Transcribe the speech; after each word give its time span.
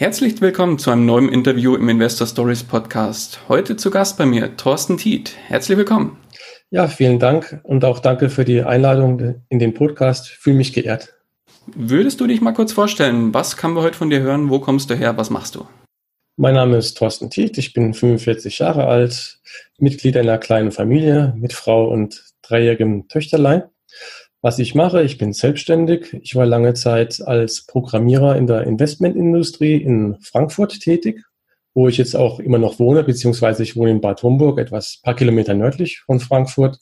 Herzlich 0.00 0.40
willkommen 0.40 0.78
zu 0.78 0.92
einem 0.92 1.06
neuen 1.06 1.28
Interview 1.28 1.74
im 1.74 1.88
Investor 1.88 2.28
Stories 2.28 2.62
Podcast. 2.62 3.40
Heute 3.48 3.74
zu 3.74 3.90
Gast 3.90 4.16
bei 4.16 4.26
mir 4.26 4.56
Thorsten 4.56 4.96
Tiet. 4.96 5.34
Herzlich 5.48 5.76
willkommen. 5.76 6.16
Ja, 6.70 6.86
vielen 6.86 7.18
Dank 7.18 7.58
und 7.64 7.84
auch 7.84 7.98
danke 7.98 8.30
für 8.30 8.44
die 8.44 8.62
Einladung 8.62 9.42
in 9.48 9.58
den 9.58 9.74
Podcast. 9.74 10.28
Fühle 10.28 10.54
mich 10.54 10.72
geehrt. 10.72 11.14
Würdest 11.66 12.20
du 12.20 12.28
dich 12.28 12.40
mal 12.40 12.52
kurz 12.52 12.72
vorstellen? 12.72 13.34
Was 13.34 13.56
kann 13.56 13.74
wir 13.74 13.82
heute 13.82 13.98
von 13.98 14.08
dir 14.08 14.20
hören? 14.20 14.50
Wo 14.50 14.60
kommst 14.60 14.88
du 14.88 14.94
her? 14.94 15.16
Was 15.16 15.30
machst 15.30 15.56
du? 15.56 15.66
Mein 16.36 16.54
Name 16.54 16.76
ist 16.76 16.96
Thorsten 16.96 17.28
Tiet. 17.28 17.58
Ich 17.58 17.72
bin 17.72 17.92
45 17.92 18.60
Jahre 18.60 18.86
alt, 18.86 19.40
Mitglied 19.78 20.16
einer 20.16 20.38
kleinen 20.38 20.70
Familie 20.70 21.34
mit 21.36 21.52
Frau 21.52 21.88
und 21.88 22.22
dreijährigem 22.42 23.08
Töchterlein. 23.08 23.64
Was 24.40 24.60
ich 24.60 24.76
mache, 24.76 25.02
ich 25.02 25.18
bin 25.18 25.32
selbstständig. 25.32 26.14
Ich 26.22 26.36
war 26.36 26.46
lange 26.46 26.74
Zeit 26.74 27.20
als 27.26 27.66
Programmierer 27.66 28.36
in 28.36 28.46
der 28.46 28.62
Investmentindustrie 28.62 29.82
in 29.82 30.16
Frankfurt 30.20 30.78
tätig, 30.78 31.24
wo 31.74 31.88
ich 31.88 31.96
jetzt 31.96 32.14
auch 32.14 32.38
immer 32.38 32.58
noch 32.58 32.78
wohne, 32.78 33.02
beziehungsweise 33.02 33.64
ich 33.64 33.74
wohne 33.74 33.90
in 33.90 34.00
Bad 34.00 34.22
Homburg, 34.22 34.60
etwas 34.60 35.00
paar 35.02 35.16
Kilometer 35.16 35.54
nördlich 35.54 36.02
von 36.06 36.20
Frankfurt. 36.20 36.78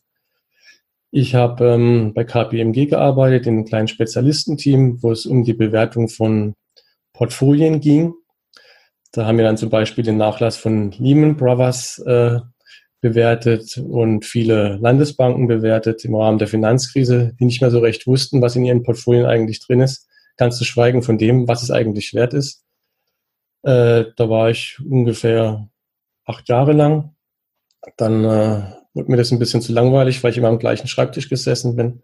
Ich 1.11 1.34
habe 1.34 1.64
ähm, 1.64 2.12
bei 2.14 2.25
KPMG 2.25 2.91
gearbeitet, 2.91 3.47
in 3.47 3.55
einem 3.55 3.64
kleinen 3.64 3.88
Spezialistenteam, 3.88 5.03
wo 5.03 5.11
es 5.11 5.25
um 5.25 5.42
die 5.42 5.55
Bewertung 5.55 6.11
von 6.11 6.55
Portfolien 7.14 7.81
ging. 7.81 8.12
Da 9.12 9.25
haben 9.25 9.38
wir 9.38 9.44
dann 9.47 9.56
zum 9.56 9.70
Beispiel 9.70 10.05
den 10.05 10.19
Nachlass 10.19 10.59
von 10.59 10.91
Lehman 10.91 11.38
Brothers 11.38 12.00
äh, 12.00 12.41
bewertet 13.00 13.78
und 13.78 14.25
viele 14.25 14.77
Landesbanken 14.77 15.47
bewertet 15.47 16.05
im 16.05 16.14
Rahmen 16.14 16.39
der 16.39 16.48
Finanzkrise, 16.48 17.34
die 17.38 17.44
nicht 17.44 17.61
mehr 17.61 17.70
so 17.70 17.80
recht 17.80 18.06
wussten, 18.06 18.42
was 18.42 18.56
in 18.56 18.64
ihren 18.64 18.83
Portfolien 18.83 19.27
eigentlich 19.27 19.64
drin 19.64 19.80
ist, 19.80 20.08
ganz 20.36 20.58
zu 20.58 20.64
schweigen 20.64 21.03
von 21.03 21.19
dem, 21.19 21.47
was 21.48 21.62
es 21.62 21.70
eigentlich 21.70 22.14
wert 22.14 22.34
ist. 22.34 22.64
Äh, 23.62 24.06
da 24.16 24.28
war 24.30 24.50
ich 24.50 24.78
ungefähr 24.84 25.69
acht 26.25 26.48
Jahre 26.48 26.72
lang. 26.72 27.14
Dann 27.97 28.25
äh, 28.25 28.62
wurde 28.94 29.10
mir 29.10 29.16
das 29.16 29.31
ein 29.31 29.38
bisschen 29.38 29.62
zu 29.62 29.72
langweilig, 29.72 30.22
weil 30.22 30.33
ich 30.33 30.38
immer 30.38 30.48
am 30.48 30.58
gleichen 30.58 30.88
Schreibtisch 30.88 31.28
gesessen 31.28 31.77
bin 31.77 32.03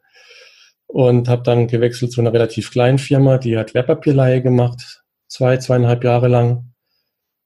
und 0.87 1.29
habe 1.29 1.43
dann 1.43 1.69
gewechselt 1.69 2.13
zu 2.13 2.21
einer 2.21 2.33
relativ 2.33 2.71
kleinen 2.71 2.99
Firma, 2.99 3.39
die 3.39 3.57
hat 3.57 3.75
Wertpapierleihe 3.75 4.43
gemacht, 4.43 5.03
zwei, 5.27 5.57
zweieinhalb 5.57 6.05
Jahre 6.05 6.29
lang 6.29 6.72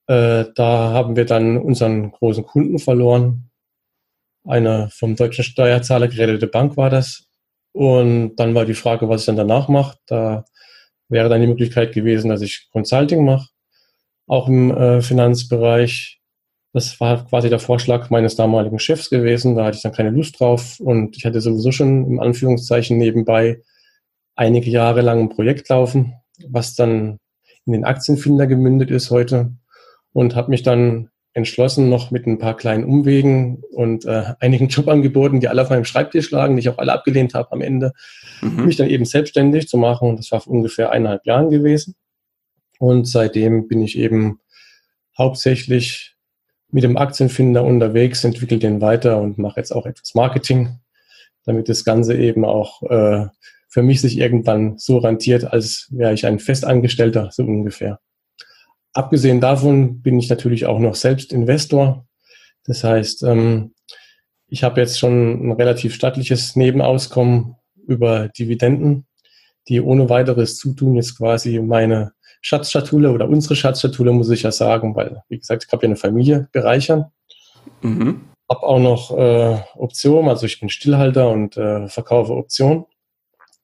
äh, 0.06 0.44
da 0.54 0.92
haben 0.92 1.16
wir 1.16 1.24
dann 1.24 1.56
unseren 1.58 2.12
großen 2.12 2.44
Kunden 2.44 2.78
verloren. 2.78 3.50
Eine 4.44 4.88
vom 4.92 5.16
deutschen 5.16 5.44
Steuerzahler 5.44 6.08
gerettete 6.08 6.46
Bank 6.46 6.76
war 6.76 6.90
das. 6.90 7.24
Und 7.72 8.36
dann 8.36 8.54
war 8.54 8.64
die 8.64 8.74
Frage, 8.74 9.08
was 9.08 9.22
ich 9.22 9.26
dann 9.26 9.36
danach 9.36 9.68
mache. 9.68 9.98
Da 10.06 10.44
wäre 11.08 11.28
dann 11.28 11.40
die 11.40 11.46
Möglichkeit 11.46 11.92
gewesen, 11.92 12.30
dass 12.30 12.40
ich 12.40 12.68
Consulting 12.72 13.24
mache, 13.24 13.48
auch 14.26 14.48
im 14.48 14.70
äh, 14.70 15.02
Finanzbereich. 15.02 16.20
Das 16.72 17.00
war 17.00 17.26
quasi 17.26 17.48
der 17.48 17.58
Vorschlag 17.58 18.10
meines 18.10 18.36
damaligen 18.36 18.78
Chefs 18.78 19.10
gewesen. 19.10 19.56
Da 19.56 19.64
hatte 19.64 19.76
ich 19.76 19.82
dann 19.82 19.92
keine 19.92 20.10
Lust 20.10 20.38
drauf 20.38 20.78
und 20.78 21.16
ich 21.16 21.24
hatte 21.24 21.40
sowieso 21.40 21.72
schon 21.72 22.06
im 22.06 22.20
Anführungszeichen 22.20 22.96
nebenbei 22.98 23.60
einige 24.36 24.70
Jahre 24.70 25.00
lang 25.00 25.20
ein 25.20 25.28
Projekt 25.30 25.68
laufen, 25.68 26.14
was 26.48 26.74
dann 26.74 27.18
in 27.64 27.72
den 27.72 27.84
Aktienfinder 27.84 28.46
gemündet 28.46 28.90
ist 28.90 29.10
heute 29.10 29.52
und 30.16 30.34
habe 30.34 30.48
mich 30.48 30.62
dann 30.62 31.10
entschlossen, 31.34 31.90
noch 31.90 32.10
mit 32.10 32.26
ein 32.26 32.38
paar 32.38 32.56
kleinen 32.56 32.84
Umwegen 32.84 33.62
und 33.70 34.06
äh, 34.06 34.32
einigen 34.40 34.68
Jobangeboten, 34.68 35.40
die 35.40 35.48
alle 35.48 35.60
auf 35.60 35.68
meinem 35.68 35.84
Schreibtisch 35.84 36.30
lagen, 36.30 36.56
die 36.56 36.60
ich 36.60 36.70
auch 36.70 36.78
alle 36.78 36.94
abgelehnt 36.94 37.34
habe 37.34 37.52
am 37.52 37.60
Ende, 37.60 37.92
mhm. 38.40 38.64
mich 38.64 38.76
dann 38.76 38.88
eben 38.88 39.04
selbstständig 39.04 39.68
zu 39.68 39.76
machen. 39.76 40.16
Das 40.16 40.32
war 40.32 40.40
vor 40.40 40.54
ungefähr 40.54 40.90
eineinhalb 40.90 41.26
Jahren 41.26 41.50
gewesen. 41.50 41.96
Und 42.78 43.06
seitdem 43.06 43.68
bin 43.68 43.82
ich 43.82 43.98
eben 43.98 44.40
hauptsächlich 45.18 46.14
mit 46.70 46.82
dem 46.82 46.96
Aktienfinder 46.96 47.62
unterwegs, 47.62 48.24
entwickle 48.24 48.58
den 48.58 48.80
weiter 48.80 49.20
und 49.20 49.36
mache 49.36 49.60
jetzt 49.60 49.72
auch 49.72 49.84
etwas 49.84 50.14
Marketing, 50.14 50.78
damit 51.44 51.68
das 51.68 51.84
Ganze 51.84 52.16
eben 52.16 52.46
auch 52.46 52.82
äh, 52.84 53.26
für 53.68 53.82
mich 53.82 54.00
sich 54.00 54.16
irgendwann 54.16 54.78
so 54.78 54.96
rentiert, 54.96 55.44
als 55.44 55.88
wäre 55.90 56.14
ich 56.14 56.24
ein 56.24 56.38
Festangestellter, 56.38 57.28
so 57.32 57.42
ungefähr. 57.42 58.00
Abgesehen 58.96 59.42
davon 59.42 60.00
bin 60.00 60.18
ich 60.18 60.30
natürlich 60.30 60.64
auch 60.64 60.78
noch 60.78 60.94
selbst 60.94 61.30
Investor. 61.30 62.06
Das 62.64 62.82
heißt, 62.82 63.24
ähm, 63.24 63.74
ich 64.48 64.64
habe 64.64 64.80
jetzt 64.80 64.98
schon 64.98 65.48
ein 65.48 65.52
relativ 65.52 65.94
stattliches 65.94 66.56
Nebenauskommen 66.56 67.56
über 67.86 68.28
Dividenden, 68.28 69.06
die 69.68 69.82
ohne 69.82 70.08
weiteres 70.08 70.56
Zutun 70.56 70.94
jetzt 70.94 71.18
quasi 71.18 71.60
meine 71.60 72.12
Schatzschatulle 72.40 73.12
oder 73.12 73.28
unsere 73.28 73.54
Schatzschatulle, 73.54 74.12
muss 74.12 74.30
ich 74.30 74.44
ja 74.44 74.50
sagen, 74.50 74.96
weil, 74.96 75.22
wie 75.28 75.38
gesagt, 75.40 75.66
ich 75.66 75.72
habe 75.72 75.82
ja 75.82 75.88
eine 75.88 75.96
Familie 75.96 76.48
bereichern. 76.52 77.04
Mhm. 77.82 78.22
Habe 78.48 78.62
auch 78.62 78.80
noch 78.80 79.10
äh, 79.14 79.58
Optionen, 79.74 80.30
also 80.30 80.46
ich 80.46 80.58
bin 80.58 80.70
Stillhalter 80.70 81.28
und 81.28 81.58
äh, 81.58 81.86
verkaufe 81.88 82.32
Optionen. 82.32 82.86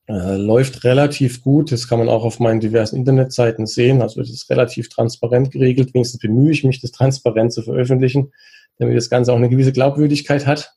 Äh, 0.08 0.36
läuft 0.36 0.82
relativ 0.84 1.42
gut. 1.42 1.70
Das 1.70 1.88
kann 1.88 1.98
man 1.98 2.08
auch 2.08 2.24
auf 2.24 2.40
meinen 2.40 2.60
diversen 2.60 2.96
Internetseiten 2.96 3.66
sehen. 3.66 4.02
Also 4.02 4.20
es 4.20 4.30
ist 4.30 4.50
relativ 4.50 4.88
transparent 4.88 5.52
geregelt. 5.52 5.94
Wenigstens 5.94 6.20
bemühe 6.20 6.50
ich 6.50 6.64
mich, 6.64 6.80
das 6.80 6.90
transparent 6.90 7.52
zu 7.52 7.62
veröffentlichen, 7.62 8.32
damit 8.78 8.96
das 8.96 9.10
Ganze 9.10 9.32
auch 9.32 9.36
eine 9.36 9.48
gewisse 9.48 9.72
Glaubwürdigkeit 9.72 10.46
hat. 10.46 10.74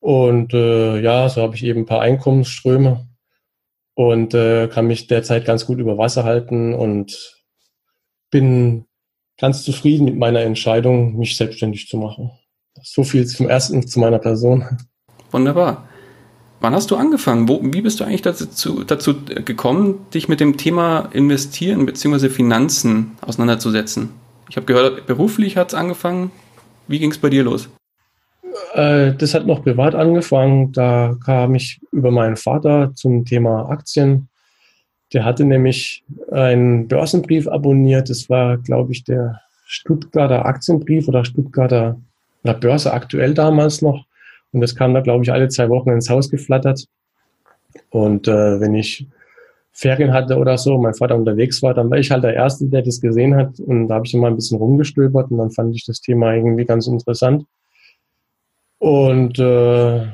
Und 0.00 0.54
äh, 0.54 1.00
ja, 1.00 1.28
so 1.28 1.42
habe 1.42 1.54
ich 1.54 1.64
eben 1.64 1.80
ein 1.80 1.86
paar 1.86 2.00
Einkommensströme 2.00 3.06
und 3.94 4.34
äh, 4.34 4.68
kann 4.68 4.86
mich 4.86 5.06
derzeit 5.06 5.44
ganz 5.44 5.66
gut 5.66 5.78
über 5.78 5.98
Wasser 5.98 6.24
halten 6.24 6.74
und 6.74 7.40
bin 8.30 8.86
ganz 9.38 9.64
zufrieden 9.64 10.04
mit 10.04 10.16
meiner 10.16 10.40
Entscheidung, 10.40 11.16
mich 11.16 11.36
selbstständig 11.36 11.88
zu 11.88 11.98
machen. 11.98 12.30
So 12.82 13.04
viel 13.04 13.26
zum 13.26 13.48
ersten 13.48 13.86
zu 13.86 14.00
meiner 14.00 14.18
Person. 14.18 14.64
Wunderbar. 15.30 15.88
Wann 16.60 16.74
hast 16.74 16.90
du 16.90 16.96
angefangen? 16.96 17.48
Wo, 17.48 17.60
wie 17.62 17.82
bist 17.82 18.00
du 18.00 18.04
eigentlich 18.04 18.22
dazu, 18.22 18.82
dazu 18.84 19.14
gekommen, 19.44 20.06
dich 20.14 20.28
mit 20.28 20.40
dem 20.40 20.56
Thema 20.56 21.08
Investieren 21.12 21.84
bzw. 21.86 22.28
Finanzen 22.28 23.12
auseinanderzusetzen? 23.20 24.10
Ich 24.48 24.56
habe 24.56 24.66
gehört, 24.66 25.06
beruflich 25.06 25.56
hat 25.56 25.68
es 25.68 25.74
angefangen. 25.74 26.30
Wie 26.88 26.98
ging 26.98 27.10
es 27.10 27.18
bei 27.18 27.28
dir 27.28 27.42
los? 27.42 27.68
Äh, 28.74 29.14
das 29.14 29.34
hat 29.34 29.46
noch 29.46 29.62
privat 29.62 29.94
angefangen. 29.94 30.72
Da 30.72 31.16
kam 31.24 31.54
ich 31.54 31.80
über 31.92 32.10
meinen 32.10 32.36
Vater 32.36 32.92
zum 32.94 33.24
Thema 33.24 33.68
Aktien. 33.68 34.28
Der 35.12 35.24
hatte 35.24 35.44
nämlich 35.44 36.04
einen 36.30 36.88
Börsenbrief 36.88 37.48
abonniert. 37.48 38.10
Das 38.10 38.28
war, 38.28 38.56
glaube 38.58 38.92
ich, 38.92 39.04
der 39.04 39.40
Stuttgarter 39.66 40.46
Aktienbrief 40.46 41.08
oder 41.08 41.24
Stuttgarter 41.24 42.00
oder 42.44 42.54
Börse 42.54 42.92
aktuell 42.92 43.34
damals 43.34 43.82
noch. 43.82 44.04
Und 44.52 44.60
das 44.60 44.74
kam 44.74 44.94
da, 44.94 45.00
glaube 45.00 45.24
ich, 45.24 45.32
alle 45.32 45.48
zwei 45.48 45.68
Wochen 45.68 45.90
ins 45.90 46.08
Haus 46.08 46.30
geflattert. 46.30 46.86
Und 47.90 48.28
äh, 48.28 48.60
wenn 48.60 48.74
ich 48.74 49.06
Ferien 49.72 50.12
hatte 50.12 50.38
oder 50.38 50.56
so, 50.56 50.78
mein 50.78 50.94
Vater 50.94 51.16
unterwegs 51.16 51.62
war, 51.62 51.74
dann 51.74 51.90
war 51.90 51.98
ich 51.98 52.10
halt 52.10 52.24
der 52.24 52.34
Erste, 52.34 52.66
der 52.66 52.82
das 52.82 53.00
gesehen 53.00 53.36
hat. 53.36 53.60
Und 53.60 53.88
da 53.88 53.96
habe 53.96 54.06
ich 54.06 54.14
immer 54.14 54.28
ein 54.28 54.36
bisschen 54.36 54.58
rumgestöbert 54.58 55.30
und 55.30 55.38
dann 55.38 55.50
fand 55.50 55.74
ich 55.76 55.84
das 55.84 56.00
Thema 56.00 56.34
irgendwie 56.34 56.64
ganz 56.64 56.86
interessant. 56.86 57.44
Und 58.78 59.38
äh, 59.38 60.06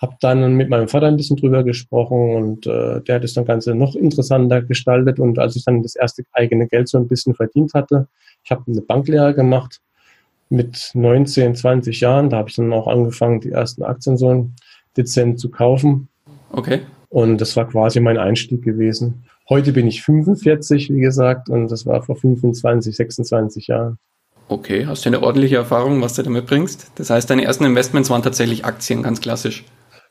habe 0.00 0.16
dann 0.20 0.54
mit 0.54 0.68
meinem 0.68 0.88
Vater 0.88 1.06
ein 1.06 1.16
bisschen 1.16 1.36
drüber 1.36 1.64
gesprochen 1.64 2.36
und 2.36 2.66
äh, 2.66 3.00
der 3.00 3.16
hat 3.16 3.24
das 3.24 3.34
dann 3.34 3.44
Ganze 3.44 3.74
noch 3.74 3.96
interessanter 3.96 4.62
gestaltet. 4.62 5.18
Und 5.18 5.38
als 5.38 5.56
ich 5.56 5.64
dann 5.64 5.82
das 5.82 5.96
erste 5.96 6.22
eigene 6.32 6.68
Geld 6.68 6.88
so 6.88 6.98
ein 6.98 7.08
bisschen 7.08 7.34
verdient 7.34 7.74
hatte, 7.74 8.06
ich 8.44 8.50
habe 8.50 8.62
eine 8.66 8.82
Banklehre 8.82 9.34
gemacht 9.34 9.80
mit 10.54 10.90
19, 10.94 11.54
20 11.54 12.00
Jahren. 12.00 12.30
Da 12.30 12.38
habe 12.38 12.48
ich 12.48 12.56
dann 12.56 12.72
auch 12.72 12.86
angefangen, 12.86 13.40
die 13.40 13.50
ersten 13.50 13.82
Aktien 13.82 14.16
so 14.16 14.48
dezent 14.96 15.40
zu 15.40 15.50
kaufen. 15.50 16.08
Okay. 16.52 16.80
Und 17.08 17.40
das 17.40 17.56
war 17.56 17.68
quasi 17.68 18.00
mein 18.00 18.18
Einstieg 18.18 18.62
gewesen. 18.62 19.24
Heute 19.48 19.72
bin 19.72 19.86
ich 19.86 20.02
45, 20.02 20.90
wie 20.90 21.00
gesagt, 21.00 21.50
und 21.50 21.70
das 21.70 21.84
war 21.84 22.02
vor 22.02 22.16
25, 22.16 22.96
26 22.96 23.66
Jahren. 23.66 23.98
Okay, 24.48 24.86
hast 24.86 25.04
du 25.04 25.10
eine 25.10 25.22
ordentliche 25.22 25.56
Erfahrung, 25.56 26.00
was 26.02 26.14
du 26.14 26.22
damit 26.22 26.46
bringst? 26.46 26.90
Das 26.96 27.10
heißt, 27.10 27.28
deine 27.28 27.44
ersten 27.44 27.64
Investments 27.64 28.10
waren 28.10 28.22
tatsächlich 28.22 28.64
Aktien, 28.64 29.02
ganz 29.02 29.20
klassisch. 29.20 29.64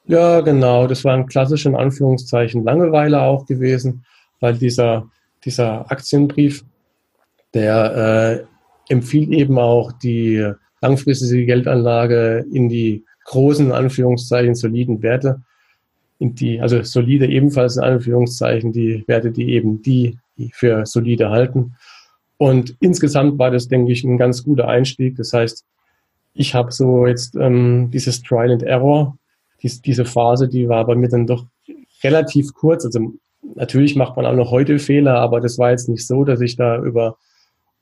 Ja, 0.06 0.42
genau. 0.42 0.88
Das 0.88 1.04
war 1.04 1.13
ein 1.13 1.28
klassischer, 1.28 1.69
in 1.69 1.75
Anführungszeichen, 1.75 2.63
Langeweile 2.63 3.22
auch 3.22 3.45
gewesen, 3.45 4.06
weil 4.40 4.56
dieser, 4.56 5.07
dieser 5.45 5.90
Aktienbrief, 5.92 6.63
Der 7.54 8.42
äh, 8.42 8.52
empfiehlt 8.89 9.31
eben 9.31 9.57
auch 9.57 9.91
die 9.91 10.51
langfristige 10.81 11.45
Geldanlage 11.45 12.45
in 12.51 12.69
die 12.69 13.06
großen, 13.25 13.71
Anführungszeichen, 13.71 14.56
soliden 14.56 15.01
Werte, 15.01 15.41
in 16.19 16.35
die, 16.35 16.59
also 16.59 16.81
solide 16.83 17.27
ebenfalls 17.27 17.77
in 17.77 17.83
Anführungszeichen, 17.83 18.71
die 18.71 19.03
Werte, 19.07 19.31
die 19.31 19.50
eben 19.53 19.81
die, 19.81 20.18
für 20.51 20.85
solide 20.85 21.30
halten. 21.30 21.75
Und 22.38 22.75
insgesamt 22.80 23.38
war 23.39 23.51
das, 23.51 23.68
denke 23.68 23.91
ich, 23.91 24.03
ein 24.03 24.18
ganz 24.18 24.44
guter 24.44 24.68
Einstieg. 24.68 25.15
Das 25.15 25.31
heißt, 25.33 25.65
ich 26.33 26.56
habe 26.56 26.71
so 26.71 27.06
jetzt 27.07 27.35
ähm, 27.35 27.89
dieses 27.91 28.21
Trial 28.21 28.51
and 28.51 28.63
Error, 28.63 29.18
dies, 29.62 29.81
diese 29.81 30.06
Phase, 30.06 30.47
die 30.47 30.68
war 30.68 30.85
bei 30.85 30.95
mir 30.95 31.07
dann 31.07 31.27
doch 31.27 31.45
relativ 32.03 32.53
kurz. 32.53 32.85
Also 32.85 33.13
natürlich 33.56 33.95
macht 33.95 34.15
man 34.15 34.25
auch 34.25 34.35
noch 34.35 34.51
heute 34.51 34.80
Fehler, 34.80 35.19
aber 35.19 35.39
das 35.39 35.57
war 35.57 35.71
jetzt 35.71 35.88
nicht 35.88 36.06
so, 36.06 36.24
dass 36.25 36.41
ich 36.41 36.56
da 36.56 36.81
über 36.81 37.18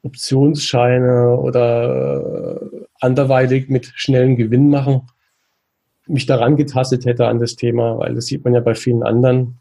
Optionsscheine 0.03 1.37
oder 1.37 2.59
äh, 2.61 2.85
anderweitig 2.99 3.69
mit 3.69 3.91
schnellen 3.95 4.35
Gewinn 4.35 4.69
machen 4.69 5.03
mich 6.11 6.25
daran 6.25 6.55
getastet 6.55 7.05
hätte 7.05 7.27
an 7.27 7.39
das 7.39 7.55
Thema, 7.55 7.97
weil 7.97 8.15
das 8.15 8.25
sieht 8.25 8.43
man 8.43 8.53
ja 8.53 8.59
bei 8.59 8.75
vielen 8.75 9.03
anderen 9.03 9.59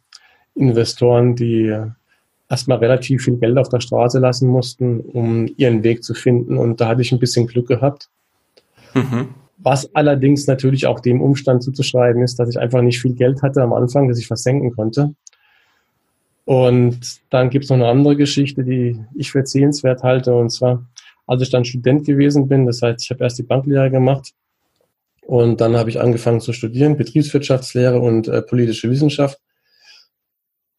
Investoren, 0.54 1.37
die 1.37 1.75
erstmal 2.48 2.78
relativ 2.78 3.25
viel 3.25 3.37
Geld 3.37 3.56
auf 3.58 3.69
der 3.69 3.81
Straße 3.81 4.19
lassen 4.19 4.48
mussten, 4.48 5.00
um 5.00 5.48
ihren 5.56 5.84
Weg 5.84 6.02
zu 6.02 6.14
finden. 6.14 6.58
Und 6.58 6.81
da 6.81 6.88
hatte 6.88 7.02
ich 7.02 7.12
ein 7.12 7.20
bisschen 7.20 7.46
Glück 7.46 7.69
gehabt. 7.69 8.08
Mhm. 8.94 9.28
Was 9.58 9.94
allerdings 9.94 10.46
natürlich 10.46 10.87
auch 10.87 11.00
dem 11.00 11.20
Umstand 11.20 11.62
zuzuschreiben 11.62 12.22
ist, 12.22 12.38
dass 12.38 12.48
ich 12.48 12.58
einfach 12.58 12.82
nicht 12.82 13.00
viel 13.00 13.14
Geld 13.14 13.42
hatte 13.42 13.62
am 13.62 13.72
Anfang, 13.72 14.08
dass 14.08 14.19
ich 14.19 14.26
versenken 14.26 14.72
konnte. 14.72 15.14
Und 16.50 17.20
dann 17.31 17.49
gibt 17.49 17.62
es 17.62 17.70
noch 17.70 17.76
eine 17.76 17.87
andere 17.87 18.17
Geschichte, 18.17 18.64
die 18.64 18.99
ich 19.14 19.31
für 19.31 19.38
erzählenswert 19.38 20.02
halte. 20.02 20.35
Und 20.35 20.50
zwar, 20.50 20.85
als 21.29 21.43
ich 21.43 21.50
dann 21.50 21.64
Student 21.64 22.05
gewesen 22.05 22.49
bin, 22.49 22.67
das 22.67 22.82
heißt, 22.82 23.05
ich 23.05 23.11
habe 23.11 23.23
erst 23.23 23.38
die 23.38 23.44
Banklehre 23.44 23.88
gemacht 23.88 24.32
und 25.25 25.61
dann 25.61 25.76
habe 25.76 25.91
ich 25.91 26.00
angefangen 26.00 26.41
zu 26.41 26.52
studieren, 26.52 26.97
Betriebswirtschaftslehre 26.97 28.00
und 28.00 28.26
äh, 28.26 28.43
politische 28.43 28.91
Wissenschaft. 28.91 29.38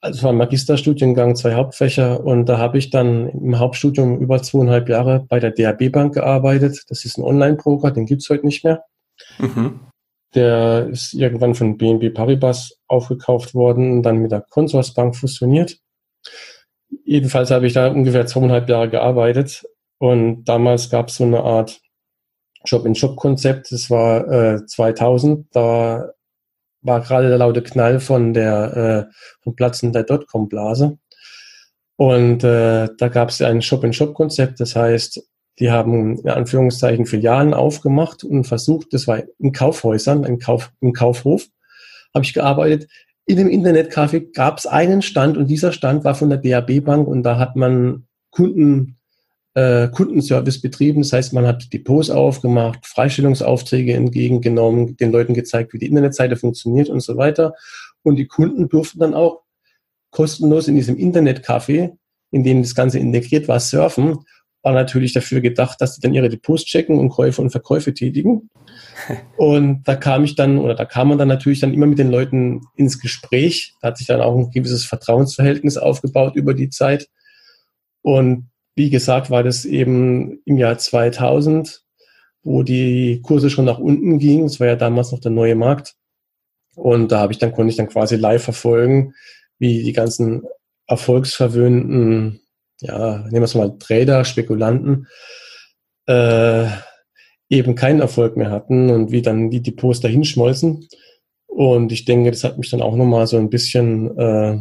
Also 0.01 0.23
war 0.23 0.31
ein 0.31 0.37
Magisterstudiengang, 0.39 1.37
zwei 1.37 1.53
Hauptfächer 1.53 2.21
und 2.21 2.47
da 2.47 2.57
habe 2.57 2.77
ich 2.77 2.89
dann 2.89 3.29
im 3.29 3.57
Hauptstudium 3.57 4.19
über 4.19 4.43
zweieinhalb 4.43 4.89
Jahre 4.89 5.25
bei 5.29 5.39
der 5.39 5.51
DAB 5.51 5.89
Bank 5.89 6.15
gearbeitet. 6.15 6.83
Das 6.89 7.05
ist 7.05 7.17
ein 7.17 7.23
Online-Broker, 7.23 7.91
den 7.91 8.05
gibt's 8.05 8.29
heute 8.29 8.45
nicht 8.45 8.65
mehr. 8.65 8.83
Mhm. 9.39 9.79
Der 10.33 10.87
ist 10.89 11.13
irgendwann 11.13 11.55
von 11.55 11.77
BNB 11.77 12.13
Paribas 12.13 12.79
aufgekauft 12.87 13.53
worden 13.53 13.91
und 13.91 14.03
dann 14.03 14.17
mit 14.17 14.31
der 14.31 14.41
Consorsbank 14.41 15.15
fusioniert. 15.15 15.77
Jedenfalls 17.03 17.51
habe 17.51 17.67
ich 17.67 17.73
da 17.73 17.87
ungefähr 17.87 18.25
zweieinhalb 18.25 18.69
Jahre 18.69 18.89
gearbeitet 18.89 19.63
und 19.97 20.45
damals 20.45 20.89
gab 20.89 21.09
es 21.09 21.17
so 21.17 21.23
eine 21.23 21.41
Art 21.43 21.81
Shop-in-Shop-Konzept. 22.65 23.71
Das 23.71 23.89
war 23.89 24.27
äh, 24.29 24.65
2000. 24.65 25.47
Da 25.51 26.11
war 26.81 27.01
gerade 27.01 27.29
der 27.29 27.37
laute 27.37 27.61
Knall 27.61 27.99
von 27.99 28.33
der 28.33 29.09
äh, 29.09 29.13
vom 29.41 29.55
Platzen 29.55 29.93
der 29.93 30.03
Dotcom-Blase. 30.03 30.97
Und 31.97 32.43
äh, 32.43 32.89
da 32.97 33.07
gab 33.09 33.29
es 33.29 33.41
ein 33.41 33.61
Shop-in-Shop-Konzept. 33.61 34.59
Das 34.59 34.75
heißt, 34.75 35.21
die 35.59 35.71
haben 35.71 36.19
in 36.19 36.29
Anführungszeichen 36.29 37.05
Filialen 37.05 37.53
aufgemacht 37.53 38.23
und 38.23 38.45
versucht, 38.45 38.93
das 38.93 39.07
war 39.07 39.23
in 39.39 39.51
Kaufhäusern, 39.51 40.23
im, 40.23 40.39
Kauf, 40.39 40.71
im 40.79 40.93
Kaufhof, 40.93 41.47
habe 42.13 42.25
ich 42.25 42.33
gearbeitet. 42.33 42.89
In 43.25 43.37
dem 43.37 43.49
Internetcafé 43.49 44.33
gab 44.33 44.57
es 44.57 44.65
einen 44.65 45.01
Stand 45.01 45.37
und 45.37 45.47
dieser 45.47 45.71
Stand 45.71 46.03
war 46.03 46.15
von 46.15 46.29
der 46.29 46.39
DAB 46.39 46.83
Bank 46.83 47.07
und 47.07 47.23
da 47.23 47.37
hat 47.37 47.55
man 47.55 48.07
Kunden 48.31 48.97
äh, 49.53 49.89
Kundenservice 49.89 50.61
betrieben. 50.61 51.01
Das 51.01 51.13
heißt, 51.13 51.33
man 51.33 51.45
hat 51.45 51.73
Depots 51.73 52.09
aufgemacht, 52.09 52.85
Freistellungsaufträge 52.85 53.93
entgegengenommen, 53.93 54.95
den 54.97 55.11
Leuten 55.11 55.33
gezeigt, 55.33 55.73
wie 55.73 55.79
die 55.79 55.87
Internetseite 55.87 56.37
funktioniert 56.37 56.89
und 56.89 57.01
so 57.01 57.17
weiter. 57.17 57.53
Und 58.03 58.15
die 58.15 58.27
Kunden 58.27 58.69
durften 58.69 58.99
dann 58.99 59.13
auch 59.13 59.41
kostenlos 60.09 60.67
in 60.67 60.75
diesem 60.75 60.95
Internetcafé, 60.95 61.91
in 62.31 62.43
dem 62.43 62.61
das 62.61 62.75
Ganze 62.75 62.99
integriert 62.99 63.47
war, 63.47 63.59
surfen. 63.59 64.19
War 64.63 64.73
natürlich 64.73 65.13
dafür 65.13 65.41
gedacht, 65.41 65.81
dass 65.81 65.95
sie 65.95 66.01
dann 66.01 66.13
ihre 66.13 66.29
Depots 66.29 66.65
checken 66.65 66.99
und 66.99 67.09
Käufe 67.09 67.41
und 67.41 67.49
Verkäufe 67.49 67.93
tätigen. 67.93 68.49
Und 69.37 69.83
da 69.85 69.95
kam 69.95 70.23
ich 70.23 70.35
dann, 70.35 70.59
oder 70.59 70.75
da 70.75 70.85
kam 70.85 71.07
man 71.07 71.17
dann 71.17 71.27
natürlich 71.27 71.59
dann 71.59 71.73
immer 71.73 71.87
mit 71.87 71.97
den 71.97 72.11
Leuten 72.11 72.61
ins 72.75 72.99
Gespräch. 72.99 73.73
Da 73.81 73.87
hat 73.87 73.97
sich 73.97 74.05
dann 74.05 74.21
auch 74.21 74.37
ein 74.37 74.51
gewisses 74.51 74.85
Vertrauensverhältnis 74.85 75.77
aufgebaut 75.77 76.35
über 76.35 76.53
die 76.53 76.69
Zeit. 76.69 77.09
Und 78.03 78.49
wie 78.75 78.89
gesagt, 78.89 79.29
war 79.29 79.43
das 79.43 79.65
eben 79.65 80.41
im 80.45 80.57
Jahr 80.57 80.77
2000, 80.77 81.83
wo 82.43 82.63
die 82.63 83.21
Kurse 83.21 83.49
schon 83.49 83.65
nach 83.65 83.79
unten 83.79 84.19
gingen. 84.19 84.45
Es 84.45 84.59
war 84.59 84.67
ja 84.67 84.75
damals 84.75 85.11
noch 85.11 85.19
der 85.19 85.31
neue 85.31 85.55
Markt. 85.55 85.95
Und 86.75 87.11
da 87.11 87.19
habe 87.19 87.33
ich 87.33 87.39
dann, 87.39 87.51
konnte 87.51 87.71
ich 87.71 87.77
dann 87.77 87.89
quasi 87.89 88.15
live 88.15 88.43
verfolgen, 88.43 89.13
wie 89.59 89.83
die 89.83 89.93
ganzen 89.93 90.43
erfolgsverwöhnten, 90.87 92.41
ja, 92.81 93.19
nehmen 93.19 93.33
wir 93.33 93.43
es 93.43 93.55
mal 93.55 93.77
Trader, 93.79 94.25
Spekulanten, 94.25 95.07
äh, 96.07 96.67
eben 97.49 97.75
keinen 97.75 98.01
Erfolg 98.01 98.37
mehr 98.37 98.49
hatten 98.49 98.89
und 98.89 99.11
wie 99.11 99.21
dann 99.21 99.49
die 99.49 99.61
Depots 99.61 99.99
dahin 99.99 100.23
schmolzen. 100.23 100.87
Und 101.47 101.91
ich 101.91 102.05
denke, 102.05 102.31
das 102.31 102.43
hat 102.43 102.57
mich 102.57 102.69
dann 102.69 102.81
auch 102.81 102.95
nochmal 102.95 103.27
so 103.27 103.37
ein 103.37 103.49
bisschen 103.49 104.17
äh, 104.17 104.59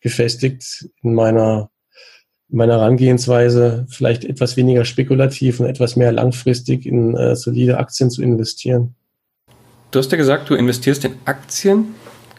gefestigt 0.00 0.88
in 1.02 1.14
meiner 1.14 1.70
meiner 2.52 2.74
Herangehensweise 2.74 3.86
vielleicht 3.88 4.24
etwas 4.24 4.56
weniger 4.56 4.84
spekulativ 4.84 5.58
und 5.58 5.66
etwas 5.66 5.96
mehr 5.96 6.12
langfristig 6.12 6.84
in 6.84 7.16
äh, 7.16 7.34
solide 7.34 7.78
Aktien 7.78 8.10
zu 8.10 8.22
investieren. 8.22 8.94
Du 9.90 9.98
hast 9.98 10.12
ja 10.12 10.18
gesagt, 10.18 10.50
du 10.50 10.54
investierst 10.54 11.04
in 11.04 11.14
Aktien. 11.24 11.94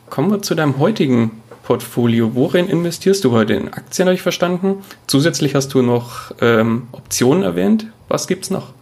Kommen 0.09 0.31
wir 0.31 0.41
zu 0.43 0.53
deinem 0.53 0.77
heutigen 0.77 1.42
Portfolio. 1.63 2.36
Worin 2.36 2.68
investierst 2.68 3.24
du 3.24 3.31
heute? 3.31 3.54
In 3.54 3.69
Aktien 3.69 4.07
habe 4.07 4.15
ich 4.15 4.21
verstanden. 4.21 4.83
Zusätzlich 5.07 5.56
hast 5.56 5.74
du 5.74 5.81
noch 5.81 6.31
ähm, 6.42 6.88
Optionen 6.92 7.44
erwähnt. 7.44 7.88
Was 8.10 8.27
gibt 8.27 8.44
es 8.44 8.51
noch? 8.51 8.74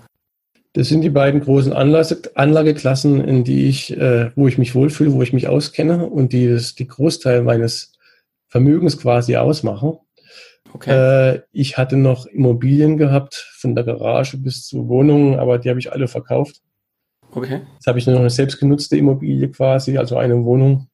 Das 0.73 0.87
sind 0.87 1.01
die 1.01 1.09
beiden 1.09 1.41
großen 1.41 1.73
Anlage, 1.73 2.21
Anlageklassen, 2.35 3.23
in 3.23 3.43
die 3.43 3.67
ich, 3.67 3.95
äh, 3.97 4.31
wo 4.35 4.47
ich 4.47 4.57
mich 4.57 4.73
wohlfühle, 4.73 5.13
wo 5.13 5.21
ich 5.21 5.33
mich 5.33 5.47
auskenne 5.47 6.07
und 6.07 6.33
die 6.33 6.47
das, 6.47 6.75
die 6.75 6.87
Großteil 6.87 7.43
meines 7.43 7.93
Vermögens 8.47 8.97
quasi 8.97 9.35
ausmachen. 9.35 9.97
Okay. 10.73 11.35
Äh, 11.35 11.41
ich 11.51 11.77
hatte 11.77 11.97
noch 11.97 12.25
Immobilien 12.25 12.97
gehabt, 12.97 13.35
von 13.57 13.75
der 13.75 13.83
Garage 13.83 14.37
bis 14.37 14.65
zu 14.65 14.87
Wohnungen, 14.87 15.37
aber 15.37 15.57
die 15.57 15.69
habe 15.69 15.79
ich 15.79 15.91
alle 15.91 16.07
verkauft. 16.07 16.61
Okay. 17.33 17.61
Jetzt 17.73 17.87
habe 17.87 17.99
ich 17.99 18.05
nur 18.05 18.15
noch 18.15 18.21
eine 18.21 18.29
selbstgenutzte 18.29 18.97
Immobilie 18.97 19.49
quasi, 19.49 19.97
also 19.97 20.17
eine 20.17 20.43
Wohnung. 20.43 20.87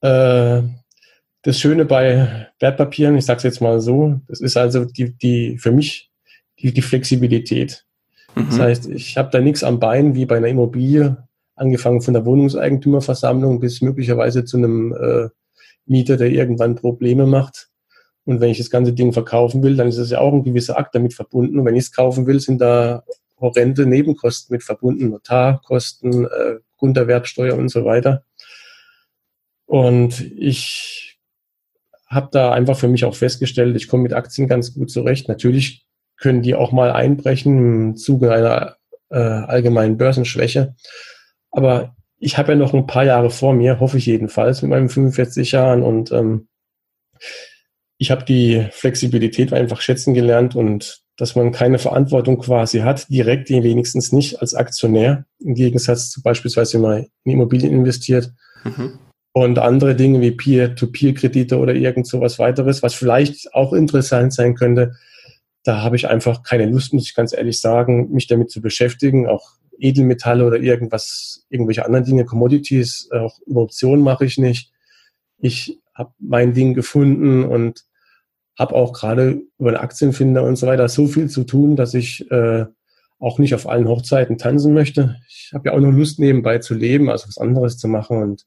Äh, 0.00 0.62
das 1.42 1.58
Schöne 1.58 1.84
bei 1.84 2.48
Wertpapieren, 2.58 3.16
ich 3.16 3.24
sage 3.24 3.38
es 3.38 3.44
jetzt 3.44 3.60
mal 3.60 3.80
so, 3.80 4.20
das 4.28 4.40
ist 4.40 4.56
also 4.56 4.84
die, 4.84 5.16
die 5.16 5.58
für 5.58 5.72
mich 5.72 6.10
die, 6.58 6.72
die 6.72 6.82
Flexibilität. 6.82 7.84
Mhm. 8.34 8.46
Das 8.46 8.58
heißt, 8.58 8.88
ich 8.88 9.16
habe 9.16 9.30
da 9.30 9.40
nichts 9.40 9.64
am 9.64 9.80
Bein 9.80 10.14
wie 10.14 10.26
bei 10.26 10.36
einer 10.36 10.48
Immobilie, 10.48 11.16
angefangen 11.54 12.00
von 12.02 12.14
der 12.14 12.24
Wohnungseigentümerversammlung 12.24 13.60
bis 13.60 13.80
möglicherweise 13.80 14.44
zu 14.44 14.56
einem 14.58 14.94
äh, 14.94 15.28
Mieter, 15.86 16.16
der 16.16 16.30
irgendwann 16.30 16.76
Probleme 16.76 17.26
macht. 17.26 17.68
Und 18.24 18.40
wenn 18.40 18.50
ich 18.50 18.58
das 18.58 18.70
ganze 18.70 18.92
Ding 18.92 19.12
verkaufen 19.12 19.62
will, 19.62 19.76
dann 19.76 19.88
ist 19.88 19.96
es 19.96 20.10
ja 20.10 20.20
auch 20.20 20.32
ein 20.32 20.44
gewisser 20.44 20.78
Akt 20.78 20.94
damit 20.94 21.14
verbunden. 21.14 21.58
Und 21.58 21.64
wenn 21.64 21.74
ich 21.74 21.84
es 21.84 21.92
kaufen 21.92 22.26
will, 22.26 22.40
sind 22.40 22.60
da 22.60 23.02
horrende 23.38 23.86
Nebenkosten 23.86 24.54
mit 24.54 24.62
verbunden, 24.62 25.10
Notarkosten, 25.10 26.26
äh, 26.26 26.56
Grunderwerbsteuer 26.76 27.56
und 27.56 27.70
so 27.70 27.84
weiter. 27.84 28.24
Und 29.66 30.20
ich 30.20 31.09
habe 32.10 32.28
da 32.32 32.52
einfach 32.52 32.76
für 32.76 32.88
mich 32.88 33.04
auch 33.04 33.14
festgestellt, 33.14 33.76
ich 33.76 33.88
komme 33.88 34.02
mit 34.02 34.12
Aktien 34.12 34.48
ganz 34.48 34.74
gut 34.74 34.90
zurecht. 34.90 35.28
Natürlich 35.28 35.86
können 36.16 36.42
die 36.42 36.54
auch 36.54 36.72
mal 36.72 36.90
einbrechen 36.92 37.58
im 37.58 37.96
Zuge 37.96 38.32
einer 38.32 38.76
äh, 39.10 39.18
allgemeinen 39.18 39.96
Börsenschwäche. 39.96 40.74
Aber 41.50 41.94
ich 42.18 42.36
habe 42.36 42.52
ja 42.52 42.58
noch 42.58 42.74
ein 42.74 42.86
paar 42.86 43.04
Jahre 43.04 43.30
vor 43.30 43.54
mir, 43.54 43.80
hoffe 43.80 43.98
ich 43.98 44.06
jedenfalls, 44.06 44.60
mit 44.62 44.70
meinen 44.70 44.88
45 44.88 45.52
Jahren. 45.52 45.82
Und 45.82 46.12
ähm, 46.12 46.48
ich 47.96 48.10
habe 48.10 48.24
die 48.24 48.66
Flexibilität 48.72 49.52
einfach 49.52 49.80
schätzen 49.80 50.12
gelernt 50.12 50.56
und 50.56 51.00
dass 51.16 51.36
man 51.36 51.52
keine 51.52 51.78
Verantwortung 51.78 52.38
quasi 52.38 52.80
hat, 52.80 53.08
direkt 53.10 53.50
wenigstens 53.50 54.10
nicht 54.10 54.40
als 54.40 54.54
Aktionär, 54.54 55.26
im 55.38 55.54
Gegensatz 55.54 56.10
zu 56.10 56.22
beispielsweise, 56.22 56.74
wenn 56.74 56.82
man 56.82 57.06
in 57.24 57.32
Immobilien 57.32 57.72
investiert. 57.72 58.32
Mhm. 58.64 58.98
Und 59.32 59.58
andere 59.58 59.94
Dinge 59.94 60.20
wie 60.20 60.32
Peer-to-Peer-Kredite 60.32 61.58
oder 61.58 61.74
irgend 61.74 62.06
sowas 62.06 62.38
weiteres, 62.38 62.82
was 62.82 62.94
vielleicht 62.94 63.54
auch 63.54 63.72
interessant 63.72 64.32
sein 64.32 64.54
könnte, 64.54 64.94
da 65.62 65.82
habe 65.82 65.96
ich 65.96 66.08
einfach 66.08 66.42
keine 66.42 66.66
Lust, 66.66 66.92
muss 66.92 67.04
ich 67.04 67.14
ganz 67.14 67.32
ehrlich 67.32 67.60
sagen, 67.60 68.10
mich 68.10 68.26
damit 68.26 68.50
zu 68.50 68.60
beschäftigen. 68.60 69.28
Auch 69.28 69.52
Edelmetalle 69.78 70.44
oder 70.44 70.58
irgendwas, 70.58 71.46
irgendwelche 71.48 71.84
anderen 71.84 72.04
Dinge, 72.04 72.24
Commodities, 72.24 73.08
auch 73.12 73.38
über 73.46 73.62
Optionen 73.62 74.02
mache 74.02 74.24
ich 74.24 74.38
nicht. 74.38 74.72
Ich 75.38 75.78
habe 75.94 76.12
mein 76.18 76.54
Ding 76.54 76.74
gefunden 76.74 77.44
und 77.44 77.84
habe 78.58 78.74
auch 78.74 78.92
gerade 78.92 79.42
über 79.58 79.72
den 79.72 79.80
Aktienfinder 79.80 80.42
und 80.42 80.56
so 80.56 80.66
weiter 80.66 80.88
so 80.88 81.06
viel 81.06 81.30
zu 81.30 81.44
tun, 81.44 81.76
dass 81.76 81.94
ich 81.94 82.30
äh, 82.30 82.66
auch 83.18 83.38
nicht 83.38 83.54
auf 83.54 83.68
allen 83.68 83.88
Hochzeiten 83.88 84.38
tanzen 84.38 84.74
möchte. 84.74 85.16
Ich 85.28 85.50
habe 85.54 85.68
ja 85.68 85.74
auch 85.74 85.80
nur 85.80 85.92
Lust 85.92 86.18
nebenbei 86.18 86.58
zu 86.58 86.74
leben, 86.74 87.10
also 87.10 87.28
was 87.28 87.38
anderes 87.38 87.78
zu 87.78 87.88
machen 87.88 88.22
und 88.22 88.46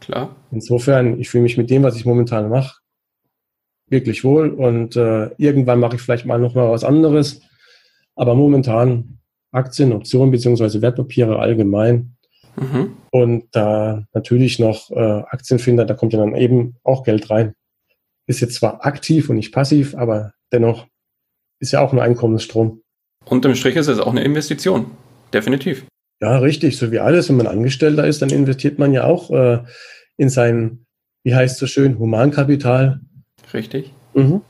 Klar. 0.00 0.36
Insofern, 0.50 1.20
ich 1.20 1.28
fühle 1.28 1.42
mich 1.42 1.56
mit 1.56 1.70
dem, 1.70 1.82
was 1.82 1.96
ich 1.96 2.04
momentan 2.04 2.48
mache, 2.48 2.78
wirklich 3.88 4.24
wohl 4.24 4.50
und 4.50 4.96
äh, 4.96 5.30
irgendwann 5.36 5.80
mache 5.80 5.96
ich 5.96 6.02
vielleicht 6.02 6.26
mal 6.26 6.38
noch 6.38 6.54
mal 6.54 6.70
was 6.70 6.84
anderes. 6.84 7.42
Aber 8.16 8.34
momentan 8.34 9.18
Aktien, 9.52 9.92
Optionen 9.92 10.30
beziehungsweise 10.30 10.82
Wertpapiere 10.82 11.38
allgemein. 11.38 12.16
Mhm. 12.56 12.96
Und 13.10 13.46
da 13.52 14.04
natürlich 14.12 14.58
noch 14.58 14.90
äh, 14.90 15.22
Aktienfinder, 15.28 15.84
da 15.84 15.94
kommt 15.94 16.12
ja 16.12 16.18
dann 16.18 16.34
eben 16.36 16.76
auch 16.82 17.04
Geld 17.04 17.30
rein. 17.30 17.54
Ist 18.26 18.40
jetzt 18.40 18.54
zwar 18.54 18.84
aktiv 18.84 19.28
und 19.28 19.36
nicht 19.36 19.52
passiv, 19.52 19.94
aber 19.94 20.32
dennoch 20.52 20.86
ist 21.60 21.72
ja 21.72 21.80
auch 21.80 21.92
ein 21.92 22.00
Einkommensstrom. 22.00 22.82
Unterm 23.26 23.54
Strich 23.54 23.76
ist 23.76 23.88
es 23.88 23.98
auch 23.98 24.12
eine 24.12 24.24
Investition. 24.24 24.86
Definitiv. 25.32 25.86
Ja, 26.20 26.38
richtig. 26.38 26.76
So 26.78 26.90
wie 26.90 27.00
alles, 27.00 27.28
wenn 27.28 27.36
man 27.36 27.46
Angestellter 27.46 28.06
ist, 28.06 28.22
dann 28.22 28.30
investiert 28.30 28.78
man 28.78 28.92
ja 28.92 29.04
auch 29.04 29.30
äh, 29.30 29.62
in 30.16 30.28
sein, 30.28 30.86
wie 31.22 31.34
heißt 31.34 31.54
es 31.54 31.58
so 31.60 31.66
schön, 31.66 31.98
Humankapital. 31.98 33.00
Richtig. 33.52 33.92
Mhm. 34.14 34.40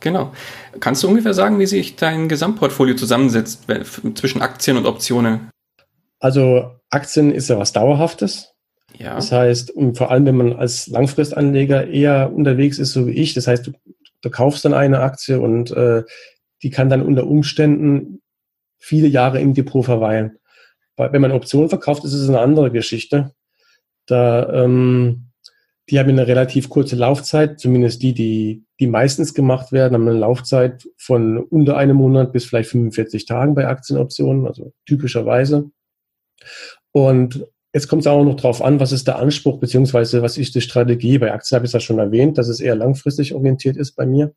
Genau. 0.00 0.32
Kannst 0.80 1.02
du 1.02 1.08
ungefähr 1.08 1.34
sagen, 1.34 1.58
wie 1.58 1.66
sich 1.66 1.96
dein 1.96 2.28
Gesamtportfolio 2.28 2.94
zusammensetzt 2.94 3.66
zwischen 4.14 4.42
Aktien 4.42 4.76
und 4.76 4.86
Optionen? 4.86 5.48
Also 6.20 6.72
Aktien 6.90 7.30
ist 7.32 7.48
ja 7.48 7.58
was 7.58 7.72
Dauerhaftes. 7.72 8.52
Ja. 8.98 9.16
Das 9.16 9.32
heißt, 9.32 9.70
und 9.70 9.96
vor 9.96 10.10
allem, 10.10 10.26
wenn 10.26 10.36
man 10.36 10.52
als 10.52 10.86
Langfristanleger 10.88 11.88
eher 11.88 12.32
unterwegs 12.32 12.78
ist, 12.78 12.92
so 12.92 13.06
wie 13.06 13.12
ich, 13.12 13.34
das 13.34 13.46
heißt, 13.46 13.66
du, 13.66 13.72
du 14.20 14.30
kaufst 14.30 14.64
dann 14.64 14.74
eine 14.74 15.00
Aktie 15.00 15.40
und 15.40 15.70
äh, 15.70 16.02
die 16.62 16.70
kann 16.70 16.88
dann 16.88 17.02
unter 17.02 17.26
Umständen 17.26 18.20
viele 18.78 19.08
Jahre 19.08 19.40
im 19.40 19.54
Depot 19.54 19.84
verweilen. 19.84 20.38
Wenn 20.96 21.20
man 21.20 21.32
Optionen 21.32 21.68
verkauft, 21.68 22.04
ist 22.04 22.12
es 22.12 22.28
eine 22.28 22.40
andere 22.40 22.70
Geschichte. 22.70 23.32
Da, 24.06 24.64
ähm, 24.64 25.30
die 25.90 25.98
haben 25.98 26.08
eine 26.10 26.26
relativ 26.26 26.68
kurze 26.68 26.96
Laufzeit, 26.96 27.60
zumindest 27.60 28.02
die, 28.02 28.14
die, 28.14 28.64
die 28.80 28.86
meistens 28.86 29.34
gemacht 29.34 29.72
werden, 29.72 29.94
haben 29.94 30.08
eine 30.08 30.18
Laufzeit 30.18 30.88
von 30.96 31.38
unter 31.38 31.76
einem 31.76 31.96
Monat 31.96 32.32
bis 32.32 32.46
vielleicht 32.46 32.70
45 32.70 33.26
Tagen 33.26 33.54
bei 33.54 33.66
Aktienoptionen, 33.66 34.46
also 34.46 34.72
typischerweise. 34.86 35.70
Und 36.92 37.46
jetzt 37.74 37.88
kommt 37.88 38.02
es 38.02 38.06
auch 38.06 38.24
noch 38.24 38.36
drauf 38.36 38.62
an, 38.62 38.80
was 38.80 38.92
ist 38.92 39.06
der 39.08 39.18
Anspruch, 39.18 39.58
beziehungsweise 39.58 40.22
was 40.22 40.38
ist 40.38 40.54
die 40.54 40.60
Strategie. 40.60 41.18
Bei 41.18 41.32
Aktien 41.32 41.56
habe 41.56 41.66
ich 41.66 41.70
es 41.70 41.74
ja 41.74 41.80
schon 41.80 41.98
erwähnt, 41.98 42.38
dass 42.38 42.48
es 42.48 42.60
eher 42.60 42.76
langfristig 42.76 43.34
orientiert 43.34 43.76
ist 43.76 43.92
bei 43.92 44.06
mir. 44.06 44.32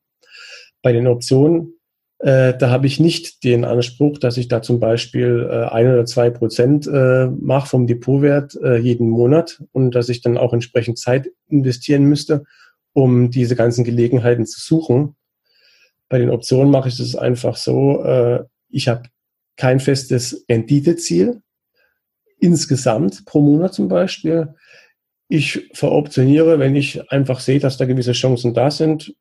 Bei 0.81 0.91
den 0.91 1.07
Optionen 1.07 1.76
äh, 2.19 2.57
da 2.57 2.71
habe 2.71 2.87
ich 2.87 2.99
nicht 2.99 3.43
den 3.43 3.63
Anspruch, 3.63 4.17
dass 4.17 4.37
ich 4.37 4.47
da 4.47 4.61
zum 4.61 4.79
Beispiel 4.79 5.47
äh, 5.49 5.65
ein 5.65 5.87
oder 5.87 6.05
zwei 6.05 6.31
Prozent 6.31 6.87
äh, 6.87 7.27
mache 7.27 7.69
vom 7.69 7.85
Depotwert 7.85 8.55
äh, 8.55 8.77
jeden 8.77 9.09
Monat 9.09 9.61
und 9.71 9.93
dass 9.93 10.09
ich 10.09 10.21
dann 10.21 10.37
auch 10.37 10.53
entsprechend 10.53 10.97
Zeit 10.97 11.29
investieren 11.47 12.05
müsste, 12.05 12.43
um 12.93 13.29
diese 13.29 13.55
ganzen 13.55 13.83
Gelegenheiten 13.83 14.47
zu 14.47 14.59
suchen. 14.59 15.15
Bei 16.09 16.17
den 16.17 16.31
Optionen 16.31 16.71
mache 16.71 16.89
ich 16.89 16.99
es 16.99 17.15
einfach 17.15 17.55
so, 17.55 18.03
äh, 18.03 18.43
ich 18.69 18.87
habe 18.87 19.03
kein 19.55 19.79
festes 19.79 20.45
Renditeziel 20.49 21.41
insgesamt 22.39 23.25
pro 23.25 23.41
Monat 23.41 23.75
zum 23.75 23.89
Beispiel. 23.89 24.55
Ich 25.27 25.69
veroptioniere, 25.73 26.57
wenn 26.57 26.75
ich 26.75 27.11
einfach 27.11 27.41
sehe, 27.41 27.59
dass 27.59 27.77
da 27.77 27.85
gewisse 27.85 28.13
Chancen 28.13 28.53
da 28.53 28.71
sind, 28.71 29.13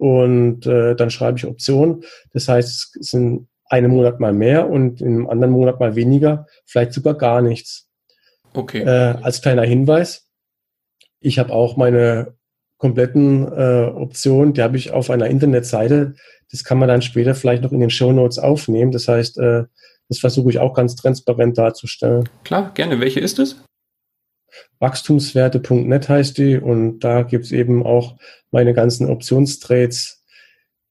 und 0.00 0.66
äh, 0.66 0.96
dann 0.96 1.10
schreibe 1.10 1.36
ich 1.36 1.46
Optionen. 1.46 2.04
Das 2.32 2.48
heißt, 2.48 2.96
es 2.96 3.10
sind 3.10 3.48
einen 3.66 3.90
Monat 3.90 4.18
mal 4.18 4.32
mehr 4.32 4.68
und 4.68 5.02
im 5.02 5.28
anderen 5.28 5.52
Monat 5.52 5.78
mal 5.78 5.94
weniger, 5.94 6.46
vielleicht 6.64 6.94
sogar 6.94 7.14
gar 7.14 7.42
nichts. 7.42 7.86
Okay. 8.54 8.80
Äh, 8.80 9.16
als 9.22 9.42
kleiner 9.42 9.62
Hinweis, 9.62 10.26
ich 11.20 11.38
habe 11.38 11.52
auch 11.52 11.76
meine 11.76 12.34
kompletten 12.78 13.46
äh, 13.52 13.90
Optionen, 13.94 14.54
die 14.54 14.62
habe 14.62 14.78
ich 14.78 14.90
auf 14.90 15.10
einer 15.10 15.26
Internetseite. 15.26 16.14
Das 16.50 16.64
kann 16.64 16.78
man 16.78 16.88
dann 16.88 17.02
später 17.02 17.34
vielleicht 17.34 17.62
noch 17.62 17.72
in 17.72 17.80
den 17.80 17.90
Show 17.90 18.10
Notes 18.10 18.38
aufnehmen. 18.38 18.92
Das 18.92 19.06
heißt, 19.06 19.36
äh, 19.38 19.64
das 20.08 20.18
versuche 20.18 20.48
ich 20.48 20.58
auch 20.58 20.72
ganz 20.72 20.96
transparent 20.96 21.58
darzustellen. 21.58 22.26
Klar, 22.42 22.72
gerne. 22.72 23.00
Welche 23.00 23.20
ist 23.20 23.38
es? 23.38 23.62
Wachstumswerte.net 24.78 26.08
heißt 26.08 26.38
die 26.38 26.56
und 26.56 27.00
da 27.00 27.22
gibt's 27.22 27.52
eben 27.52 27.84
auch 27.84 28.16
meine 28.50 28.74
ganzen 28.74 29.08
Optionstrades, 29.08 30.24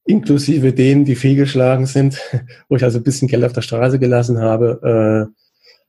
inklusive 0.04 0.72
denen, 0.72 1.04
die 1.04 1.16
fehlgeschlagen 1.16 1.86
sind, 1.86 2.20
wo 2.68 2.76
ich 2.76 2.84
also 2.84 2.98
ein 2.98 3.04
bisschen 3.04 3.28
Geld 3.28 3.44
auf 3.44 3.52
der 3.52 3.62
Straße 3.62 3.98
gelassen 3.98 4.40
habe, 4.40 5.30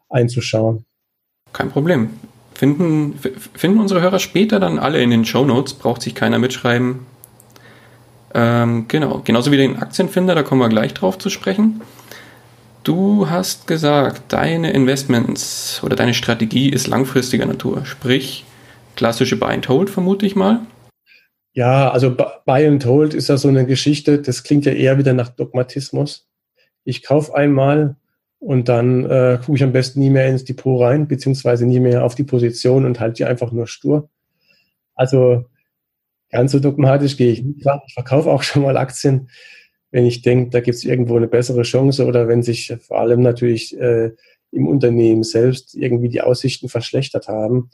äh, 0.10 0.16
einzuschauen. 0.16 0.86
Kein 1.54 1.70
Problem. 1.70 2.10
Finden, 2.54 3.18
finden 3.56 3.80
unsere 3.80 4.02
Hörer 4.02 4.20
später 4.20 4.60
dann 4.60 4.78
alle 4.78 5.02
in 5.02 5.10
den 5.10 5.26
Show 5.26 5.46
Notes, 5.46 5.74
braucht 5.74 6.02
sich 6.02 6.14
keiner 6.14 6.38
mitschreiben. 6.38 7.08
Ähm, 8.34 8.86
genau, 8.88 9.22
genauso 9.24 9.52
wie 9.52 9.58
den 9.58 9.78
Aktienfinder, 9.78 10.36
da 10.36 10.44
kommen 10.44 10.62
wir 10.62 10.70
gleich 10.70 10.94
drauf 10.94 11.18
zu 11.18 11.30
sprechen. 11.30 11.82
Du 12.84 13.30
hast 13.30 13.68
gesagt, 13.68 14.34
deine 14.34 14.72
Investments 14.72 15.84
oder 15.84 15.96
deine 15.96 16.16
Strategie 16.16 16.70
ist 16.70 16.88
langfristiger 16.88 17.46
Natur, 17.46 17.86
sprich 17.86 18.44
klassische 18.96 19.38
Buy 19.38 19.54
and 19.54 19.70
Hold 19.70 19.92
vermute 19.92 20.26
ich 20.26 20.36
mal. 20.36 20.62
Ja, 21.54 21.92
also 21.92 22.16
Buy 22.16 22.66
and 22.66 22.84
Hold 22.86 23.14
ist 23.14 23.30
ja 23.30 23.38
so 23.38 23.50
eine 23.50 23.68
Geschichte, 23.68 24.20
das 24.20 24.44
klingt 24.44 24.66
ja 24.66 24.72
eher 24.72 24.98
wieder 24.98 25.14
nach 25.14 25.30
Dogmatismus. 25.30 26.28
Ich 26.84 27.04
kaufe 27.04 27.36
einmal 27.36 27.98
und 28.40 28.68
dann 28.68 29.06
äh, 29.06 29.38
gucke 29.40 29.58
ich 29.58 29.64
am 29.64 29.74
besten 29.74 30.00
nie 30.00 30.10
mehr 30.10 30.28
ins 30.28 30.46
Depot 30.46 30.82
rein, 30.82 31.08
beziehungsweise 31.08 31.68
nie 31.68 31.80
mehr 31.80 32.04
auf 32.04 32.16
die 32.16 32.24
Position 32.24 32.86
und 32.86 33.00
halte 33.00 33.18
die 33.18 33.26
einfach 33.26 33.52
nur 33.52 33.68
stur. 33.68 34.10
Also 34.96 35.46
ganz 36.32 36.52
so 36.52 36.60
dogmatisch 36.60 37.16
gehe 37.16 37.32
ich 37.32 37.44
nicht. 37.44 37.68
Ich 37.86 37.94
verkaufe 37.94 38.32
auch 38.32 38.42
schon 38.42 38.64
mal 38.64 38.78
Aktien, 38.78 39.30
wenn 39.92 40.06
ich 40.06 40.22
denke, 40.22 40.50
da 40.50 40.62
gibt 40.62 40.78
es 40.78 40.86
irgendwo 40.86 41.18
eine 41.18 41.28
bessere 41.28 41.64
Chance 41.64 42.06
oder 42.06 42.28
wenn 42.28 42.44
sich 42.44 42.74
vor 42.82 43.00
allem 43.00 43.22
natürlich 43.22 43.78
äh, 43.78 44.12
im 44.52 44.68
Unternehmen 44.68 45.24
selbst 45.24 45.76
irgendwie 45.76 46.10
die 46.10 46.22
Aussichten 46.22 46.70
verschlechtert 46.70 47.28
haben. 47.28 47.70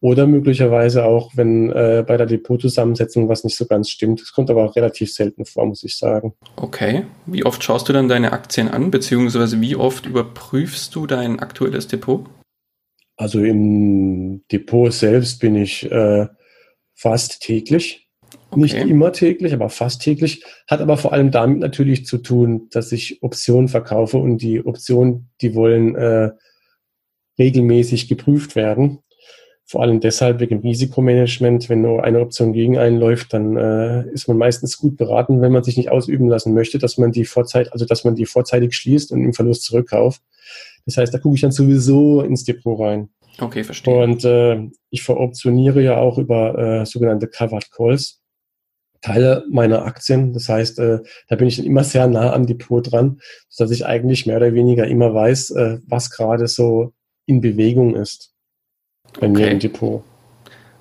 Oder 0.00 0.26
möglicherweise 0.26 1.04
auch, 1.04 1.30
wenn 1.36 1.70
äh, 1.70 2.04
bei 2.04 2.16
der 2.16 2.26
Depotzusammensetzung 2.26 3.28
was 3.28 3.44
nicht 3.44 3.56
so 3.56 3.66
ganz 3.66 3.88
stimmt. 3.88 4.20
Das 4.20 4.32
kommt 4.32 4.50
aber 4.50 4.64
auch 4.64 4.74
relativ 4.74 5.14
selten 5.14 5.44
vor, 5.44 5.64
muss 5.64 5.84
ich 5.84 5.96
sagen. 5.96 6.34
Okay. 6.56 7.04
Wie 7.26 7.44
oft 7.44 7.62
schaust 7.62 7.88
du 7.88 7.92
dann 7.92 8.08
deine 8.08 8.32
Aktien 8.32 8.68
an, 8.68 8.90
beziehungsweise 8.90 9.60
wie 9.60 9.76
oft 9.76 10.06
überprüfst 10.06 10.90
du 10.92 11.06
dein 11.06 11.38
aktuelles 11.38 11.86
Depot? 11.86 12.24
Also 13.16 13.44
im 13.44 14.42
Depot 14.50 14.92
selbst 14.92 15.38
bin 15.38 15.54
ich 15.54 15.88
äh, 15.88 16.26
fast 16.94 17.40
täglich. 17.40 18.01
Okay. 18.52 18.60
Nicht 18.60 18.76
immer 18.76 19.12
täglich, 19.12 19.54
aber 19.54 19.70
fast 19.70 20.02
täglich. 20.02 20.44
Hat 20.68 20.82
aber 20.82 20.98
vor 20.98 21.14
allem 21.14 21.30
damit 21.30 21.60
natürlich 21.60 22.04
zu 22.04 22.18
tun, 22.18 22.68
dass 22.70 22.92
ich 22.92 23.22
Optionen 23.22 23.68
verkaufe 23.68 24.18
und 24.18 24.42
die 24.42 24.64
Optionen, 24.64 25.30
die 25.40 25.54
wollen 25.54 25.94
äh, 25.94 26.32
regelmäßig 27.38 28.08
geprüft 28.08 28.54
werden. 28.54 28.98
Vor 29.64 29.80
allem 29.80 30.00
deshalb 30.00 30.40
wegen 30.40 30.60
Risikomanagement. 30.60 31.70
Wenn 31.70 31.80
nur 31.80 32.04
eine 32.04 32.20
Option 32.20 32.52
gegen 32.52 32.76
einen 32.76 32.98
läuft, 32.98 33.32
dann 33.32 33.56
äh, 33.56 34.06
ist 34.10 34.28
man 34.28 34.36
meistens 34.36 34.76
gut 34.76 34.98
beraten, 34.98 35.40
wenn 35.40 35.52
man 35.52 35.64
sich 35.64 35.78
nicht 35.78 35.90
ausüben 35.90 36.28
lassen 36.28 36.52
möchte, 36.52 36.78
dass 36.78 36.98
man 36.98 37.10
die 37.10 37.24
vorzeit, 37.24 37.72
also 37.72 37.86
dass 37.86 38.04
man 38.04 38.14
die 38.14 38.26
vorzeitig 38.26 38.74
schließt 38.74 39.12
und 39.12 39.24
im 39.24 39.32
Verlust 39.32 39.64
zurückkauft. 39.64 40.20
Das 40.84 40.98
heißt, 40.98 41.14
da 41.14 41.18
gucke 41.18 41.36
ich 41.36 41.40
dann 41.40 41.52
sowieso 41.52 42.20
ins 42.20 42.44
Depot 42.44 42.78
rein. 42.78 43.08
Okay, 43.38 43.64
verstehe. 43.64 43.96
Und 43.96 44.26
äh, 44.26 44.68
ich 44.90 45.02
veroptioniere 45.02 45.82
ja 45.82 45.96
auch 45.96 46.18
über 46.18 46.58
äh, 46.58 46.84
sogenannte 46.84 47.28
Covered 47.28 47.70
Calls. 47.72 48.21
Teile 49.02 49.44
meiner 49.50 49.84
Aktien. 49.84 50.32
Das 50.32 50.48
heißt, 50.48 50.78
äh, 50.78 51.00
da 51.28 51.36
bin 51.36 51.48
ich 51.48 51.56
dann 51.56 51.66
immer 51.66 51.84
sehr 51.84 52.06
nah 52.06 52.32
am 52.32 52.46
Depot 52.46 52.90
dran, 52.90 53.20
dass 53.58 53.70
ich 53.70 53.84
eigentlich 53.84 54.26
mehr 54.26 54.38
oder 54.38 54.54
weniger 54.54 54.86
immer 54.86 55.12
weiß, 55.12 55.50
äh, 55.50 55.78
was 55.86 56.10
gerade 56.10 56.46
so 56.46 56.92
in 57.26 57.40
Bewegung 57.40 57.94
ist 57.94 58.32
bei 59.20 59.28
okay. 59.28 59.28
mir 59.28 59.50
im 59.50 59.58
Depot. 59.58 60.02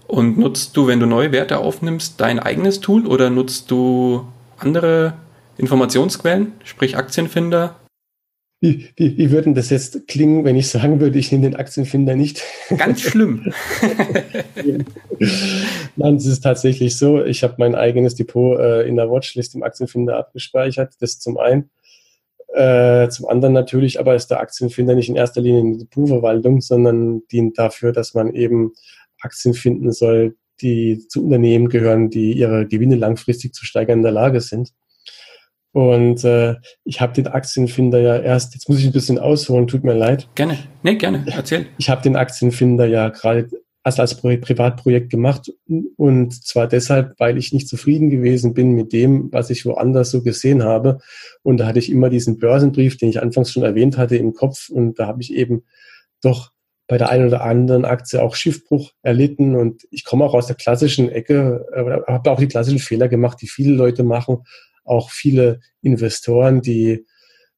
Und 0.07 0.37
nutzt 0.37 0.75
du, 0.75 0.87
wenn 0.87 0.99
du 0.99 1.05
neue 1.05 1.31
Werte 1.31 1.59
aufnimmst, 1.59 2.19
dein 2.19 2.39
eigenes 2.39 2.81
Tool 2.81 3.07
oder 3.07 3.29
nutzt 3.29 3.71
du 3.71 4.25
andere 4.57 5.13
Informationsquellen, 5.57 6.53
sprich 6.63 6.97
Aktienfinder? 6.97 7.75
Wie, 8.63 8.89
wie, 8.95 9.17
wie 9.17 9.31
würde 9.31 9.53
das 9.53 9.71
jetzt 9.71 10.07
klingen, 10.07 10.45
wenn 10.45 10.55
ich 10.55 10.69
sagen 10.69 10.99
würde, 10.99 11.17
ich 11.17 11.31
nehme 11.31 11.49
den 11.49 11.55
Aktienfinder 11.55 12.15
nicht? 12.15 12.43
Ganz 12.77 13.01
schlimm. 13.01 13.51
Nein, 15.95 16.15
es 16.15 16.27
ist 16.27 16.41
tatsächlich 16.41 16.95
so. 16.95 17.25
Ich 17.25 17.41
habe 17.41 17.55
mein 17.57 17.73
eigenes 17.73 18.13
Depot 18.13 18.59
äh, 18.59 18.87
in 18.87 18.97
der 18.97 19.09
Watchlist 19.09 19.55
im 19.55 19.63
Aktienfinder 19.63 20.15
abgespeichert. 20.15 20.93
Das 20.99 21.19
zum 21.19 21.39
einen. 21.39 21.71
Äh, 22.53 23.09
zum 23.09 23.27
anderen 23.27 23.53
natürlich, 23.53 23.99
aber 23.99 24.13
ist 24.13 24.27
der 24.27 24.41
Aktienfinder 24.41 24.93
nicht 24.93 25.09
in 25.09 25.15
erster 25.15 25.41
Linie 25.41 25.61
eine 25.61 25.77
Depotverwaltung, 25.79 26.61
sondern 26.61 27.23
dient 27.31 27.57
dafür, 27.57 27.93
dass 27.93 28.13
man 28.13 28.35
eben 28.35 28.73
Aktien 29.21 29.55
finden 29.55 29.91
soll, 29.91 30.35
die 30.61 31.07
zu 31.07 31.23
Unternehmen 31.23 31.69
gehören, 31.69 32.11
die 32.11 32.33
ihre 32.33 32.67
Gewinne 32.67 32.95
langfristig 32.95 33.53
zu 33.53 33.65
steigern 33.65 33.99
in 33.99 34.03
der 34.03 34.11
Lage 34.11 34.39
sind. 34.39 34.71
Und 35.73 36.23
äh, 36.23 36.55
ich 36.83 36.99
habe 36.99 37.13
den 37.13 37.27
Aktienfinder 37.27 37.99
ja 37.99 38.17
erst, 38.17 38.53
jetzt 38.53 38.67
muss 38.67 38.79
ich 38.79 38.85
ein 38.85 38.91
bisschen 38.91 39.19
ausholen, 39.19 39.67
tut 39.67 39.83
mir 39.83 39.93
leid. 39.93 40.27
Gerne, 40.35 40.57
nee, 40.83 40.95
gerne, 40.95 41.23
erzähl. 41.27 41.67
Ich 41.77 41.89
habe 41.89 42.01
den 42.01 42.15
Aktienfinder 42.15 42.85
ja 42.85 43.09
gerade 43.09 43.49
erst 43.83 43.99
als 43.99 44.15
Privatprojekt 44.15 45.09
gemacht 45.09 45.51
und 45.97 46.45
zwar 46.45 46.67
deshalb, 46.67 47.15
weil 47.19 47.37
ich 47.37 47.51
nicht 47.51 47.67
zufrieden 47.67 48.09
gewesen 48.09 48.53
bin 48.53 48.73
mit 48.73 48.93
dem, 48.93 49.31
was 49.31 49.49
ich 49.49 49.65
woanders 49.65 50.11
so 50.11 50.21
gesehen 50.21 50.63
habe. 50.63 50.99
Und 51.41 51.57
da 51.57 51.65
hatte 51.65 51.79
ich 51.79 51.91
immer 51.91 52.09
diesen 52.09 52.37
Börsenbrief, 52.37 52.97
den 52.97 53.09
ich 53.09 53.21
anfangs 53.21 53.51
schon 53.51 53.63
erwähnt 53.63 53.97
hatte, 53.97 54.17
im 54.17 54.33
Kopf 54.33 54.69
und 54.69 54.99
da 54.99 55.07
habe 55.07 55.21
ich 55.21 55.33
eben 55.33 55.63
doch 56.21 56.51
bei 56.87 56.97
der 56.97 57.09
einen 57.09 57.27
oder 57.27 57.41
anderen 57.41 57.85
Aktie 57.85 58.21
auch 58.21 58.35
Schiffbruch 58.35 58.91
erlitten 59.01 59.55
und 59.55 59.87
ich 59.91 60.03
komme 60.03 60.25
auch 60.25 60.33
aus 60.33 60.47
der 60.47 60.57
klassischen 60.57 61.09
Ecke, 61.09 61.65
äh, 61.73 62.11
habe 62.11 62.31
auch 62.31 62.39
die 62.39 62.49
klassischen 62.49 62.79
Fehler 62.79 63.07
gemacht, 63.07 63.37
die 63.41 63.47
viele 63.47 63.73
Leute 63.73 64.03
machen, 64.03 64.43
auch 64.83 65.11
viele 65.11 65.59
Investoren, 65.81 66.61
die 66.61 67.05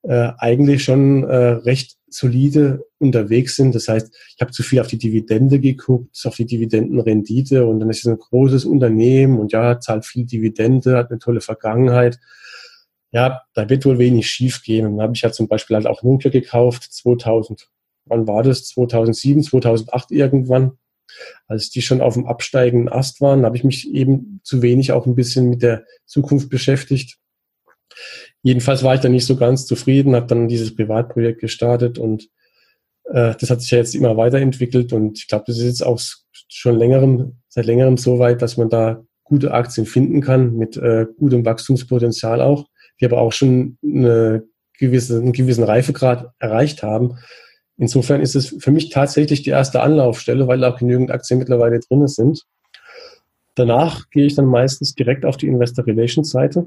äh, 0.03 0.31
eigentlich 0.37 0.83
schon 0.83 1.23
äh, 1.23 1.35
recht 1.35 1.97
solide 2.09 2.85
unterwegs 2.99 3.55
sind. 3.55 3.73
Das 3.73 3.87
heißt, 3.87 4.13
ich 4.35 4.41
habe 4.41 4.51
zu 4.51 4.63
viel 4.63 4.79
auf 4.79 4.87
die 4.87 4.97
Dividende 4.97 5.59
geguckt, 5.59 6.21
auf 6.25 6.35
die 6.35 6.45
Dividendenrendite 6.45 7.65
und 7.65 7.79
dann 7.79 7.89
ist 7.89 7.99
es 7.99 8.05
ein 8.05 8.19
großes 8.19 8.65
Unternehmen 8.65 9.39
und 9.39 9.51
ja, 9.51 9.79
zahlt 9.79 10.05
viel 10.05 10.25
Dividende, 10.25 10.97
hat 10.97 11.09
eine 11.09 11.19
tolle 11.19 11.41
Vergangenheit. 11.41 12.19
Ja, 13.11 13.43
da 13.53 13.69
wird 13.69 13.85
wohl 13.85 13.99
wenig 13.99 14.29
schief 14.29 14.63
gehen. 14.63 14.85
Und 14.85 14.97
dann 14.97 15.03
habe 15.03 15.13
ich 15.15 15.21
ja 15.21 15.31
zum 15.31 15.47
Beispiel 15.47 15.75
halt 15.75 15.87
auch 15.87 16.01
Nokia 16.03 16.31
gekauft, 16.31 16.83
2000, 16.91 17.69
wann 18.05 18.27
war 18.27 18.43
das? 18.43 18.65
2007, 18.65 19.43
2008 19.43 20.11
irgendwann. 20.11 20.77
Als 21.47 21.69
die 21.69 21.81
schon 21.81 22.01
auf 22.01 22.15
dem 22.15 22.25
absteigenden 22.25 22.89
Ast 22.89 23.21
waren, 23.21 23.45
habe 23.45 23.57
ich 23.57 23.63
mich 23.63 23.91
eben 23.93 24.39
zu 24.43 24.61
wenig 24.61 24.91
auch 24.91 25.05
ein 25.05 25.15
bisschen 25.15 25.49
mit 25.49 25.61
der 25.61 25.85
Zukunft 26.05 26.49
beschäftigt. 26.49 27.17
Jedenfalls 28.41 28.83
war 28.83 28.95
ich 28.95 29.01
da 29.01 29.09
nicht 29.09 29.25
so 29.25 29.35
ganz 29.35 29.65
zufrieden, 29.65 30.15
habe 30.15 30.27
dann 30.27 30.47
dieses 30.47 30.75
Privatprojekt 30.75 31.39
gestartet 31.39 31.97
und 31.97 32.29
äh, 33.05 33.35
das 33.39 33.49
hat 33.49 33.61
sich 33.61 33.71
ja 33.71 33.77
jetzt 33.77 33.95
immer 33.95 34.17
weiterentwickelt 34.17 34.93
und 34.93 35.19
ich 35.19 35.27
glaube, 35.27 35.45
das 35.47 35.57
ist 35.57 35.65
jetzt 35.65 35.85
auch 35.85 35.99
schon 36.47 36.77
längerem, 36.77 37.37
seit 37.47 37.65
längerem 37.65 37.97
so 37.97 38.19
weit, 38.19 38.41
dass 38.41 38.57
man 38.57 38.69
da 38.69 39.03
gute 39.23 39.53
Aktien 39.53 39.85
finden 39.85 40.21
kann 40.21 40.55
mit 40.55 40.77
äh, 40.77 41.07
gutem 41.17 41.45
Wachstumspotenzial 41.45 42.41
auch, 42.41 42.67
die 42.99 43.05
aber 43.05 43.19
auch 43.19 43.31
schon 43.31 43.77
eine 43.83 44.43
gewisse, 44.77 45.17
einen 45.17 45.33
gewissen 45.33 45.63
Reifegrad 45.63 46.31
erreicht 46.39 46.83
haben. 46.83 47.17
Insofern 47.77 48.21
ist 48.21 48.35
es 48.35 48.55
für 48.59 48.71
mich 48.71 48.89
tatsächlich 48.89 49.41
die 49.41 49.49
erste 49.49 49.81
Anlaufstelle, 49.81 50.47
weil 50.47 50.63
auch 50.63 50.77
genügend 50.77 51.11
Aktien 51.11 51.39
mittlerweile 51.39 51.79
drin 51.79 52.07
sind. 52.07 52.43
Danach 53.55 54.09
gehe 54.09 54.25
ich 54.25 54.35
dann 54.35 54.45
meistens 54.45 54.95
direkt 54.95 55.25
auf 55.25 55.37
die 55.37 55.47
Investor 55.47 55.85
Relations 55.85 56.29
Seite 56.29 56.65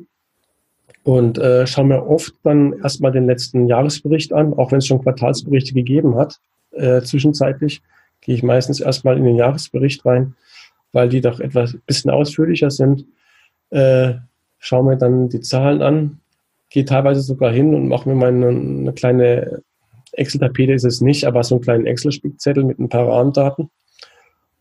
und 1.05 1.39
äh, 1.39 1.67
schaue 1.67 1.87
mir 1.87 2.07
oft 2.07 2.35
dann 2.43 2.75
erstmal 2.83 3.13
den 3.13 3.27
letzten 3.27 3.69
Jahresbericht 3.69 4.33
an, 4.33 4.55
auch 4.55 4.73
wenn 4.73 4.79
es 4.79 4.87
schon 4.87 5.03
Quartalsberichte 5.03 5.73
gegeben 5.73 6.17
hat. 6.17 6.41
Äh, 6.73 7.03
zwischenzeitlich 7.03 7.81
gehe 8.21 8.35
ich 8.35 8.43
meistens 8.43 8.81
erstmal 8.81 9.17
in 9.17 9.25
den 9.25 9.37
Jahresbericht 9.37 10.05
rein, 10.05 10.35
weil 10.93 11.09
die 11.09 11.21
doch 11.21 11.39
etwas 11.39 11.77
bisschen 11.87 12.11
ausführlicher 12.11 12.71
sind. 12.71 13.05
Äh, 13.71 14.15
schaue 14.59 14.85
mir 14.85 14.97
dann 14.97 15.29
die 15.29 15.41
Zahlen 15.41 15.83
an, 15.83 16.21
gehe 16.71 16.85
teilweise 16.85 17.21
sogar 17.21 17.53
hin 17.53 17.75
und 17.75 17.89
mache 17.89 18.09
mir 18.09 18.17
meine 18.17 18.49
eine 18.49 18.93
kleine 18.93 19.63
Excel-Tapete 20.13 20.73
ist 20.73 20.85
es 20.85 21.01
nicht, 21.01 21.25
aber 21.25 21.43
so 21.43 21.57
einen 21.57 21.63
kleinen 21.63 21.87
Excel-Spickzettel 21.87 22.65
mit 22.65 22.79
ein 22.79 22.89
paar 22.89 23.09
Rahmendaten 23.09 23.71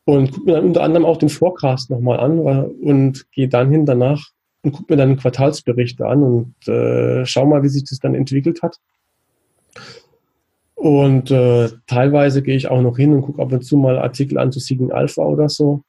und 0.05 0.31
gucke 0.31 0.45
mir 0.45 0.53
dann 0.53 0.65
unter 0.65 0.83
anderem 0.83 1.05
auch 1.05 1.17
den 1.17 1.29
Forecast 1.29 1.89
nochmal 1.89 2.19
an 2.19 2.39
und 2.39 3.25
gehe 3.31 3.49
dann 3.49 3.71
hin 3.71 3.85
danach 3.85 4.29
und 4.61 4.71
gucke 4.71 4.93
mir 4.93 4.97
dann 4.97 5.17
Quartalsberichte 5.17 6.05
an 6.05 6.23
und 6.23 6.67
äh, 6.67 7.25
schau 7.25 7.45
mal, 7.45 7.63
wie 7.63 7.69
sich 7.69 7.83
das 7.83 7.99
dann 7.99 8.15
entwickelt 8.15 8.61
hat. 8.61 8.77
Und 10.75 11.31
äh, 11.31 11.69
teilweise 11.87 12.43
gehe 12.43 12.55
ich 12.55 12.67
auch 12.67 12.81
noch 12.81 12.97
hin 12.97 13.13
und 13.13 13.21
gucke 13.23 13.41
ab 13.41 13.51
und 13.51 13.63
zu 13.63 13.77
mal 13.77 13.97
Artikel 13.97 14.37
an 14.37 14.51
zu 14.51 14.59
Seeking 14.59 14.91
Alpha 14.91 15.23
oder 15.23 15.49
so. 15.49 15.81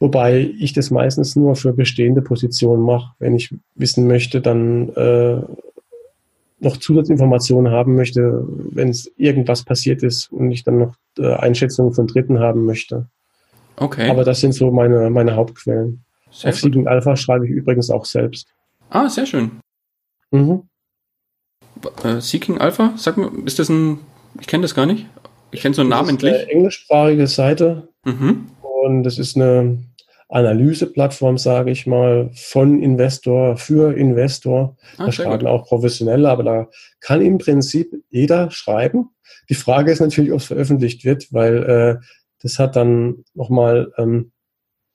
Wobei 0.00 0.52
ich 0.58 0.72
das 0.72 0.90
meistens 0.90 1.36
nur 1.36 1.56
für 1.56 1.72
bestehende 1.72 2.20
Positionen 2.20 2.82
mache. 2.82 3.14
Wenn 3.18 3.34
ich 3.34 3.54
wissen 3.74 4.06
möchte, 4.06 4.40
dann 4.40 4.90
äh, 4.90 5.40
noch 6.64 6.76
Zusatzinformationen 6.78 7.72
haben 7.72 7.94
möchte, 7.94 8.44
wenn 8.48 8.88
es 8.88 9.12
irgendwas 9.16 9.62
passiert 9.62 10.02
ist 10.02 10.32
und 10.32 10.50
ich 10.50 10.64
dann 10.64 10.78
noch 10.78 10.94
äh, 11.18 11.34
Einschätzungen 11.34 11.92
von 11.92 12.06
Dritten 12.06 12.40
haben 12.40 12.64
möchte. 12.64 13.06
Okay. 13.76 14.08
Aber 14.08 14.24
das 14.24 14.40
sind 14.40 14.52
so 14.52 14.70
meine, 14.70 15.10
meine 15.10 15.36
Hauptquellen. 15.36 16.04
Sehr 16.30 16.50
Auf 16.50 16.60
Seeking 16.60 16.88
Alpha 16.88 17.16
schreibe 17.16 17.46
ich 17.46 17.52
übrigens 17.52 17.90
auch 17.90 18.04
selbst. 18.04 18.48
Ah, 18.90 19.08
sehr 19.08 19.26
schön. 19.26 19.52
Mhm. 20.30 20.62
Äh, 22.02 22.20
Seeking 22.20 22.58
Alpha, 22.58 22.94
sag 22.96 23.16
mir, 23.16 23.30
ist 23.44 23.58
das 23.58 23.68
ein, 23.68 23.98
ich 24.40 24.46
kenne 24.46 24.62
das 24.62 24.74
gar 24.74 24.86
nicht. 24.86 25.06
Ich 25.50 25.60
kenne 25.60 25.74
so 25.74 25.82
einen 25.82 25.90
namentlich. 25.90 26.32
Das 26.32 26.40
ist 26.40 26.48
eine 26.48 26.52
englischsprachige 26.52 27.26
Seite. 27.26 27.88
Mhm. 28.04 28.46
Und 28.60 29.04
das 29.04 29.18
ist 29.18 29.36
eine 29.36 29.78
Analyseplattform, 30.28 31.38
sage 31.38 31.70
ich 31.70 31.86
mal, 31.86 32.30
von 32.34 32.82
Investor 32.82 33.56
für 33.56 33.96
Investor. 33.96 34.76
Ah, 34.96 35.06
da 35.06 35.12
schreiben 35.12 35.40
gut. 35.40 35.48
auch 35.48 35.66
Professionelle, 35.66 36.28
aber 36.28 36.42
da 36.42 36.68
kann 37.00 37.20
im 37.20 37.38
Prinzip 37.38 37.92
jeder 38.10 38.50
schreiben. 38.50 39.10
Die 39.48 39.54
Frage 39.54 39.92
ist 39.92 40.00
natürlich, 40.00 40.32
ob 40.32 40.40
es 40.40 40.46
veröffentlicht 40.46 41.04
wird, 41.04 41.32
weil 41.32 41.62
äh, 41.62 42.04
das 42.42 42.58
hat 42.58 42.76
dann 42.76 43.24
nochmal 43.34 43.92
ähm, 43.98 44.32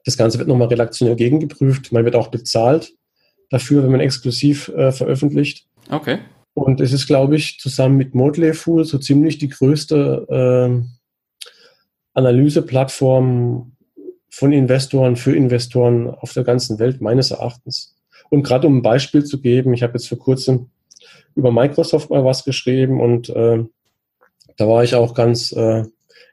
das 0.06 0.18
Ganze 0.18 0.40
wird 0.40 0.48
nochmal 0.48 0.68
redaktionell 0.68 1.16
gegengeprüft. 1.16 1.92
Man 1.92 2.06
wird 2.06 2.16
auch 2.16 2.30
bezahlt 2.30 2.94
dafür, 3.50 3.84
wenn 3.84 3.92
man 3.92 4.00
exklusiv 4.00 4.70
äh, 4.70 4.92
veröffentlicht. 4.92 5.68
Okay. 5.90 6.20
Und 6.54 6.82
es 6.82 6.94
ist, 6.94 7.08
glaube 7.08 7.36
ich, 7.36 7.60
zusammen 7.60 7.98
mit 7.98 8.16
Motley 8.16 8.54
Fool 8.54 8.86
so 8.86 8.98
ziemlich 8.98 9.38
die 9.38 9.50
größte 9.50 10.26
äh, 10.30 10.88
Analyseplattform 12.14 13.74
von 14.30 14.52
Investoren 14.52 15.16
für 15.16 15.36
Investoren 15.36 16.10
auf 16.10 16.34
der 16.34 16.44
ganzen 16.44 16.80
Welt, 16.80 17.02
meines 17.02 17.32
Erachtens. 17.32 17.96
Und 18.30 18.44
gerade 18.44 18.68
um 18.68 18.78
ein 18.78 18.82
Beispiel 18.82 19.24
zu 19.24 19.42
geben, 19.42 19.74
ich 19.74 19.84
habe 19.84 19.94
jetzt 19.94 20.08
vor 20.08 20.20
kurzem 20.20 20.70
über 21.36 21.52
Microsoft 21.52 22.10
mal 22.10 22.24
was 22.24 22.44
geschrieben 22.44 23.02
und 23.02 23.30
äh, 23.30 23.64
da 24.58 24.68
war 24.68 24.84
ich 24.84 24.96
auch 24.96 25.14
ganz 25.14 25.52
äh, 25.52 25.84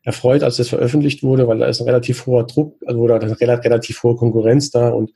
erfreut, 0.02 0.42
als 0.42 0.56
das 0.56 0.68
veröffentlicht 0.68 1.22
wurde, 1.22 1.48
weil 1.48 1.58
da 1.58 1.66
ist 1.66 1.80
ein 1.80 1.86
relativ 1.86 2.26
hoher 2.26 2.46
Druck, 2.46 2.76
also 2.86 3.00
oder 3.00 3.20
eine 3.20 3.38
relativ 3.40 4.02
hohe 4.02 4.16
Konkurrenz 4.16 4.70
da 4.70 4.90
und 4.90 5.12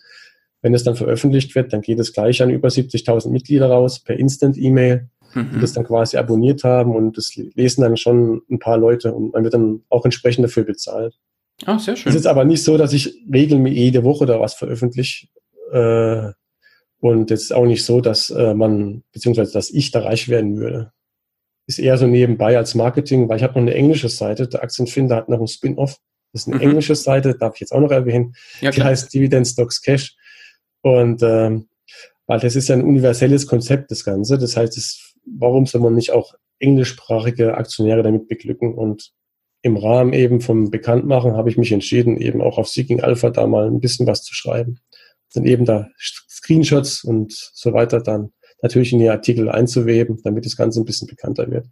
wenn 0.63 0.75
es 0.75 0.85
dann 0.85 0.97
veröffentlicht 0.97 1.55
wird, 1.55 1.73
dann 1.73 1.81
geht 1.81 1.99
es 1.99 2.13
gleich 2.13 2.43
an 2.43 2.51
über 2.51 2.69
70.000 2.69 3.31
Mitglieder 3.31 3.69
raus 3.69 4.01
per 4.01 4.19
Instant-E-Mail, 4.19 5.09
mhm. 5.35 5.51
die 5.55 5.61
das 5.61 5.73
dann 5.73 5.85
quasi 5.85 6.17
abonniert 6.17 6.65
haben 6.65 6.95
und 6.95 7.17
das 7.17 7.35
lesen 7.35 7.83
dann 7.83 7.97
schon 7.97 8.43
ein 8.51 8.59
paar 8.59 8.79
Leute 8.79 9.13
und 9.13 9.33
man 9.33 9.45
wird 9.45 9.55
dann 9.55 9.83
auch 9.89 10.05
entsprechend 10.05 10.45
dafür 10.45 10.65
bezahlt. 10.65 11.15
Ah, 11.67 11.79
sehr 11.79 11.97
schön. 11.97 12.11
Es 12.11 12.17
ist 12.17 12.27
aber 12.27 12.45
nicht 12.45 12.65
so, 12.65 12.79
dass 12.79 12.93
ich 12.93 13.15
regelmäßig 13.33 13.79
jede 13.79 14.05
Woche 14.05 14.27
da 14.27 14.41
was 14.41 14.55
veröffentliche. 14.55 15.29
Äh, 15.73 16.33
und 17.01 17.31
es 17.31 17.45
ist 17.45 17.53
auch 17.53 17.67
nicht 17.67 17.85
so, 17.85 18.01
dass 18.01 18.31
äh, 18.31 18.55
man, 18.55 19.03
beziehungsweise 19.13 19.53
dass 19.53 19.71
ich 19.71 19.91
da 19.91 20.01
reich 20.01 20.29
werden 20.29 20.57
würde 20.57 20.93
ist 21.71 21.79
eher 21.79 21.97
so 21.97 22.07
nebenbei 22.07 22.57
als 22.57 22.75
Marketing, 22.75 23.29
weil 23.29 23.37
ich 23.37 23.43
habe 23.43 23.55
noch 23.55 23.63
eine 23.63 23.75
englische 23.75 24.09
Seite. 24.09 24.49
Der 24.49 24.63
Aktienfinder 24.63 25.17
hat 25.17 25.29
noch 25.29 25.39
einen 25.39 25.49
Spin-off. 25.49 25.99
Das 26.33 26.43
ist 26.43 26.49
eine 26.49 26.57
mhm. 26.57 26.63
englische 26.63 26.95
Seite, 26.95 27.35
darf 27.35 27.55
ich 27.55 27.61
jetzt 27.61 27.73
auch 27.73 27.81
noch 27.81 27.91
erwähnen. 27.91 28.35
Ja, 28.61 28.71
die 28.71 28.83
heißt 28.83 29.13
Dividend 29.13 29.47
Stocks 29.47 29.81
Cash. 29.81 30.17
Und 30.83 31.23
ähm, 31.23 31.69
weil 32.27 32.41
das 32.41 32.57
ist 32.57 32.69
ja 32.69 32.77
ein 32.77 32.85
universelles 32.85 33.47
Konzept, 33.47 33.91
das 33.91 34.05
Ganze. 34.05 34.39
Das 34.39 34.57
heißt, 34.57 34.77
es, 34.77 35.15
warum 35.25 35.67
soll 35.67 35.81
man 35.81 35.95
nicht 35.95 36.13
auch 36.13 36.35
englischsprachige 36.59 37.55
Aktionäre 37.55 38.03
damit 38.03 38.29
beglücken? 38.29 38.75
Und 38.75 39.13
im 39.63 39.77
Rahmen 39.77 40.13
eben 40.13 40.41
vom 40.41 40.71
Bekanntmachen 40.71 41.37
habe 41.37 41.51
ich 41.51 41.59
mich 41.59 41.73
entschieden, 41.73 42.17
eben 42.17 42.41
auch 42.41 42.59
auf 42.59 42.69
Seeking 42.69 43.01
Alpha 43.01 43.31
da 43.31 43.47
mal 43.47 43.67
ein 43.67 43.81
bisschen 43.81 44.07
was 44.07 44.23
zu 44.23 44.35
schreiben. 44.35 44.79
Dann 45.35 45.45
eben 45.45 45.65
da 45.65 45.89
Screenshots 45.99 47.05
und 47.05 47.33
so 47.33 47.73
weiter 47.73 48.01
dann 48.01 48.33
natürlich 48.63 48.93
in 48.93 48.99
die 48.99 49.09
Artikel 49.09 49.49
einzuweben, 49.49 50.21
damit 50.25 50.47
das 50.47 50.57
Ganze 50.57 50.81
ein 50.81 50.85
bisschen 50.85 51.09
bekannter 51.09 51.51
wird. 51.51 51.67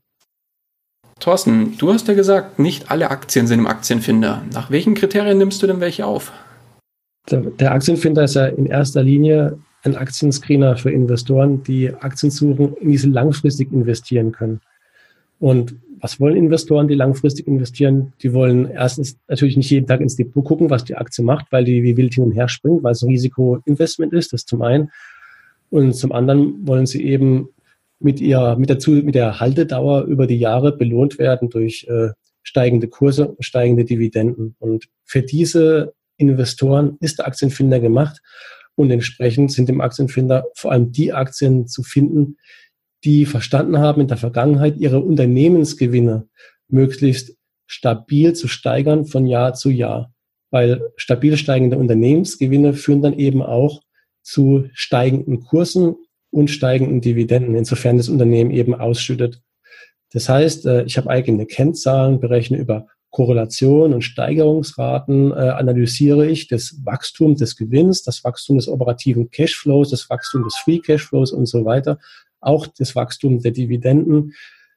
Thorsten, 1.18 1.76
du 1.78 1.92
hast 1.92 2.06
ja 2.06 2.14
gesagt, 2.14 2.58
nicht 2.58 2.90
alle 2.90 3.10
Aktien 3.10 3.46
sind 3.46 3.58
im 3.58 3.66
Aktienfinder. 3.66 4.42
Nach 4.52 4.70
welchen 4.70 4.94
Kriterien 4.94 5.38
nimmst 5.38 5.62
du 5.62 5.66
denn 5.66 5.80
welche 5.80 6.06
auf? 6.06 6.32
Der, 7.30 7.40
der 7.40 7.72
Aktienfinder 7.72 8.24
ist 8.24 8.34
ja 8.34 8.46
in 8.46 8.66
erster 8.66 9.02
Linie 9.02 9.58
ein 9.82 9.96
Aktienscreener 9.96 10.76
für 10.76 10.90
Investoren, 10.90 11.62
die 11.62 11.92
Aktien 11.92 12.30
suchen, 12.30 12.74
in 12.76 12.90
die 12.90 12.98
sie 12.98 13.10
langfristig 13.10 13.72
investieren 13.72 14.32
können. 14.32 14.60
Und 15.38 15.76
was 16.00 16.20
wollen 16.20 16.36
Investoren, 16.36 16.88
die 16.88 16.94
langfristig 16.94 17.46
investieren? 17.46 18.12
Die 18.22 18.32
wollen 18.32 18.70
erstens 18.70 19.18
natürlich 19.28 19.56
nicht 19.56 19.70
jeden 19.70 19.86
Tag 19.86 20.00
ins 20.00 20.16
Depot 20.16 20.44
gucken, 20.44 20.70
was 20.70 20.84
die 20.84 20.96
Aktie 20.96 21.24
macht, 21.24 21.46
weil 21.50 21.64
die 21.64 21.82
wie 21.82 21.96
wild 21.96 22.14
hin 22.14 22.24
und 22.24 22.32
her 22.32 22.48
springt, 22.48 22.82
weil 22.82 22.92
es 22.92 23.02
ein 23.02 23.10
Risikoinvestment 23.10 24.12
ist, 24.12 24.32
das 24.32 24.44
zum 24.44 24.62
einen. 24.62 24.90
Und 25.70 25.94
zum 25.94 26.12
anderen 26.12 26.66
wollen 26.66 26.86
sie 26.86 27.04
eben 27.04 27.48
mit 28.00 28.20
ihr, 28.20 28.56
mit 28.58 28.70
der, 28.70 28.78
mit 29.02 29.14
der 29.14 29.40
Haltedauer 29.40 30.04
über 30.04 30.26
die 30.26 30.38
Jahre 30.38 30.76
belohnt 30.76 31.18
werden 31.18 31.50
durch 31.50 31.86
äh, 31.88 32.10
steigende 32.42 32.88
Kurse, 32.88 33.36
steigende 33.40 33.84
Dividenden. 33.84 34.54
Und 34.58 34.88
für 35.04 35.22
diese 35.22 35.94
Investoren 36.16 36.96
ist 37.00 37.18
der 37.18 37.26
Aktienfinder 37.26 37.80
gemacht 37.80 38.20
und 38.76 38.90
entsprechend 38.90 39.52
sind 39.52 39.68
im 39.68 39.80
Aktienfinder 39.80 40.46
vor 40.54 40.72
allem 40.72 40.92
die 40.92 41.12
Aktien 41.12 41.66
zu 41.66 41.82
finden, 41.82 42.36
die 43.04 43.26
verstanden 43.26 43.78
haben, 43.78 44.00
in 44.00 44.08
der 44.08 44.16
Vergangenheit 44.16 44.76
ihre 44.76 45.00
Unternehmensgewinne 45.00 46.28
möglichst 46.68 47.36
stabil 47.66 48.32
zu 48.32 48.48
steigern 48.48 49.04
von 49.04 49.26
Jahr 49.26 49.54
zu 49.54 49.70
Jahr. 49.70 50.12
Weil 50.50 50.80
stabil 50.96 51.36
steigende 51.36 51.78
Unternehmensgewinne 51.78 52.72
führen 52.72 53.02
dann 53.02 53.18
eben 53.18 53.42
auch 53.42 53.82
zu 54.22 54.64
steigenden 54.72 55.40
Kursen 55.40 55.96
und 56.30 56.50
steigenden 56.50 57.00
Dividenden, 57.00 57.54
insofern 57.54 57.96
das 57.96 58.08
Unternehmen 58.08 58.50
eben 58.50 58.74
ausschüttet. 58.74 59.42
Das 60.12 60.28
heißt, 60.28 60.66
äh, 60.66 60.84
ich 60.84 60.96
habe 60.96 61.10
eigene 61.10 61.46
Kennzahlen, 61.46 62.20
berechne 62.20 62.58
über 62.58 62.86
Korrelation 63.10 63.94
und 63.94 64.02
Steigerungsraten, 64.02 65.32
äh, 65.32 65.34
analysiere 65.34 66.26
ich 66.26 66.46
das 66.48 66.76
Wachstum 66.84 67.36
des 67.36 67.56
Gewinns, 67.56 68.02
das 68.02 68.22
Wachstum 68.24 68.56
des 68.56 68.68
operativen 68.68 69.30
Cashflows, 69.30 69.90
das 69.90 70.10
Wachstum 70.10 70.44
des 70.44 70.56
Free 70.56 70.78
Cashflows 70.78 71.32
und 71.32 71.46
so 71.46 71.64
weiter, 71.64 71.98
auch 72.40 72.66
das 72.66 72.94
Wachstum 72.94 73.40
der 73.40 73.52
Dividenden 73.52 74.34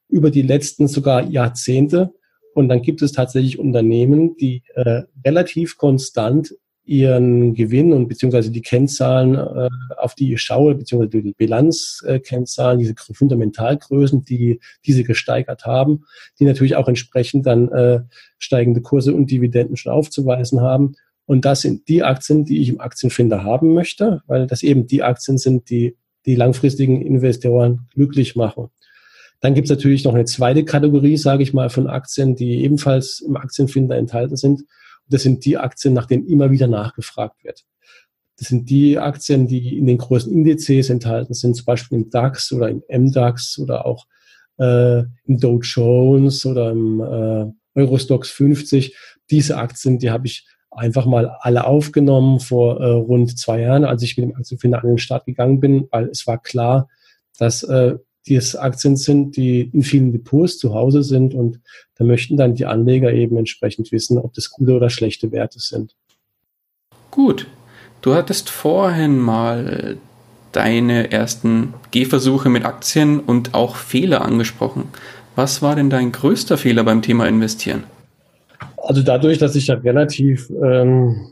über 0.10 0.32
die 0.32 0.42
letzten 0.42 0.88
sogar 0.88 1.24
Jahrzehnte. 1.30 2.14
Und 2.54 2.68
dann 2.68 2.82
gibt 2.82 3.02
es 3.02 3.14
tatsächlich 3.14 3.60
Unternehmen, 3.60 4.36
die 4.36 4.64
äh, 4.76 5.04
relativ 5.26 5.78
konstant 5.78 6.54
ihren 6.84 7.54
Gewinn 7.54 7.94
und 7.94 8.08
beziehungsweise 8.08 8.52
die 8.52 8.62
Kennzahlen, 8.62 9.36
äh, 9.36 9.70
auf 9.98 10.16
die 10.16 10.34
ich 10.34 10.42
schaue, 10.42 10.76
beziehungsweise 10.76 11.22
die 11.24 11.34
Bilanzkennzahlen, 11.34 12.80
diese 12.80 12.96
Fundamentalgrößen, 12.98 14.26
die 14.26 14.60
diese 14.86 15.04
gesteigert 15.04 15.66
haben, 15.66 16.04
die 16.40 16.46
natürlich 16.46 16.76
auch 16.76 16.88
entsprechend 16.88 17.46
dann 17.46 17.70
äh, 17.70 18.02
steigende 18.38 18.82
Kurse 18.82 19.14
und 19.14 19.32
Dividenden 19.32 19.78
schon 19.78 19.94
aufzuweisen 19.94 20.62
haben. 20.62 20.96
Und 21.26 21.46
das 21.46 21.62
sind 21.62 21.88
die 21.88 22.04
Aktien, 22.04 22.44
die 22.44 22.62
ich 22.62 22.70
im 22.70 22.82
Aktienfinder 22.82 23.44
haben 23.44 23.74
möchte, 23.74 24.22
weil 24.28 24.48
das 24.48 24.64
eben 24.64 24.88
die 24.88 25.04
Aktien 25.04 25.38
sind, 25.38 25.70
die 25.70 25.96
die 26.26 26.36
langfristigen 26.36 27.02
Investoren 27.02 27.88
glücklich 27.94 28.36
machen. 28.36 28.70
Dann 29.40 29.56
gibt 29.56 29.66
es 29.66 29.72
natürlich 29.72 30.04
noch 30.04 30.14
eine 30.14 30.26
zweite 30.26 30.64
Kategorie, 30.64 31.18
sage 31.18 31.44
ich 31.44 31.54
mal, 31.54 31.70
von 31.70 31.88
Aktien, 31.88 32.36
die 32.36 32.64
ebenfalls 32.64 33.22
im 33.22 33.36
Aktienfinder 33.36 33.98
enthalten 33.98 34.36
sind. 34.36 34.64
Das 35.10 35.24
sind 35.24 35.44
die 35.46 35.58
Aktien, 35.58 35.94
nach 35.94 36.06
denen 36.06 36.28
immer 36.28 36.52
wieder 36.52 36.68
nachgefragt 36.68 37.44
wird. 37.44 37.64
Das 38.38 38.48
sind 38.48 38.70
die 38.70 38.98
Aktien, 38.98 39.48
die 39.48 39.78
in 39.78 39.88
den 39.88 39.98
großen 39.98 40.32
Indizes 40.32 40.90
enthalten 40.90 41.34
sind, 41.34 41.56
zum 41.56 41.66
Beispiel 41.66 41.98
im 41.98 42.10
DAX 42.10 42.52
oder 42.52 42.70
im 42.70 42.84
MDAX 42.88 43.58
oder 43.60 43.86
auch 43.86 44.06
äh, 44.58 45.00
im 45.26 45.40
Dow 45.40 45.60
Jones 45.62 46.46
oder 46.46 46.72
im 46.72 47.02
äh, 47.02 47.80
Eurostox 47.80 48.30
50. 48.30 48.96
Diese 49.30 49.58
Aktien, 49.58 50.00
die 50.00 50.12
habe 50.12 50.28
ich 50.28 50.48
einfach 50.72 51.06
mal 51.06 51.38
alle 51.42 51.66
aufgenommen 51.66 52.40
vor 52.40 52.80
äh, 52.80 52.86
rund 52.92 53.38
zwei 53.38 53.62
Jahren, 53.62 53.84
als 53.84 54.02
ich 54.04 54.18
mit 54.18 54.30
dem 54.30 54.36
Aktienfinder 54.36 54.82
an 54.82 54.88
den 54.88 54.98
Start 54.98 55.26
gegangen 55.26 55.60
bin, 55.60 55.88
weil 55.92 56.08
es 56.08 56.26
war 56.26 56.38
klar, 56.38 56.88
dass 57.38 57.64
äh, 57.64 57.98
dies 58.28 58.56
Aktien 58.56 58.96
sind, 58.96 59.36
die 59.36 59.62
in 59.62 59.84
vielen 59.84 60.12
Depots 60.12 60.58
zu 60.58 60.74
Hause 60.74 61.04
sind 61.04 61.34
und 61.34 61.60
da 61.96 62.06
möchten 62.06 62.38
dann 62.38 62.56
die 62.56 62.66
Anleger 62.66 63.12
eben 63.12 63.38
entsprechend 63.38 63.92
wissen, 63.92 64.18
ob 64.18 64.34
das 64.34 64.50
gute 64.52 64.74
oder 64.74 64.90
schlechte 64.90 65.32
Werte 65.32 65.60
sind. 65.60 65.96
Gut. 67.10 67.48
Du 68.02 68.16
hattest 68.16 68.50
vorhin 68.50 69.20
mal 69.20 69.98
deine 70.52 71.12
ersten 71.12 71.74
Gehversuche 71.92 72.50
mit 72.50 72.66
Aktien 72.66 73.20
und 73.20 73.54
auch 73.54 73.76
Fehler 73.76 74.24
angesprochen. 74.24 74.86
Was 75.36 75.62
war 75.62 75.76
denn 75.76 75.90
dein 75.90 76.12
größter 76.12 76.58
Fehler 76.58 76.84
beim 76.84 77.02
Thema 77.02 77.28
Investieren? 77.28 77.84
Also 78.92 79.04
dadurch, 79.04 79.38
dass 79.38 79.56
ich 79.56 79.68
ja 79.68 79.76
relativ, 79.76 80.50
ähm, 80.50 81.32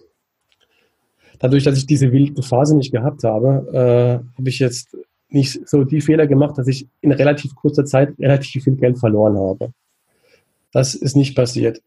dadurch, 1.40 1.66
dass 1.66 1.78
ich 1.78 1.86
diese 1.86 2.14
wilde 2.14 2.42
Phase 2.42 2.74
nicht 2.78 2.94
gehabt 2.94 3.26
habe, 3.26 3.68
äh, 3.74 4.38
habe 4.38 4.50
ich 4.50 4.60
jetzt 4.60 4.96
nicht 5.28 5.68
so 5.68 5.84
die 5.84 6.00
Fehler 6.00 6.26
gemacht, 6.26 6.58
dass 6.58 6.70
ich 6.70 6.88
in 7.02 7.12
relativ 7.12 7.54
kurzer 7.56 7.84
Zeit 7.84 8.18
relativ 8.18 8.64
viel 8.64 8.78
Geld 8.78 8.98
verloren 8.98 9.38
habe. 9.38 9.74
Das 10.72 10.96
ist 10.96 11.18
nicht 11.18 11.36
passiert. 11.36 11.82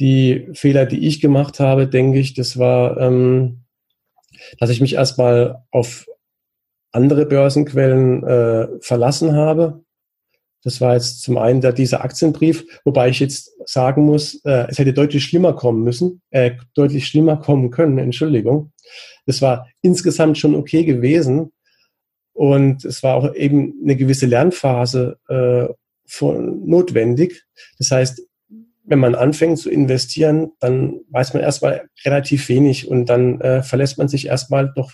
Die 0.00 0.48
Fehler, 0.54 0.86
die 0.86 1.06
ich 1.06 1.20
gemacht 1.20 1.60
habe, 1.60 1.86
denke 1.86 2.18
ich, 2.18 2.34
das 2.34 2.58
war, 2.58 2.98
ähm, 2.98 3.60
dass 4.58 4.70
ich 4.70 4.80
mich 4.80 4.94
erstmal 4.94 5.62
auf 5.70 6.08
andere 6.90 7.26
Börsenquellen 7.26 8.24
äh, 8.24 8.66
verlassen 8.80 9.36
habe. 9.36 9.84
Das 10.62 10.80
war 10.80 10.94
jetzt 10.94 11.22
zum 11.22 11.38
einen 11.38 11.60
der, 11.60 11.72
dieser 11.72 12.04
Aktienbrief, 12.04 12.80
wobei 12.84 13.08
ich 13.08 13.20
jetzt 13.20 13.52
sagen 13.66 14.04
muss, 14.04 14.44
äh, 14.44 14.66
es 14.68 14.78
hätte 14.78 14.92
deutlich 14.92 15.24
schlimmer 15.24 15.54
kommen 15.54 15.82
müssen, 15.82 16.20
äh, 16.30 16.52
deutlich 16.74 17.06
schlimmer 17.06 17.36
kommen 17.38 17.70
können, 17.70 17.98
Entschuldigung. 17.98 18.72
Das 19.26 19.40
war 19.40 19.68
insgesamt 19.80 20.38
schon 20.38 20.54
okay 20.54 20.84
gewesen, 20.84 21.52
und 22.40 22.86
es 22.86 23.02
war 23.02 23.16
auch 23.16 23.34
eben 23.34 23.74
eine 23.82 23.96
gewisse 23.96 24.24
Lernphase 24.24 25.18
äh, 25.28 25.68
von, 26.06 26.66
notwendig. 26.66 27.44
Das 27.76 27.90
heißt, 27.90 28.22
wenn 28.84 28.98
man 28.98 29.14
anfängt 29.14 29.58
zu 29.58 29.68
investieren, 29.68 30.52
dann 30.58 31.00
weiß 31.10 31.34
man 31.34 31.42
erstmal 31.42 31.88
relativ 32.02 32.48
wenig 32.48 32.88
und 32.88 33.10
dann 33.10 33.42
äh, 33.42 33.62
verlässt 33.62 33.98
man 33.98 34.08
sich 34.08 34.26
erstmal 34.26 34.72
doch 34.74 34.92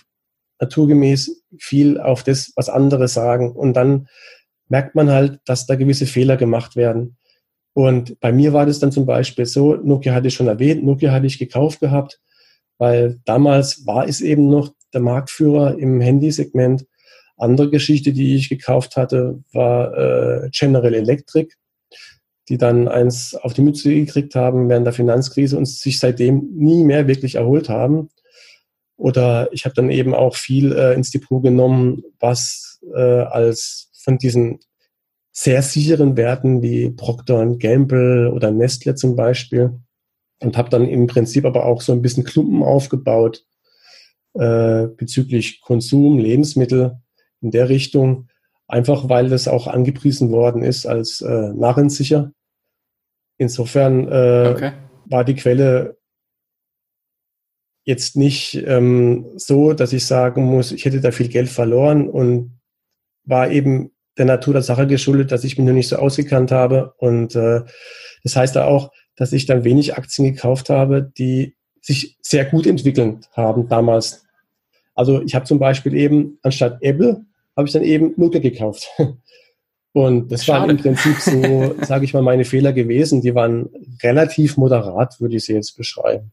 naturgemäß 0.59 1.43
viel 1.57 2.01
auf 2.01 2.23
das, 2.23 2.51
was 2.57 2.67
andere 2.67 3.07
sagen. 3.07 3.51
Und 3.53 3.75
dann 3.75 4.09
merkt 4.69 4.95
man 4.95 5.09
halt, 5.09 5.39
dass 5.45 5.65
da 5.65 5.75
gewisse 5.75 6.05
Fehler 6.05 6.37
gemacht 6.37 6.75
werden. 6.75 7.17
Und 7.73 8.19
bei 8.19 8.31
mir 8.31 8.53
war 8.53 8.65
das 8.65 8.79
dann 8.79 8.91
zum 8.91 9.05
Beispiel 9.05 9.45
so, 9.45 9.75
Nokia 9.75 10.13
hatte 10.13 10.27
ich 10.27 10.33
schon 10.33 10.47
erwähnt, 10.47 10.83
Nokia 10.83 11.11
hatte 11.11 11.27
ich 11.27 11.37
gekauft 11.37 11.79
gehabt, 11.79 12.19
weil 12.77 13.19
damals 13.25 13.85
war 13.85 14.07
es 14.07 14.21
eben 14.21 14.49
noch 14.49 14.73
der 14.93 15.01
Marktführer 15.01 15.77
im 15.77 16.01
Handysegment 16.01 16.85
andere 17.37 17.69
Geschichte, 17.69 18.13
die 18.13 18.35
ich 18.35 18.49
gekauft 18.49 18.95
hatte, 18.97 19.43
war 19.53 19.95
äh, 19.95 20.49
General 20.51 20.93
Electric, 20.93 21.53
die 22.49 22.57
dann 22.57 22.87
eins 22.87 23.35
auf 23.35 23.53
die 23.53 23.61
Mütze 23.61 23.93
gekriegt 23.93 24.35
haben 24.35 24.69
während 24.69 24.85
der 24.85 24.93
Finanzkrise 24.93 25.57
und 25.57 25.67
sich 25.67 25.99
seitdem 25.99 26.49
nie 26.55 26.83
mehr 26.83 27.07
wirklich 27.07 27.35
erholt 27.35 27.69
haben. 27.69 28.09
Oder 28.95 29.49
ich 29.51 29.65
habe 29.65 29.75
dann 29.75 29.91
eben 29.91 30.15
auch 30.15 30.35
viel 30.35 30.73
äh, 30.73 30.95
ins 30.95 31.11
Depot 31.11 31.43
genommen, 31.43 32.03
was 32.19 32.79
äh, 32.95 32.99
als 32.99 33.86
von 34.07 34.17
diesen 34.17 34.59
sehr 35.33 35.61
sicheren 35.61 36.15
Werten 36.15 36.61
wie 36.61 36.89
Procter 36.89 37.45
Gamble 37.57 38.31
oder 38.31 38.51
Nestle 38.51 38.95
zum 38.95 39.17
Beispiel 39.17 39.81
und 40.41 40.55
habe 40.55 40.69
dann 40.69 40.87
im 40.87 41.07
Prinzip 41.07 41.43
aber 41.43 41.65
auch 41.65 41.81
so 41.81 41.91
ein 41.91 42.01
bisschen 42.01 42.23
Klumpen 42.23 42.63
aufgebaut 42.63 43.45
äh, 44.33 44.87
bezüglich 44.87 45.59
Konsum, 45.59 46.19
Lebensmittel 46.19 47.01
in 47.41 47.51
der 47.51 47.67
Richtung, 47.67 48.29
einfach 48.65 49.09
weil 49.09 49.27
das 49.27 49.49
auch 49.49 49.67
angepriesen 49.67 50.31
worden 50.31 50.63
ist 50.63 50.85
als 50.85 51.19
äh, 51.19 51.53
narrensicher. 51.53 52.31
Insofern 53.37 54.07
äh, 54.07 54.53
okay. 54.55 54.71
war 55.03 55.25
die 55.25 55.35
Quelle 55.35 55.97
jetzt 57.83 58.15
nicht 58.15 58.55
ähm, 58.65 59.25
so, 59.35 59.73
dass 59.73 59.91
ich 59.91 60.05
sagen 60.05 60.45
muss, 60.45 60.71
ich 60.71 60.85
hätte 60.85 61.01
da 61.01 61.11
viel 61.11 61.27
Geld 61.27 61.49
verloren 61.49 62.07
und 62.07 62.57
war 63.25 63.51
eben 63.51 63.91
der 64.17 64.25
Natur 64.25 64.53
der 64.53 64.63
Sache 64.63 64.87
geschuldet, 64.87 65.31
dass 65.31 65.43
ich 65.43 65.57
mich 65.57 65.67
noch 65.67 65.73
nicht 65.73 65.89
so 65.89 65.97
ausgekannt 65.97 66.51
habe. 66.51 66.93
Und 66.97 67.35
äh, 67.35 67.61
das 68.23 68.35
heißt 68.35 68.57
auch, 68.57 68.91
dass 69.15 69.33
ich 69.33 69.45
dann 69.45 69.63
wenig 69.63 69.97
Aktien 69.97 70.33
gekauft 70.33 70.69
habe, 70.69 71.11
die 71.17 71.55
sich 71.81 72.17
sehr 72.21 72.45
gut 72.45 72.67
entwickelt 72.67 73.29
haben 73.33 73.67
damals. 73.67 74.25
Also 74.95 75.21
ich 75.21 75.35
habe 75.35 75.45
zum 75.45 75.59
Beispiel 75.59 75.93
eben 75.93 76.39
anstatt 76.41 76.79
Apple 76.81 77.25
habe 77.55 77.67
ich 77.67 77.73
dann 77.73 77.83
eben 77.83 78.13
Nokia 78.17 78.39
gekauft. 78.39 78.87
Und 79.93 80.31
das 80.31 80.45
Schade. 80.45 80.61
waren 80.61 80.69
im 80.69 80.77
Prinzip 80.77 81.17
so, 81.17 81.75
sage 81.81 82.05
ich 82.05 82.13
mal, 82.13 82.21
meine 82.21 82.45
Fehler 82.45 82.71
gewesen. 82.71 83.21
Die 83.21 83.33
waren 83.33 83.69
relativ 84.03 84.55
moderat, 84.55 85.19
würde 85.19 85.37
ich 85.37 85.45
sie 85.45 85.53
jetzt 85.53 85.75
beschreiben. 85.75 86.31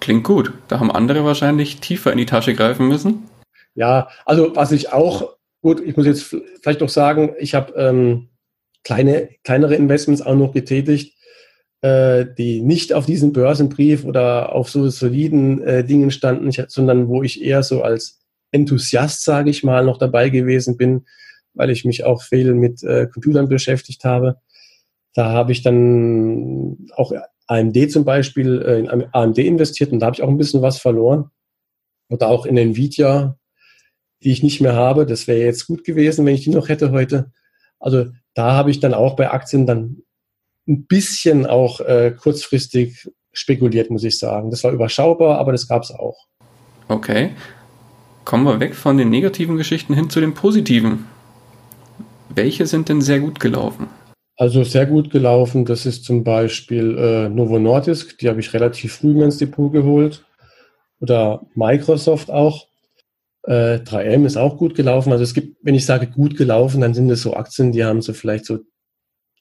Klingt 0.00 0.24
gut. 0.24 0.52
Da 0.68 0.80
haben 0.80 0.90
andere 0.90 1.24
wahrscheinlich 1.24 1.80
tiefer 1.80 2.12
in 2.12 2.18
die 2.18 2.24
Tasche 2.24 2.54
greifen 2.54 2.88
müssen. 2.88 3.24
Ja, 3.74 4.08
also 4.24 4.56
was 4.56 4.72
ich 4.72 4.92
auch, 4.92 5.33
gut, 5.64 5.80
ich 5.80 5.96
muss 5.96 6.04
jetzt 6.04 6.36
vielleicht 6.60 6.82
noch 6.82 6.90
sagen, 6.90 7.34
ich 7.38 7.54
habe 7.54 7.72
ähm, 7.72 8.28
kleine, 8.84 9.30
kleinere 9.44 9.74
Investments 9.74 10.20
auch 10.20 10.36
noch 10.36 10.52
getätigt, 10.52 11.16
äh, 11.80 12.26
die 12.36 12.60
nicht 12.60 12.92
auf 12.92 13.06
diesen 13.06 13.32
Börsenbrief 13.32 14.04
oder 14.04 14.54
auf 14.54 14.68
so 14.68 14.90
soliden 14.90 15.62
äh, 15.62 15.82
Dingen 15.82 16.10
standen, 16.10 16.50
sondern 16.68 17.08
wo 17.08 17.22
ich 17.22 17.42
eher 17.42 17.62
so 17.62 17.82
als 17.82 18.20
Enthusiast, 18.52 19.24
sage 19.24 19.48
ich 19.48 19.64
mal, 19.64 19.86
noch 19.86 19.96
dabei 19.96 20.28
gewesen 20.28 20.76
bin, 20.76 21.06
weil 21.54 21.70
ich 21.70 21.86
mich 21.86 22.04
auch 22.04 22.22
viel 22.22 22.52
mit 22.52 22.82
äh, 22.82 23.06
Computern 23.06 23.48
beschäftigt 23.48 24.04
habe. 24.04 24.36
Da 25.14 25.30
habe 25.30 25.52
ich 25.52 25.62
dann 25.62 26.76
auch 26.94 27.12
AMD 27.46 27.90
zum 27.90 28.04
Beispiel 28.04 28.60
äh, 28.60 28.80
in 28.80 29.06
AMD 29.12 29.38
investiert 29.38 29.92
und 29.92 30.00
da 30.00 30.06
habe 30.06 30.16
ich 30.16 30.22
auch 30.22 30.28
ein 30.28 30.36
bisschen 30.36 30.60
was 30.60 30.78
verloren. 30.78 31.30
Oder 32.10 32.28
auch 32.28 32.44
in 32.44 32.58
Nvidia, 32.58 33.38
die 34.24 34.32
ich 34.32 34.42
nicht 34.42 34.60
mehr 34.60 34.74
habe. 34.74 35.06
Das 35.06 35.26
wäre 35.26 35.40
jetzt 35.40 35.66
gut 35.66 35.84
gewesen, 35.84 36.24
wenn 36.26 36.34
ich 36.34 36.44
die 36.44 36.50
noch 36.50 36.68
hätte 36.68 36.90
heute. 36.90 37.30
Also 37.78 38.06
da 38.34 38.52
habe 38.52 38.70
ich 38.70 38.80
dann 38.80 38.94
auch 38.94 39.16
bei 39.16 39.30
Aktien 39.30 39.66
dann 39.66 40.02
ein 40.66 40.86
bisschen 40.86 41.46
auch 41.46 41.80
äh, 41.80 42.14
kurzfristig 42.18 43.10
spekuliert, 43.32 43.90
muss 43.90 44.04
ich 44.04 44.18
sagen. 44.18 44.50
Das 44.50 44.64
war 44.64 44.72
überschaubar, 44.72 45.38
aber 45.38 45.52
das 45.52 45.68
gab 45.68 45.82
es 45.82 45.90
auch. 45.90 46.26
Okay. 46.88 47.30
Kommen 48.24 48.44
wir 48.44 48.60
weg 48.60 48.74
von 48.74 48.96
den 48.96 49.10
negativen 49.10 49.56
Geschichten 49.56 49.94
hin 49.94 50.08
zu 50.08 50.20
den 50.20 50.32
positiven. 50.32 51.04
Welche 52.34 52.66
sind 52.66 52.88
denn 52.88 53.02
sehr 53.02 53.20
gut 53.20 53.38
gelaufen? 53.38 53.88
Also 54.36 54.64
sehr 54.64 54.86
gut 54.86 55.10
gelaufen, 55.10 55.64
das 55.64 55.86
ist 55.86 56.04
zum 56.04 56.24
Beispiel 56.24 56.98
äh, 56.98 57.28
Novo 57.28 57.58
Nordisk, 57.60 58.18
die 58.18 58.28
habe 58.28 58.40
ich 58.40 58.52
relativ 58.52 58.94
früh 58.94 59.12
mir 59.12 59.26
ins 59.26 59.36
Depot 59.36 59.72
geholt. 59.72 60.24
Oder 61.00 61.42
Microsoft 61.54 62.30
auch. 62.30 62.66
Äh, 63.46 63.80
3M 63.80 64.24
ist 64.24 64.36
auch 64.36 64.56
gut 64.56 64.74
gelaufen. 64.74 65.12
Also 65.12 65.22
es 65.22 65.34
gibt, 65.34 65.58
wenn 65.62 65.74
ich 65.74 65.84
sage 65.84 66.06
gut 66.06 66.36
gelaufen, 66.36 66.80
dann 66.80 66.94
sind 66.94 67.10
es 67.10 67.22
so 67.22 67.34
Aktien, 67.34 67.72
die 67.72 67.84
haben 67.84 68.00
so 68.00 68.12
vielleicht 68.12 68.46
so 68.46 68.60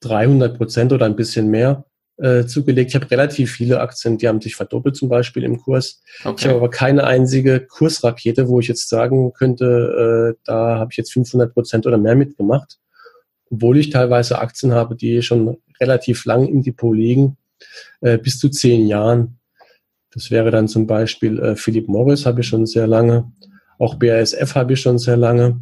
300 0.02 0.58
Prozent 0.58 0.92
oder 0.92 1.06
ein 1.06 1.16
bisschen 1.16 1.48
mehr 1.48 1.86
äh, 2.18 2.46
zugelegt. 2.46 2.92
Ich 2.92 2.96
habe 2.96 3.10
relativ 3.10 3.52
viele 3.54 3.80
Aktien, 3.80 4.18
die 4.18 4.28
haben 4.28 4.42
sich 4.42 4.56
verdoppelt 4.56 4.96
zum 4.96 5.10
Beispiel 5.10 5.44
im 5.44 5.58
Kurs. 5.58 6.02
Okay. 6.24 6.36
Ich 6.38 6.46
habe 6.46 6.58
aber 6.58 6.70
keine 6.70 7.06
einzige 7.06 7.66
Kursrakete, 7.66 8.50
wo 8.50 8.60
ich 8.60 8.68
jetzt 8.68 8.90
sagen 8.90 9.34
könnte, 9.34 10.34
äh, 10.36 10.40
da 10.44 10.80
habe 10.80 10.90
ich 10.92 10.98
jetzt 10.98 11.14
500 11.14 11.54
Prozent 11.54 11.88
oder 11.88 11.98
mehr 11.98 12.16
mitgemacht. 12.16 12.80
Obwohl 13.50 13.78
ich 13.78 13.90
teilweise 13.90 14.40
Aktien 14.40 14.74
habe, 14.74 14.96
die 14.96 15.22
schon 15.22 15.58
relativ 15.80 16.26
lang 16.26 16.48
im 16.48 16.62
Depot 16.62 16.96
liegen, 16.96 17.38
äh, 18.02 18.18
bis 18.18 18.40
zu 18.40 18.50
zehn 18.50 18.88
Jahren. 18.88 19.40
Das 20.12 20.30
wäre 20.30 20.52
dann 20.52 20.68
zum 20.68 20.88
Beispiel 20.88 21.40
äh, 21.40 21.56
Philip 21.56 21.88
Morris 21.88 22.26
habe 22.26 22.42
ich 22.42 22.48
schon 22.48 22.66
sehr 22.66 22.88
lange. 22.88 23.32
Auch 23.84 23.96
BASF 23.96 24.56
habe 24.56 24.74
ich 24.74 24.80
schon 24.80 24.98
sehr 24.98 25.18
lange. 25.18 25.60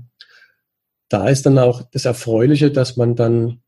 Da 1.10 1.28
ist 1.28 1.44
dann 1.48 1.58
auch 1.58 1.82
das 1.92 2.06
Erfreuliche, 2.06 2.70
dass 2.70 2.96
man 2.96 3.16
dann 3.16 3.64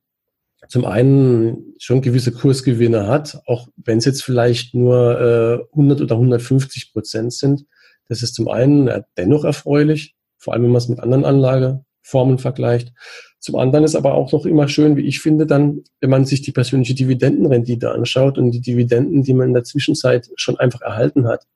zum 0.67 0.85
einen 0.85 1.73
schon 1.79 2.03
gewisse 2.03 2.31
Kursgewinne 2.31 3.07
hat, 3.07 3.41
auch 3.47 3.67
wenn 3.77 3.97
es 3.97 4.05
jetzt 4.05 4.23
vielleicht 4.23 4.75
nur 4.75 5.19
äh, 5.19 5.71
100 5.71 6.01
oder 6.01 6.13
150 6.13 6.93
Prozent 6.93 7.33
sind. 7.33 7.65
Das 8.07 8.21
ist 8.21 8.35
zum 8.35 8.47
einen 8.47 8.87
äh, 8.87 9.01
dennoch 9.17 9.43
erfreulich, 9.43 10.13
vor 10.37 10.53
allem 10.53 10.65
wenn 10.65 10.69
man 10.69 10.77
es 10.77 10.87
mit 10.87 10.99
anderen 10.99 11.25
Anlageformen 11.25 12.37
vergleicht. 12.37 12.93
Zum 13.39 13.55
anderen 13.55 13.85
ist 13.85 13.95
aber 13.95 14.13
auch 14.13 14.33
noch 14.33 14.45
immer 14.45 14.67
schön, 14.67 14.97
wie 14.97 15.07
ich 15.07 15.19
finde, 15.19 15.47
dann, 15.47 15.81
wenn 15.99 16.11
man 16.11 16.25
sich 16.25 16.43
die 16.43 16.51
persönliche 16.51 16.93
Dividendenrendite 16.93 17.89
anschaut 17.89 18.37
und 18.37 18.51
die 18.51 18.61
Dividenden, 18.61 19.23
die 19.23 19.33
man 19.33 19.47
in 19.47 19.53
der 19.55 19.63
Zwischenzeit 19.63 20.29
schon 20.35 20.59
einfach 20.59 20.81
erhalten 20.81 21.27
hat. 21.27 21.47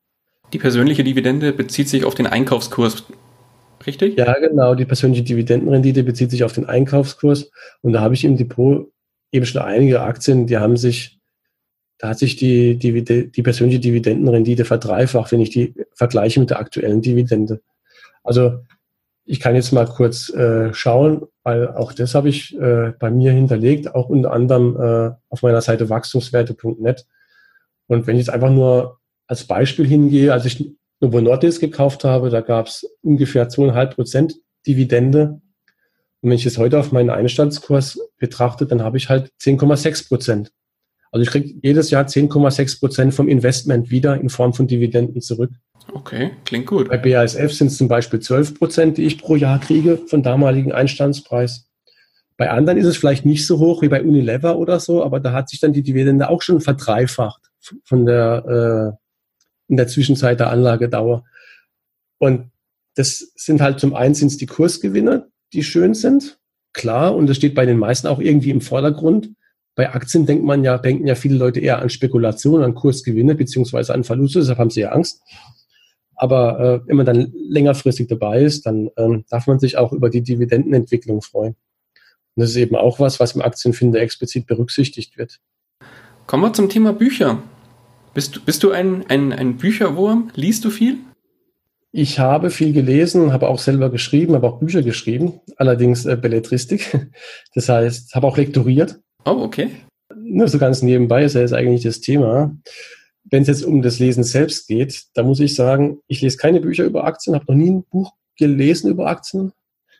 Die 0.52 0.58
persönliche 0.58 1.04
Dividende 1.04 1.52
bezieht 1.52 1.88
sich 1.88 2.04
auf 2.04 2.14
den 2.14 2.26
Einkaufskurs, 2.26 3.04
richtig? 3.86 4.16
Ja, 4.16 4.38
genau. 4.38 4.74
Die 4.74 4.84
persönliche 4.84 5.22
Dividendenrendite 5.22 6.02
bezieht 6.04 6.30
sich 6.30 6.44
auf 6.44 6.52
den 6.52 6.66
Einkaufskurs. 6.66 7.50
Und 7.82 7.92
da 7.92 8.00
habe 8.00 8.14
ich 8.14 8.24
im 8.24 8.36
Depot 8.36 8.90
eben 9.32 9.46
schon 9.46 9.62
einige 9.62 10.00
Aktien, 10.00 10.46
die 10.46 10.58
haben 10.58 10.76
sich, 10.76 11.18
da 11.98 12.10
hat 12.10 12.18
sich 12.18 12.36
die, 12.36 12.76
die, 12.76 13.04
die 13.30 13.42
persönliche 13.42 13.80
Dividendenrendite 13.80 14.64
verdreifacht, 14.64 15.32
wenn 15.32 15.40
ich 15.40 15.50
die 15.50 15.74
vergleiche 15.92 16.40
mit 16.40 16.50
der 16.50 16.60
aktuellen 16.60 17.02
Dividende. 17.02 17.60
Also 18.22 18.60
ich 19.24 19.40
kann 19.40 19.54
jetzt 19.54 19.72
mal 19.72 19.86
kurz 19.86 20.30
äh, 20.30 20.72
schauen, 20.72 21.26
weil 21.42 21.68
auch 21.68 21.92
das 21.92 22.14
habe 22.14 22.30
ich 22.30 22.58
äh, 22.58 22.92
bei 22.98 23.10
mir 23.10 23.32
hinterlegt, 23.32 23.94
auch 23.94 24.08
unter 24.08 24.32
anderem 24.32 24.76
äh, 24.80 25.10
auf 25.28 25.42
meiner 25.42 25.60
Seite 25.60 25.90
wachstumswerte.net. 25.90 27.06
Und 27.88 28.06
wenn 28.06 28.16
ich 28.16 28.26
jetzt 28.26 28.34
einfach 28.34 28.50
nur 28.50 28.98
als 29.28 29.44
Beispiel 29.44 29.86
hingehe, 29.86 30.32
als 30.32 30.44
ich 30.44 30.72
Novo 31.00 31.20
Nordisk 31.20 31.60
gekauft 31.60 32.02
habe, 32.02 32.30
da 32.30 32.40
gab 32.40 32.66
es 32.66 32.84
ungefähr 33.02 33.48
zweieinhalb 33.48 33.94
Prozent 33.94 34.34
Dividende 34.66 35.40
und 36.20 36.30
wenn 36.30 36.36
ich 36.36 36.46
es 36.46 36.58
heute 36.58 36.78
auf 36.78 36.90
meinen 36.90 37.10
Einstandskurs 37.10 38.00
betrachte, 38.18 38.66
dann 38.66 38.82
habe 38.82 38.96
ich 38.96 39.08
halt 39.08 39.30
10,6 39.40 40.08
Prozent. 40.08 40.52
Also 41.12 41.22
ich 41.22 41.30
kriege 41.30 41.54
jedes 41.62 41.90
Jahr 41.90 42.04
10,6 42.04 42.80
Prozent 42.80 43.14
vom 43.14 43.28
Investment 43.28 43.90
wieder 43.90 44.20
in 44.20 44.28
Form 44.28 44.52
von 44.52 44.66
Dividenden 44.66 45.20
zurück. 45.20 45.52
Okay, 45.92 46.32
klingt 46.44 46.66
gut. 46.66 46.88
Bei 46.88 46.98
BASF 46.98 47.52
sind 47.52 47.68
es 47.68 47.78
zum 47.78 47.88
Beispiel 47.88 48.20
12 48.20 48.58
Prozent, 48.58 48.98
die 48.98 49.04
ich 49.04 49.18
pro 49.18 49.36
Jahr 49.36 49.58
kriege 49.58 49.96
von 49.96 50.22
damaligen 50.22 50.72
Einstandspreis. 50.72 51.70
Bei 52.36 52.50
anderen 52.50 52.78
ist 52.78 52.86
es 52.86 52.96
vielleicht 52.96 53.24
nicht 53.24 53.46
so 53.46 53.58
hoch 53.58 53.80
wie 53.80 53.88
bei 53.88 54.02
Unilever 54.02 54.58
oder 54.58 54.80
so, 54.80 55.02
aber 55.02 55.18
da 55.18 55.32
hat 55.32 55.48
sich 55.48 55.60
dann 55.60 55.72
die 55.72 55.82
Dividende 55.82 56.28
auch 56.28 56.42
schon 56.42 56.60
verdreifacht 56.60 57.40
von 57.84 58.06
der, 58.06 58.96
äh, 58.98 59.07
in 59.68 59.76
der 59.76 59.88
Zwischenzeit 59.88 60.40
der 60.40 60.50
Anlagedauer. 60.50 61.24
Und 62.18 62.50
das 62.94 63.18
sind 63.36 63.60
halt 63.60 63.78
zum 63.78 63.94
einen 63.94 64.14
sind 64.14 64.28
es 64.28 64.36
die 64.36 64.46
Kursgewinne, 64.46 65.28
die 65.52 65.62
schön 65.62 65.94
sind, 65.94 66.38
klar, 66.72 67.14
und 67.14 67.28
das 67.28 67.36
steht 67.36 67.54
bei 67.54 67.66
den 67.66 67.78
meisten 67.78 68.06
auch 68.06 68.18
irgendwie 68.18 68.50
im 68.50 68.60
Vordergrund. 68.60 69.30
Bei 69.74 69.94
Aktien 69.94 70.26
denkt 70.26 70.44
man 70.44 70.64
ja, 70.64 70.78
denken 70.78 71.06
ja 71.06 71.14
viele 71.14 71.36
Leute 71.36 71.60
eher 71.60 71.80
an 71.80 71.90
Spekulation, 71.90 72.62
an 72.62 72.74
Kursgewinne 72.74 73.34
beziehungsweise 73.34 73.94
an 73.94 74.04
Verluste, 74.04 74.40
deshalb 74.40 74.58
haben 74.58 74.70
sie 74.70 74.80
ja 74.80 74.90
Angst. 74.90 75.22
Aber 76.16 76.58
äh, 76.58 76.88
wenn 76.88 76.96
man 76.96 77.06
dann 77.06 77.32
längerfristig 77.48 78.08
dabei 78.08 78.42
ist, 78.42 78.66
dann 78.66 78.90
ähm, 78.96 79.24
darf 79.30 79.46
man 79.46 79.60
sich 79.60 79.76
auch 79.76 79.92
über 79.92 80.10
die 80.10 80.22
Dividendenentwicklung 80.22 81.22
freuen. 81.22 81.54
Und 82.34 82.42
das 82.42 82.50
ist 82.50 82.56
eben 82.56 82.74
auch 82.74 82.98
was, 82.98 83.20
was 83.20 83.36
im 83.36 83.42
Aktienfinder 83.42 84.00
explizit 84.00 84.46
berücksichtigt 84.46 85.16
wird. 85.16 85.38
Kommen 86.26 86.42
wir 86.42 86.52
zum 86.52 86.68
Thema 86.68 86.92
Bücher. 86.92 87.40
Bist, 88.18 88.44
bist 88.44 88.64
du 88.64 88.72
ein, 88.72 89.04
ein, 89.08 89.32
ein 89.32 89.58
Bücherwurm? 89.58 90.32
Liest 90.34 90.64
du 90.64 90.70
viel? 90.70 90.96
Ich 91.92 92.18
habe 92.18 92.50
viel 92.50 92.72
gelesen, 92.72 93.32
habe 93.32 93.46
auch 93.46 93.60
selber 93.60 93.90
geschrieben, 93.90 94.34
habe 94.34 94.48
auch 94.48 94.58
Bücher 94.58 94.82
geschrieben, 94.82 95.34
allerdings 95.56 96.04
äh, 96.04 96.16
Belletristik. 96.16 97.10
Das 97.54 97.68
heißt, 97.68 98.16
habe 98.16 98.26
auch 98.26 98.36
lektoriert. 98.36 98.98
Oh, 99.24 99.44
okay. 99.44 99.70
Nur 100.16 100.48
so 100.48 100.58
ganz 100.58 100.82
nebenbei 100.82 101.22
ist 101.22 101.34
ja 101.34 101.42
jetzt 101.42 101.52
eigentlich 101.52 101.84
das 101.84 102.00
Thema. 102.00 102.56
Wenn 103.22 103.42
es 103.42 103.46
jetzt 103.46 103.64
um 103.64 103.82
das 103.82 104.00
Lesen 104.00 104.24
selbst 104.24 104.66
geht, 104.66 105.04
da 105.14 105.22
muss 105.22 105.38
ich 105.38 105.54
sagen, 105.54 106.00
ich 106.08 106.20
lese 106.20 106.38
keine 106.38 106.60
Bücher 106.60 106.86
über 106.86 107.04
Aktien, 107.04 107.36
habe 107.36 107.44
noch 107.46 107.54
nie 107.54 107.70
ein 107.70 107.84
Buch 107.84 108.14
gelesen 108.36 108.90
über 108.90 109.06
Aktien. 109.06 109.52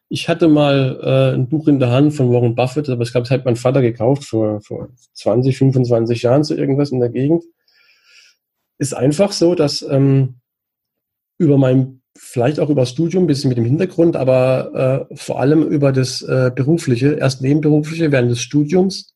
Ich 0.09 0.29
hatte 0.29 0.49
mal 0.49 0.99
äh, 1.05 1.37
ein 1.37 1.49
Buch 1.49 1.69
in 1.69 1.79
der 1.79 1.93
Hand 1.93 2.15
von 2.15 2.33
Warren 2.33 2.57
Buffett, 2.57 2.89
aber 2.89 3.05
ich 3.05 3.13
glaube, 3.13 3.27
es 3.27 3.31
hat 3.31 3.45
mein 3.45 3.55
Vater 3.55 3.81
gekauft 3.81 4.25
vor, 4.25 4.61
vor 4.61 4.89
20, 5.13 5.57
25 5.57 6.23
Jahren 6.23 6.43
so 6.43 6.57
irgendwas 6.57 6.91
in 6.91 6.99
der 6.99 7.11
Gegend. 7.11 7.45
Ist 8.79 8.95
einfach 8.95 9.33
so, 9.33 9.55
dass 9.55 9.83
ähm, 9.83 10.41
über 11.39 11.59
mein, 11.59 12.03
vielleicht 12.17 12.61
auch 12.61 12.71
über 12.71 12.83
das 12.83 12.91
Studium, 12.91 13.25
ein 13.25 13.27
bisschen 13.29 13.49
mit 13.49 13.59
dem 13.59 13.65
Hintergrund, 13.65 14.17
aber 14.17 15.09
äh, 15.11 15.17
vor 15.17 15.41
allem 15.41 15.63
über 15.63 15.93
das 15.93 16.23
äh, 16.23 16.51
Berufliche, 16.55 17.15
erst 17.15 17.43
Nebenberufliche 17.43 18.13
während 18.13 18.31
des 18.31 18.41
Studiums 18.41 19.15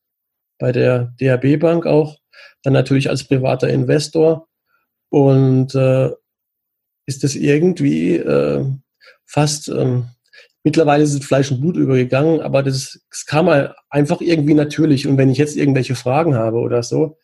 bei 0.59 0.73
der 0.73 1.15
DHB 1.21 1.61
Bank 1.61 1.87
auch, 1.87 2.19
dann 2.63 2.73
natürlich 2.73 3.11
als 3.11 3.25
privater 3.25 3.69
Investor. 3.69 4.49
Und 5.09 5.75
äh, 5.75 6.11
ist 7.07 7.25
das 7.25 7.35
irgendwie 7.35 8.17
äh, 8.17 8.65
fast, 9.27 9.69
ähm, 9.69 10.07
mittlerweile 10.63 11.03
ist 11.03 11.15
es 11.15 11.25
Fleisch 11.25 11.51
und 11.51 11.61
Blut 11.61 11.77
übergegangen, 11.77 12.41
aber 12.41 12.63
das, 12.63 13.01
das 13.11 13.27
kam 13.27 13.47
mal 13.47 13.75
einfach 13.91 14.21
irgendwie 14.21 14.55
natürlich. 14.55 15.07
Und 15.07 15.19
wenn 15.19 15.31
ich 15.31 15.39
jetzt 15.39 15.57
irgendwelche 15.57 15.97
Fragen 15.97 16.35
habe 16.35 16.59
oder 16.59 16.83
so, 16.83 17.19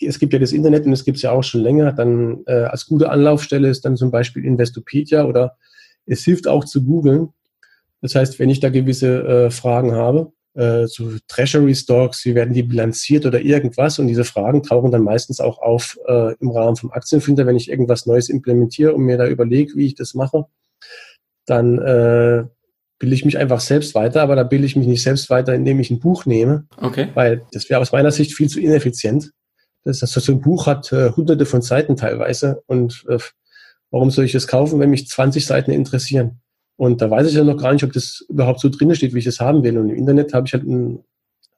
es 0.00 0.18
gibt 0.18 0.32
ja 0.32 0.38
das 0.38 0.52
Internet 0.52 0.86
und 0.86 0.92
es 0.92 1.04
gibt 1.04 1.16
es 1.16 1.22
ja 1.22 1.32
auch 1.32 1.42
schon 1.42 1.62
länger, 1.62 1.92
dann 1.92 2.42
äh, 2.46 2.64
als 2.64 2.86
gute 2.86 3.10
Anlaufstelle 3.10 3.68
ist 3.68 3.84
dann 3.84 3.96
zum 3.96 4.10
Beispiel 4.10 4.44
Investopedia 4.44 5.24
oder 5.24 5.56
es 6.06 6.24
hilft 6.24 6.48
auch 6.48 6.64
zu 6.64 6.84
googeln. 6.84 7.30
Das 8.02 8.14
heißt, 8.14 8.38
wenn 8.38 8.50
ich 8.50 8.60
da 8.60 8.68
gewisse 8.68 9.22
äh, 9.22 9.50
Fragen 9.50 9.92
habe, 9.92 10.32
äh, 10.54 10.86
zu 10.86 11.18
Treasury 11.28 11.74
Stocks, 11.74 12.24
wie 12.24 12.34
werden 12.34 12.54
die 12.54 12.62
bilanziert 12.62 13.26
oder 13.26 13.40
irgendwas 13.40 13.98
und 13.98 14.06
diese 14.06 14.24
Fragen 14.24 14.62
tauchen 14.62 14.90
dann 14.90 15.02
meistens 15.02 15.40
auch 15.40 15.58
auf 15.58 15.98
äh, 16.06 16.34
im 16.40 16.50
Rahmen 16.50 16.76
vom 16.76 16.92
Aktienfinder, 16.92 17.46
wenn 17.46 17.56
ich 17.56 17.70
irgendwas 17.70 18.06
Neues 18.06 18.28
implementiere 18.28 18.94
und 18.94 19.02
mir 19.02 19.18
da 19.18 19.26
überlege, 19.26 19.74
wie 19.76 19.86
ich 19.86 19.94
das 19.94 20.14
mache, 20.14 20.46
dann 21.46 21.78
äh, 21.78 22.44
bilde 22.98 23.14
ich 23.14 23.24
mich 23.24 23.38
einfach 23.38 23.60
selbst 23.60 23.94
weiter, 23.94 24.22
aber 24.22 24.36
da 24.36 24.42
bilde 24.42 24.66
ich 24.66 24.76
mich 24.76 24.86
nicht 24.86 25.02
selbst 25.02 25.28
weiter, 25.28 25.54
indem 25.54 25.80
ich 25.80 25.90
ein 25.90 26.00
Buch 26.00 26.24
nehme, 26.24 26.66
okay. 26.80 27.08
weil 27.14 27.42
das 27.52 27.68
wäre 27.68 27.80
aus 27.80 27.92
meiner 27.92 28.10
Sicht 28.10 28.34
viel 28.34 28.48
zu 28.48 28.60
ineffizient. 28.60 29.32
Das, 29.86 30.00
das 30.00 30.12
so 30.12 30.32
ein 30.32 30.40
Buch 30.40 30.66
hat 30.66 30.92
äh, 30.92 31.10
hunderte 31.12 31.46
von 31.46 31.62
Seiten 31.62 31.96
teilweise. 31.96 32.62
Und 32.66 33.04
äh, 33.08 33.18
warum 33.92 34.10
soll 34.10 34.24
ich 34.24 34.32
das 34.32 34.48
kaufen, 34.48 34.80
wenn 34.80 34.90
mich 34.90 35.06
20 35.08 35.46
Seiten 35.46 35.70
interessieren? 35.70 36.40
Und 36.74 37.00
da 37.00 37.08
weiß 37.08 37.28
ich 37.28 37.34
ja 37.34 37.44
noch 37.44 37.56
gar 37.56 37.72
nicht, 37.72 37.84
ob 37.84 37.92
das 37.92 38.24
überhaupt 38.28 38.58
so 38.60 38.68
drin 38.68 38.94
steht, 38.96 39.14
wie 39.14 39.20
ich 39.20 39.26
es 39.26 39.40
haben 39.40 39.62
will. 39.62 39.78
Und 39.78 39.88
im 39.88 39.96
Internet 39.96 40.34
habe 40.34 40.46
ich 40.48 40.52
halt 40.52 40.64
ein, 40.64 41.04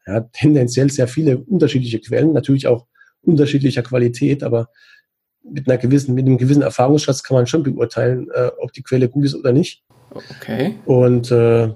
ja, 0.06 0.20
tendenziell 0.32 0.90
sehr 0.90 1.08
viele 1.08 1.38
unterschiedliche 1.38 2.00
Quellen, 2.00 2.34
natürlich 2.34 2.66
auch 2.66 2.86
unterschiedlicher 3.22 3.82
Qualität, 3.82 4.42
aber 4.42 4.68
mit 5.42 5.66
einer 5.66 5.78
gewissen, 5.78 6.14
mit 6.14 6.26
einem 6.26 6.36
gewissen 6.36 6.62
Erfahrungsschatz 6.62 7.22
kann 7.22 7.34
man 7.34 7.46
schon 7.46 7.62
beurteilen, 7.62 8.28
äh, 8.34 8.50
ob 8.58 8.74
die 8.74 8.82
Quelle 8.82 9.08
gut 9.08 9.24
ist 9.24 9.34
oder 9.34 9.52
nicht. 9.52 9.82
Okay. 10.10 10.74
Und 10.84 11.30
äh, 11.30 11.72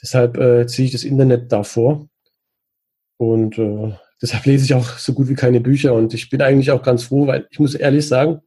deshalb 0.00 0.38
äh, 0.38 0.66
ziehe 0.66 0.86
ich 0.86 0.92
das 0.92 1.04
Internet 1.04 1.52
davor. 1.52 2.08
Und 3.18 3.58
äh, 3.58 3.92
deshalb 4.22 4.46
lese 4.46 4.64
ich 4.64 4.74
auch 4.74 4.98
so 4.98 5.12
gut 5.12 5.28
wie 5.28 5.34
keine 5.34 5.60
Bücher 5.60 5.92
und 5.92 6.14
ich 6.14 6.30
bin 6.30 6.40
eigentlich 6.40 6.70
auch 6.70 6.82
ganz 6.82 7.04
froh, 7.04 7.26
weil 7.26 7.46
ich 7.50 7.58
muss 7.58 7.74
ehrlich 7.74 8.08
sagen, 8.08 8.40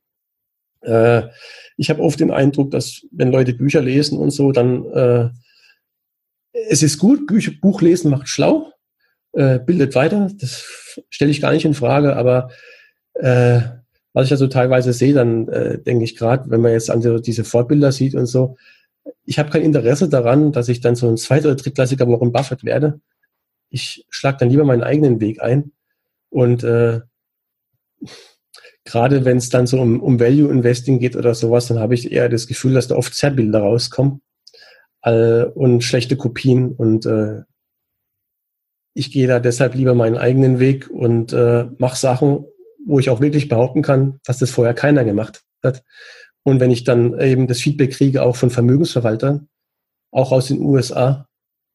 äh, 0.82 1.24
ich 1.78 1.90
habe 1.90 2.02
oft 2.02 2.20
den 2.20 2.32
Eindruck, 2.32 2.72
dass 2.72 3.06
wenn 3.12 3.32
Leute 3.32 3.54
Bücher 3.54 3.82
lesen 3.82 4.18
und 4.18 4.32
so, 4.32 4.52
dann 4.52 4.86
äh, 4.86 5.30
es 6.70 6.82
ist 6.82 6.98
gut, 6.98 7.28
Bücher, 7.28 7.52
Buch 7.62 7.82
lesen 7.82 8.10
macht 8.10 8.30
schlau, 8.30 8.72
äh, 9.34 9.60
bildet 9.60 9.94
weiter, 9.94 10.32
das 10.40 11.00
stelle 11.10 11.32
ich 11.32 11.42
gar 11.42 11.52
nicht 11.52 11.66
in 11.66 11.74
Frage, 11.74 12.16
aber 12.16 12.50
Äh, 13.18 13.62
was 14.12 14.26
ich 14.26 14.32
also 14.32 14.48
teilweise 14.48 14.92
sehe, 14.92 15.14
dann 15.14 15.48
äh, 15.48 15.78
denke 15.82 16.04
ich 16.04 16.18
gerade, 16.18 16.50
wenn 16.50 16.62
man 16.62 16.72
jetzt 16.72 16.90
an 16.90 17.02
so 17.02 17.18
diese 17.20 17.44
Vorbilder 17.46 17.92
sieht 17.92 18.14
und 18.14 18.26
so, 18.26 18.58
ich 19.26 19.40
habe 19.40 19.50
kein 19.50 19.62
Interesse 19.62 20.10
daran, 20.10 20.52
dass 20.52 20.70
ich 20.70 20.82
dann 20.82 20.96
so 20.96 21.08
ein 21.08 21.16
zweit- 21.18 21.46
oder 21.46 21.56
drittklassiger 21.56 22.08
Warren 22.08 22.32
Buffett 22.32 22.64
werde. 22.66 23.00
Ich 23.70 24.06
schlage 24.10 24.38
dann 24.40 24.50
lieber 24.50 24.64
meinen 24.64 24.84
eigenen 24.84 25.20
Weg 25.20 25.42
ein. 25.42 25.72
Und 26.30 26.64
äh, 26.64 27.02
gerade 28.84 29.26
wenn 29.26 29.38
es 29.38 29.50
dann 29.50 29.68
so 29.68 29.80
um, 29.80 30.02
um 30.02 30.20
Value 30.20 30.52
Investing 30.52 31.00
geht 31.00 31.16
oder 31.16 31.34
sowas, 31.36 31.68
dann 31.68 31.80
habe 31.80 31.96
ich 31.96 32.12
eher 32.12 32.30
das 32.30 32.48
Gefühl, 32.48 32.74
dass 32.74 32.88
da 32.88 32.96
oft 32.96 33.14
Zerrbilder 33.14 33.60
rauskommen 33.60 34.22
äh, 35.02 35.44
und 35.44 35.84
schlechte 35.84 36.18
Kopien. 36.18 36.72
Und 36.72 37.06
äh, 37.06 37.44
ich 38.94 39.12
gehe 39.12 39.28
da 39.28 39.40
deshalb 39.40 39.76
lieber 39.76 39.94
meinen 39.94 40.18
eigenen 40.18 40.60
Weg 40.60 40.90
und 40.90 41.34
äh, 41.34 41.66
mache 41.78 41.98
Sachen, 41.98 42.46
wo 42.86 43.00
ich 43.00 43.10
auch 43.10 43.20
wirklich 43.20 43.50
behaupten 43.50 43.82
kann, 43.82 44.20
dass 44.24 44.38
das 44.38 44.52
vorher 44.52 44.74
keiner 44.74 45.04
gemacht 45.04 45.44
hat. 45.64 45.84
Und 46.44 46.60
wenn 46.60 46.72
ich 46.72 46.84
dann 46.84 47.20
eben 47.20 47.48
das 47.48 47.60
Feedback 47.60 47.92
kriege, 47.92 48.22
auch 48.22 48.36
von 48.36 48.52
Vermögensverwaltern, 48.52 49.50
auch 50.12 50.32
aus 50.32 50.48
den 50.48 50.62
USA, 50.62 51.28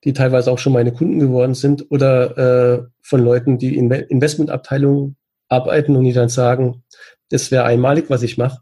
die 0.04 0.12
teilweise 0.12 0.50
auch 0.50 0.58
schon 0.58 0.72
meine 0.72 0.92
Kunden 0.92 1.18
geworden 1.18 1.54
sind, 1.54 1.90
oder 1.90 2.38
äh, 2.38 2.86
von 3.02 3.22
Leuten, 3.22 3.58
die 3.58 3.76
in 3.76 3.90
Investmentabteilungen 3.90 5.16
arbeiten 5.48 5.96
und 5.96 6.04
die 6.04 6.12
dann 6.12 6.28
sagen, 6.28 6.82
das 7.28 7.50
wäre 7.50 7.64
einmalig, 7.64 8.06
was 8.08 8.22
ich 8.22 8.38
mache, 8.38 8.60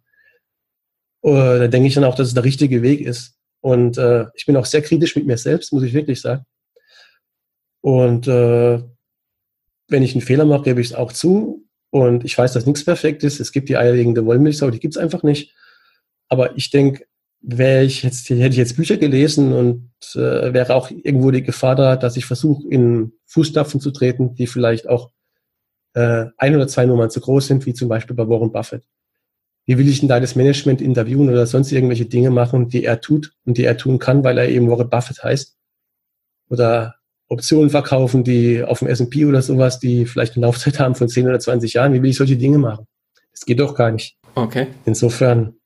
äh, 1.22 1.58
da 1.58 1.68
denke 1.68 1.88
ich 1.88 1.94
dann 1.94 2.04
auch, 2.04 2.14
dass 2.14 2.28
es 2.28 2.34
der 2.34 2.44
richtige 2.44 2.82
Weg 2.82 3.00
ist. 3.00 3.34
Und 3.60 3.98
äh, 3.98 4.26
ich 4.34 4.46
bin 4.46 4.56
auch 4.56 4.66
sehr 4.66 4.82
kritisch 4.82 5.16
mit 5.16 5.26
mir 5.26 5.36
selbst, 5.36 5.72
muss 5.72 5.82
ich 5.82 5.92
wirklich 5.92 6.20
sagen. 6.20 6.44
Und 7.80 8.28
äh, 8.28 8.82
wenn 9.88 10.02
ich 10.02 10.12
einen 10.12 10.22
Fehler 10.22 10.44
mache, 10.44 10.64
gebe 10.64 10.80
ich 10.80 10.88
es 10.88 10.94
auch 10.94 11.12
zu. 11.12 11.64
Und 11.90 12.24
ich 12.24 12.36
weiß, 12.36 12.52
dass 12.52 12.66
nichts 12.66 12.84
perfekt 12.84 13.24
ist. 13.24 13.40
Es 13.40 13.52
gibt 13.52 13.68
die 13.68 13.76
eierlegende 13.76 14.24
Wollmilchsau, 14.26 14.70
die 14.70 14.80
gibt 14.80 14.94
es 14.94 15.02
einfach 15.02 15.22
nicht. 15.22 15.54
Aber 16.28 16.56
ich 16.56 16.70
denke, 16.70 17.04
wäre 17.40 17.84
ich 17.84 18.02
jetzt, 18.02 18.28
hätte 18.28 18.48
ich 18.48 18.56
jetzt 18.56 18.76
Bücher 18.76 18.96
gelesen 18.96 19.52
und 19.52 19.90
äh, 20.14 20.52
wäre 20.52 20.74
auch 20.74 20.90
irgendwo 20.90 21.30
die 21.30 21.42
Gefahr 21.42 21.76
da, 21.76 21.96
dass 21.96 22.16
ich 22.16 22.26
versuche, 22.26 22.66
in 22.68 23.12
Fußstapfen 23.26 23.80
zu 23.80 23.90
treten, 23.90 24.34
die 24.34 24.46
vielleicht 24.46 24.88
auch 24.88 25.10
äh, 25.94 26.26
ein 26.36 26.54
oder 26.54 26.68
zwei 26.68 26.86
Nummern 26.86 27.10
zu 27.10 27.20
groß 27.20 27.46
sind, 27.46 27.66
wie 27.66 27.74
zum 27.74 27.88
Beispiel 27.88 28.16
bei 28.16 28.28
Warren 28.28 28.52
Buffett. 28.52 28.84
Wie 29.66 29.76
will 29.78 29.88
ich 29.88 30.00
denn 30.00 30.08
da 30.08 30.18
das 30.18 30.34
Management 30.34 30.80
interviewen 30.80 31.28
oder 31.28 31.46
sonst 31.46 31.72
irgendwelche 31.72 32.06
Dinge 32.06 32.30
machen, 32.30 32.68
die 32.68 32.84
er 32.84 33.00
tut 33.00 33.32
und 33.44 33.58
die 33.58 33.64
er 33.64 33.76
tun 33.76 33.98
kann, 33.98 34.24
weil 34.24 34.38
er 34.38 34.48
eben 34.48 34.70
Warren 34.70 34.88
Buffett 34.88 35.22
heißt? 35.22 35.56
Oder 36.48 36.94
Optionen 37.28 37.68
verkaufen, 37.68 38.24
die 38.24 38.64
auf 38.64 38.78
dem 38.78 38.88
S&P 38.88 39.26
oder 39.26 39.42
sowas, 39.42 39.78
die 39.78 40.06
vielleicht 40.06 40.36
eine 40.36 40.46
Laufzeit 40.46 40.80
haben 40.80 40.94
von 40.94 41.08
10 41.08 41.28
oder 41.28 41.38
20 41.38 41.74
Jahren. 41.74 41.92
Wie 41.92 42.02
will 42.02 42.10
ich 42.10 42.16
solche 42.16 42.38
Dinge 42.38 42.58
machen? 42.58 42.86
Das 43.32 43.44
geht 43.44 43.60
doch 43.60 43.74
gar 43.74 43.90
nicht. 43.90 44.16
Okay. 44.34 44.68
Insofern 44.86 45.57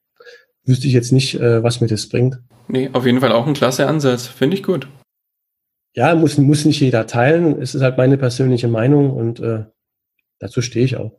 wüsste 0.65 0.87
ich 0.87 0.93
jetzt 0.93 1.13
nicht, 1.13 1.39
äh, 1.41 1.63
was 1.63 1.81
mir 1.81 1.89
das 1.89 2.09
bringt. 2.09 2.41
Nee, 2.69 2.91
auf 2.93 3.05
jeden 3.07 3.21
Fall 3.21 3.33
auch 3.33 3.47
ein 3.47 3.55
klasse 3.55 3.87
Ansatz. 3.87 4.27
Finde 4.27 4.57
ich 4.57 4.63
gut. 4.63 4.89
Ja, 5.95 6.15
muss, 6.15 6.39
muss 6.39 6.65
nicht 6.65 6.81
jeder 6.81 7.07
teilen. 7.07 7.61
Es 7.61 7.75
ist 7.75 7.83
halt 7.83 7.99
meine 7.99 8.17
persönliche 8.17 8.69
Meinung 8.69 9.11
und 9.11 9.41
äh, 9.41 9.65
dazu 10.39 10.63
stehe 10.63 10.85
ich 10.85 10.97
auch. 10.97 11.13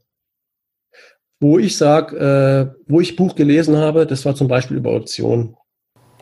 Wo 1.40 1.60
ich 1.60 1.78
sage, 1.78 2.18
äh, 2.18 2.82
wo 2.88 3.02
ich 3.02 3.16
Buch 3.16 3.36
gelesen 3.36 3.78
habe, 3.78 4.08
das 4.08 4.26
war 4.26 4.34
zum 4.34 4.48
Beispiel 4.48 4.78
über 4.78 4.94
Optionen. 4.94 5.56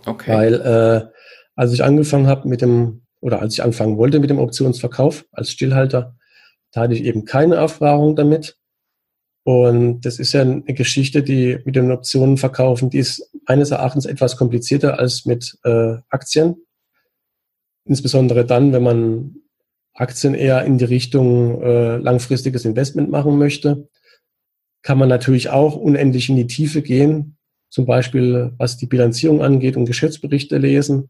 Okay. 0.06 0.34
Weil 0.34 0.54
äh, 0.56 1.08
als 1.56 1.74
ich 1.74 1.84
angefangen 1.84 2.28
habe 2.28 2.48
mit 2.50 2.62
dem 2.62 3.04
oder 3.20 3.40
als 3.40 3.54
ich 3.54 3.64
anfangen 3.64 3.98
wollte 3.98 4.20
mit 4.20 4.32
dem 4.32 4.40
Optionsverkauf 4.40 5.26
als 5.32 5.52
Stillhalter, 5.52 6.16
da 6.72 6.82
hatte 6.82 6.94
ich 6.96 7.04
eben 7.04 7.24
keine 7.24 7.56
Erfahrung 7.56 8.16
damit. 8.16 8.58
Und 9.44 10.02
das 10.02 10.20
ist 10.20 10.34
ja 10.34 10.42
eine 10.42 10.62
Geschichte, 10.62 11.24
die 11.24 11.60
mit 11.66 11.76
den 11.76 11.92
Optionen 11.92 12.38
verkaufen, 12.38 12.90
die 12.90 13.00
ist 13.00 13.32
meines 13.48 13.72
Erachtens 13.72 14.06
etwas 14.06 14.38
komplizierter 14.38 15.00
als 15.00 15.26
mit 15.26 15.58
äh, 15.64 15.96
Aktien. 16.10 16.56
Insbesondere 17.86 18.46
dann, 18.46 18.72
wenn 18.72 18.84
man 18.84 19.36
Aktien 19.94 20.36
eher 20.36 20.64
in 20.64 20.78
die 20.78 20.86
Richtung 20.86 21.62
äh, 21.62 21.98
langfristiges 21.98 22.66
Investment 22.66 23.10
machen 23.10 23.38
möchte, 23.38 23.90
kann 24.84 24.98
man 24.98 25.10
natürlich 25.10 25.50
auch 25.50 25.76
unendlich 25.76 26.30
in 26.30 26.36
die 26.36 26.48
Tiefe 26.48 26.82
gehen, 26.82 27.38
zum 27.70 27.86
Beispiel 27.86 28.54
was 28.58 28.78
die 28.78 28.88
Bilanzierung 28.88 29.42
angeht 29.42 29.76
und 29.76 29.86
Geschäftsberichte 29.86 30.58
lesen. 30.58 31.10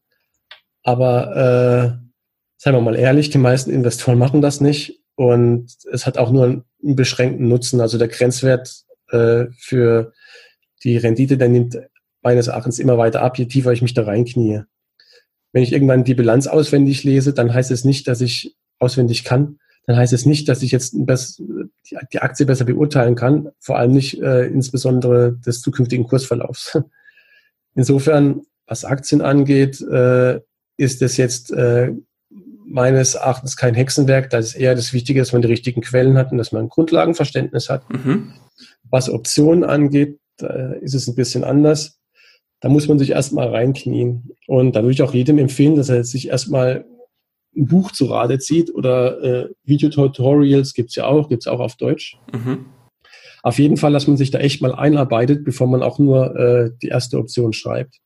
Aber 0.84 1.36
äh, 1.36 2.08
seien 2.58 2.74
wir 2.74 2.82
mal 2.82 2.96
ehrlich, 2.96 3.30
die 3.30 3.38
meisten 3.38 3.72
Investoren 3.72 4.17
machen 4.17 4.41
das 4.41 4.62
nicht 4.62 5.02
und 5.15 5.76
es 5.91 6.06
hat 6.06 6.17
auch 6.17 6.32
nur 6.32 6.46
einen 6.46 6.63
beschränkten 6.82 7.48
Nutzen. 7.48 7.82
Also 7.82 7.98
der 7.98 8.08
Grenzwert 8.08 8.84
äh, 9.10 9.46
für 9.58 10.13
die 10.84 10.98
Rendite, 10.98 11.38
der 11.38 11.50
nimmt 11.50 11.78
meines 12.22 12.48
Erachtens 12.48 12.80
immer 12.80 12.98
weiter 12.98 13.22
ab, 13.22 13.38
je 13.38 13.46
tiefer 13.46 13.72
ich 13.72 13.82
mich 13.82 13.94
da 13.94 14.04
reinknie. 14.04 14.63
Wenn 15.54 15.63
ich 15.63 15.74
irgendwann 15.74 16.04
die 16.04 16.15
Bilanz 16.15 16.48
auswendig 16.48 17.04
lese, 17.04 17.34
dann 17.34 17.54
heißt 17.54 17.72
es 17.72 17.84
nicht, 17.84 18.08
dass 18.08 18.22
ich 18.22 18.56
auswendig 18.80 19.24
kann. 19.24 19.60
Dann 19.86 19.98
heißt 19.98 20.13
es 20.13 20.26
nicht, 20.26 20.48
dass 20.48 20.62
ich 20.62 20.72
jetzt 20.72 20.96
die 20.96 22.20
Aktie 22.20 22.46
besser 22.46 22.65
beurteilen 22.65 23.15
kann, 23.15 23.50
vor 23.60 23.78
allem 23.78 23.91
nicht 23.91 24.22
äh, 24.22 24.46
insbesondere 24.46 25.34
des 25.34 25.62
zukünftigen 25.62 26.06
Kursverlaufs. 26.08 26.80
Insofern, 27.76 28.41
was 28.67 28.86
Aktien 28.86 29.22
angeht, 29.22 29.82
äh, 29.82 30.39
ist 30.78 31.02
es 31.02 31.17
jetzt 31.17 31.52
äh, 31.52 31.91
meines 32.71 33.15
Erachtens 33.15 33.57
kein 33.57 33.75
Hexenwerk. 33.75 34.29
Da 34.29 34.38
ist 34.38 34.55
eher 34.55 34.75
das 34.75 34.93
Wichtige, 34.93 35.19
dass 35.19 35.34
man 35.34 35.41
die 35.41 35.47
richtigen 35.47 35.81
Quellen 35.81 36.17
hat 36.17 36.31
und 36.31 36.38
dass 36.38 36.51
man 36.51 36.63
ein 36.63 36.69
Grundlagenverständnis 36.69 37.69
hat. 37.69 37.89
Mhm. 37.91 38.34
Was 38.89 39.10
Optionen 39.10 39.63
angeht, 39.63 40.19
ist 40.81 40.95
es 40.95 41.07
ein 41.07 41.15
bisschen 41.15 41.43
anders. 41.43 41.99
Da 42.62 42.69
muss 42.69 42.88
man 42.88 42.99
sich 42.99 43.12
erstmal 43.12 43.47
reinknien. 43.49 44.31
Und 44.47 44.75
da 44.75 44.81
würde 44.81 44.93
ich 44.93 45.01
auch 45.01 45.13
jedem 45.13 45.38
empfehlen, 45.38 45.75
dass 45.75 45.89
er 45.89 46.03
sich 46.03 46.29
erstmal 46.29 46.86
ein 47.55 47.65
Buch 47.65 47.91
zu 47.91 48.05
Rate 48.05 48.39
zieht 48.39 48.73
oder 48.73 49.21
äh, 49.23 49.49
Videotutorials 49.63 50.73
gibt 50.73 50.89
es 50.89 50.95
ja 50.95 51.05
auch, 51.05 51.27
gibt 51.27 51.43
es 51.43 51.47
auch 51.47 51.60
auf 51.60 51.75
Deutsch. 51.75 52.17
Mhm. 52.31 52.65
Auf 53.43 53.60
jeden 53.60 53.77
Fall, 53.77 53.91
dass 53.91 54.07
man 54.07 54.17
sich 54.17 54.31
da 54.31 54.39
echt 54.39 54.62
mal 54.62 54.73
einarbeitet, 54.73 55.43
bevor 55.43 55.67
man 55.67 55.81
auch 55.81 55.99
nur 55.99 56.36
äh, 56.36 56.71
die 56.81 56.89
erste 56.89 57.17
Option 57.17 57.53
schreibt. 57.53 57.97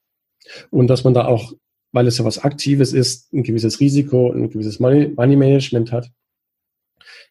Und 0.72 0.88
dass 0.88 1.04
man 1.04 1.14
da 1.14 1.26
auch 1.26 1.54
weil 1.96 2.08
es 2.08 2.18
ja 2.18 2.26
was 2.26 2.40
Aktives 2.40 2.92
ist, 2.92 3.32
ein 3.34 3.44
gewisses 3.44 3.80
Risiko, 3.80 4.30
ein 4.30 4.50
gewisses 4.50 4.82
Money, 4.82 5.14
Money 5.16 5.38
Management 5.38 5.94
hat. 5.94 6.12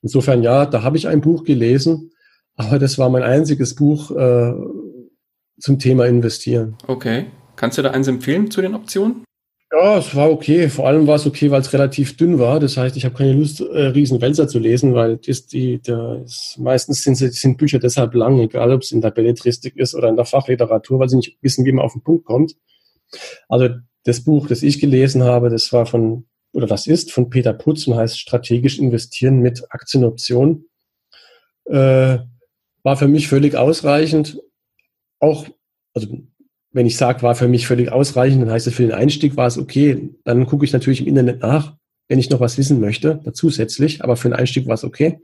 Insofern, 0.00 0.42
ja, 0.42 0.64
da 0.64 0.82
habe 0.82 0.96
ich 0.96 1.06
ein 1.06 1.20
Buch 1.20 1.44
gelesen, 1.44 2.12
aber 2.56 2.78
das 2.78 2.96
war 2.96 3.10
mein 3.10 3.22
einziges 3.22 3.74
Buch 3.74 4.10
äh, 4.10 4.54
zum 5.60 5.78
Thema 5.78 6.06
Investieren. 6.06 6.78
Okay. 6.86 7.26
Kannst 7.56 7.76
du 7.76 7.82
da 7.82 7.90
eins 7.90 8.08
empfehlen 8.08 8.50
zu 8.50 8.62
den 8.62 8.74
Optionen? 8.74 9.24
Ja, 9.70 9.98
es 9.98 10.14
war 10.14 10.30
okay. 10.30 10.70
Vor 10.70 10.88
allem 10.88 11.06
war 11.06 11.16
es 11.16 11.26
okay, 11.26 11.50
weil 11.50 11.60
es 11.60 11.72
relativ 11.74 12.16
dünn 12.16 12.38
war. 12.38 12.58
Das 12.58 12.78
heißt, 12.78 12.96
ich 12.96 13.04
habe 13.04 13.16
keine 13.16 13.34
Lust, 13.34 13.60
äh, 13.60 13.86
riesen 13.88 14.22
Wälzer 14.22 14.48
zu 14.48 14.58
lesen, 14.58 14.94
weil 14.94 15.18
das, 15.18 15.46
die, 15.46 15.82
das, 15.82 16.56
meistens 16.58 17.02
sind, 17.02 17.16
sind 17.16 17.58
Bücher 17.58 17.78
deshalb 17.78 18.14
lang, 18.14 18.38
egal 18.40 18.72
ob 18.72 18.80
es 18.80 18.92
in 18.92 19.02
der 19.02 19.10
Belletristik 19.10 19.76
ist 19.76 19.94
oder 19.94 20.08
in 20.08 20.16
der 20.16 20.24
Fachliteratur, 20.24 21.00
weil 21.00 21.10
sie 21.10 21.16
nicht 21.16 21.36
wissen, 21.42 21.66
wie 21.66 21.72
man 21.72 21.84
auf 21.84 21.92
den 21.92 22.02
Punkt 22.02 22.24
kommt. 22.24 22.56
Also 23.48 23.68
das 24.04 24.22
Buch, 24.22 24.46
das 24.48 24.62
ich 24.62 24.80
gelesen 24.80 25.24
habe, 25.24 25.50
das 25.50 25.72
war 25.72 25.86
von, 25.86 26.26
oder 26.52 26.66
das 26.66 26.86
ist 26.86 27.12
von 27.12 27.30
Peter 27.30 27.52
Putz 27.52 27.86
und 27.86 27.96
heißt 27.96 28.18
Strategisch 28.18 28.78
investieren 28.78 29.40
mit 29.40 29.64
Aktienoptionen. 29.70 30.68
Äh, 31.64 32.18
war 32.82 32.96
für 32.96 33.08
mich 33.08 33.28
völlig 33.28 33.56
ausreichend. 33.56 34.40
Auch, 35.18 35.48
also 35.94 36.18
wenn 36.70 36.86
ich 36.86 36.96
sage, 36.96 37.22
war 37.22 37.34
für 37.34 37.48
mich 37.48 37.66
völlig 37.66 37.90
ausreichend, 37.90 38.42
dann 38.42 38.50
heißt 38.50 38.66
es 38.66 38.74
für 38.74 38.82
den 38.82 38.92
Einstieg 38.92 39.36
war 39.36 39.46
es 39.46 39.56
okay. 39.56 40.10
Dann 40.24 40.46
gucke 40.46 40.64
ich 40.64 40.72
natürlich 40.72 41.00
im 41.00 41.06
Internet 41.06 41.40
nach, 41.40 41.76
wenn 42.08 42.18
ich 42.18 42.30
noch 42.30 42.40
was 42.40 42.58
wissen 42.58 42.80
möchte, 42.80 43.20
zusätzlich. 43.32 44.04
Aber 44.04 44.16
für 44.16 44.28
den 44.28 44.34
Einstieg 44.34 44.66
war 44.66 44.74
es 44.74 44.84
okay. 44.84 45.20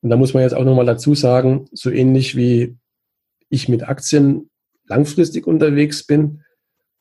Und 0.00 0.10
da 0.10 0.16
muss 0.16 0.32
man 0.32 0.42
jetzt 0.42 0.54
auch 0.54 0.64
nochmal 0.64 0.86
dazu 0.86 1.14
sagen, 1.14 1.66
so 1.72 1.90
ähnlich 1.90 2.36
wie 2.36 2.76
ich 3.50 3.68
mit 3.68 3.88
Aktien 3.88 4.48
langfristig 4.86 5.46
unterwegs 5.46 6.06
bin, 6.06 6.43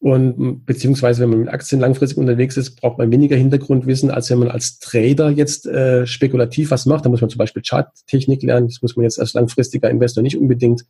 und 0.04 0.66
beziehungsweise, 0.66 1.22
wenn 1.22 1.30
man 1.30 1.40
mit 1.40 1.48
Aktien 1.48 1.80
langfristig 1.80 2.18
unterwegs 2.18 2.58
ist, 2.58 2.76
braucht 2.76 2.98
man 2.98 3.10
weniger 3.10 3.38
Hintergrundwissen, 3.38 4.12
als 4.12 4.30
wenn 4.30 4.40
man 4.40 4.50
als 4.50 4.80
Trader 4.80 5.30
jetzt 5.30 5.66
äh, 5.66 6.06
spekulativ 6.06 6.72
was 6.72 6.86
macht. 6.86 7.06
Da 7.06 7.10
muss 7.10 7.22
man 7.22 7.30
zum 7.30 7.38
Beispiel 7.38 7.64
Charttechnik 7.66 8.44
lernen. 8.44 8.68
Das 8.68 8.82
muss 8.82 8.98
man 8.98 9.06
jetzt 9.06 9.18
als 9.18 9.32
langfristiger 9.32 9.90
Investor 9.90 10.22
nicht 10.22 10.38
unbedingt. 10.38 10.84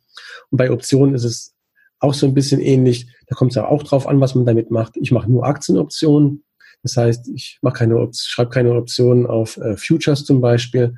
Und 0.50 0.58
bei 0.58 0.68
Optionen 0.68 1.14
ist 1.14 1.22
es 1.22 1.54
auch 2.00 2.12
so 2.12 2.26
ein 2.26 2.34
bisschen 2.34 2.60
ähnlich. 2.60 3.06
Da 3.28 3.36
kommt 3.36 3.52
es 3.52 3.54
ja 3.54 3.68
auch 3.68 3.84
drauf 3.84 4.08
an, 4.08 4.20
was 4.20 4.34
man 4.34 4.46
damit 4.46 4.72
macht. 4.72 4.96
Ich 4.96 5.12
mache 5.12 5.30
nur 5.30 5.46
Aktienoptionen. 5.46 6.42
Das 6.82 6.96
heißt, 6.96 7.28
ich 7.28 7.60
mache 7.62 7.78
keine, 7.78 8.10
schreibe 8.12 8.50
keine 8.50 8.74
Optionen 8.74 9.26
auf 9.26 9.58
äh, 9.58 9.76
Futures 9.76 10.24
zum 10.24 10.40
Beispiel. 10.40 10.96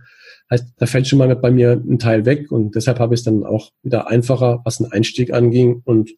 Heißt, 0.50 0.64
da 0.78 0.86
fällt 0.86 1.06
schon 1.06 1.18
mal 1.18 1.36
bei 1.36 1.50
mir 1.50 1.72
ein 1.72 1.98
Teil 1.98 2.24
weg 2.24 2.50
und 2.50 2.76
deshalb 2.76 2.98
habe 2.98 3.12
ich 3.12 3.20
es 3.20 3.24
dann 3.24 3.44
auch 3.44 3.72
wieder 3.82 4.08
einfacher, 4.08 4.62
was 4.64 4.78
den 4.78 4.90
Einstieg 4.90 5.34
anging 5.34 5.82
und 5.84 6.12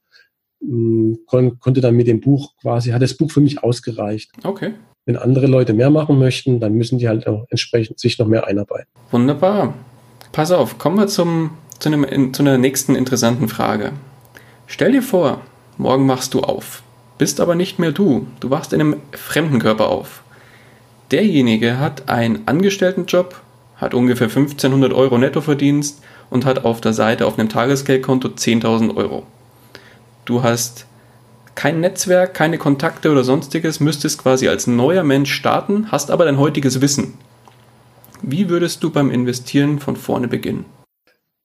kon 0.61 1.59
konnte 1.61 1.81
dann 1.81 1.95
mit 1.95 2.09
dem 2.09 2.21
Buch 2.21 2.55
quasi, 2.61 2.91
hat 2.91 3.03
das 3.03 3.15
Buch 3.15 3.31
für 3.31 3.41
mich 3.41 3.63
ausgereicht. 3.63 4.31
Okay. 4.45 4.73
Wenn 5.05 5.17
andere 5.17 5.47
Leute 5.47 5.73
mehr 5.73 5.91
machen 5.91 6.19
möchten, 6.19 6.61
dann 6.61 6.75
müssen 6.75 6.99
die 6.99 7.09
halt 7.09 7.27
auch 7.27 7.47
entsprechend 7.49 7.99
sich 7.99 8.19
noch 8.19 8.27
mehr 8.27 8.47
einarbeiten. 8.47 8.89
Wunderbar. 9.11 9.75
Pass 10.33 10.51
auf, 10.51 10.79
kommen 10.79 10.97
wir 10.97 11.07
zum 11.07 11.51
zu, 11.79 11.89
einem, 11.89 12.35
zu 12.35 12.43
einer 12.43 12.59
nächsten 12.59 12.95
interessanten 12.95 13.49
Frage. 13.49 13.93
Stell 14.67 14.93
dir 14.93 15.03
vor, 15.03 15.41
morgen 15.79 16.07
machst 16.07 16.35
du 16.35 16.41
auf, 16.41 16.83
bist 17.17 17.41
aber 17.41 17.55
nicht 17.55 17.79
mehr 17.79 17.93
du, 17.93 18.27
du 18.41 18.51
wachst 18.51 18.73
in 18.73 18.81
einem 18.81 18.97
fremden 19.13 19.61
Körper 19.61 19.89
auf. 19.89 20.23
Derjenige 21.11 21.79
hat 21.79 22.09
einen 22.09 22.47
Angestelltenjob, 22.47 23.41
hat 23.77 23.95
ungefähr 23.95 24.27
1500 24.27 24.93
Euro 24.93 25.17
Nettoverdienst 25.17 26.03
und 26.31 26.45
hat 26.45 26.65
auf 26.65 26.81
der 26.81 26.93
Seite 26.93 27.27
auf 27.27 27.39
einem 27.39 27.49
Tagesgeldkonto 27.49 28.29
10.000 28.29 28.95
Euro. 28.97 29.23
Du 30.29 30.43
hast 30.43 30.85
kein 31.55 31.81
Netzwerk, 31.81 32.35
keine 32.35 32.59
Kontakte 32.59 33.11
oder 33.11 33.25
sonstiges, 33.25 33.81
müsstest 33.81 34.19
quasi 34.23 34.47
als 34.47 34.67
neuer 34.67 35.03
Mensch 35.03 35.33
starten, 35.33 35.91
hast 35.91 36.11
aber 36.11 36.27
dein 36.27 36.39
heutiges 36.39 36.83
Wissen. 36.83 37.15
Wie 38.21 38.51
würdest 38.51 38.83
du 38.83 38.91
beim 38.91 39.11
Investieren 39.11 39.79
von 39.79 39.97
vorne 39.97 40.29
beginnen? 40.29 40.67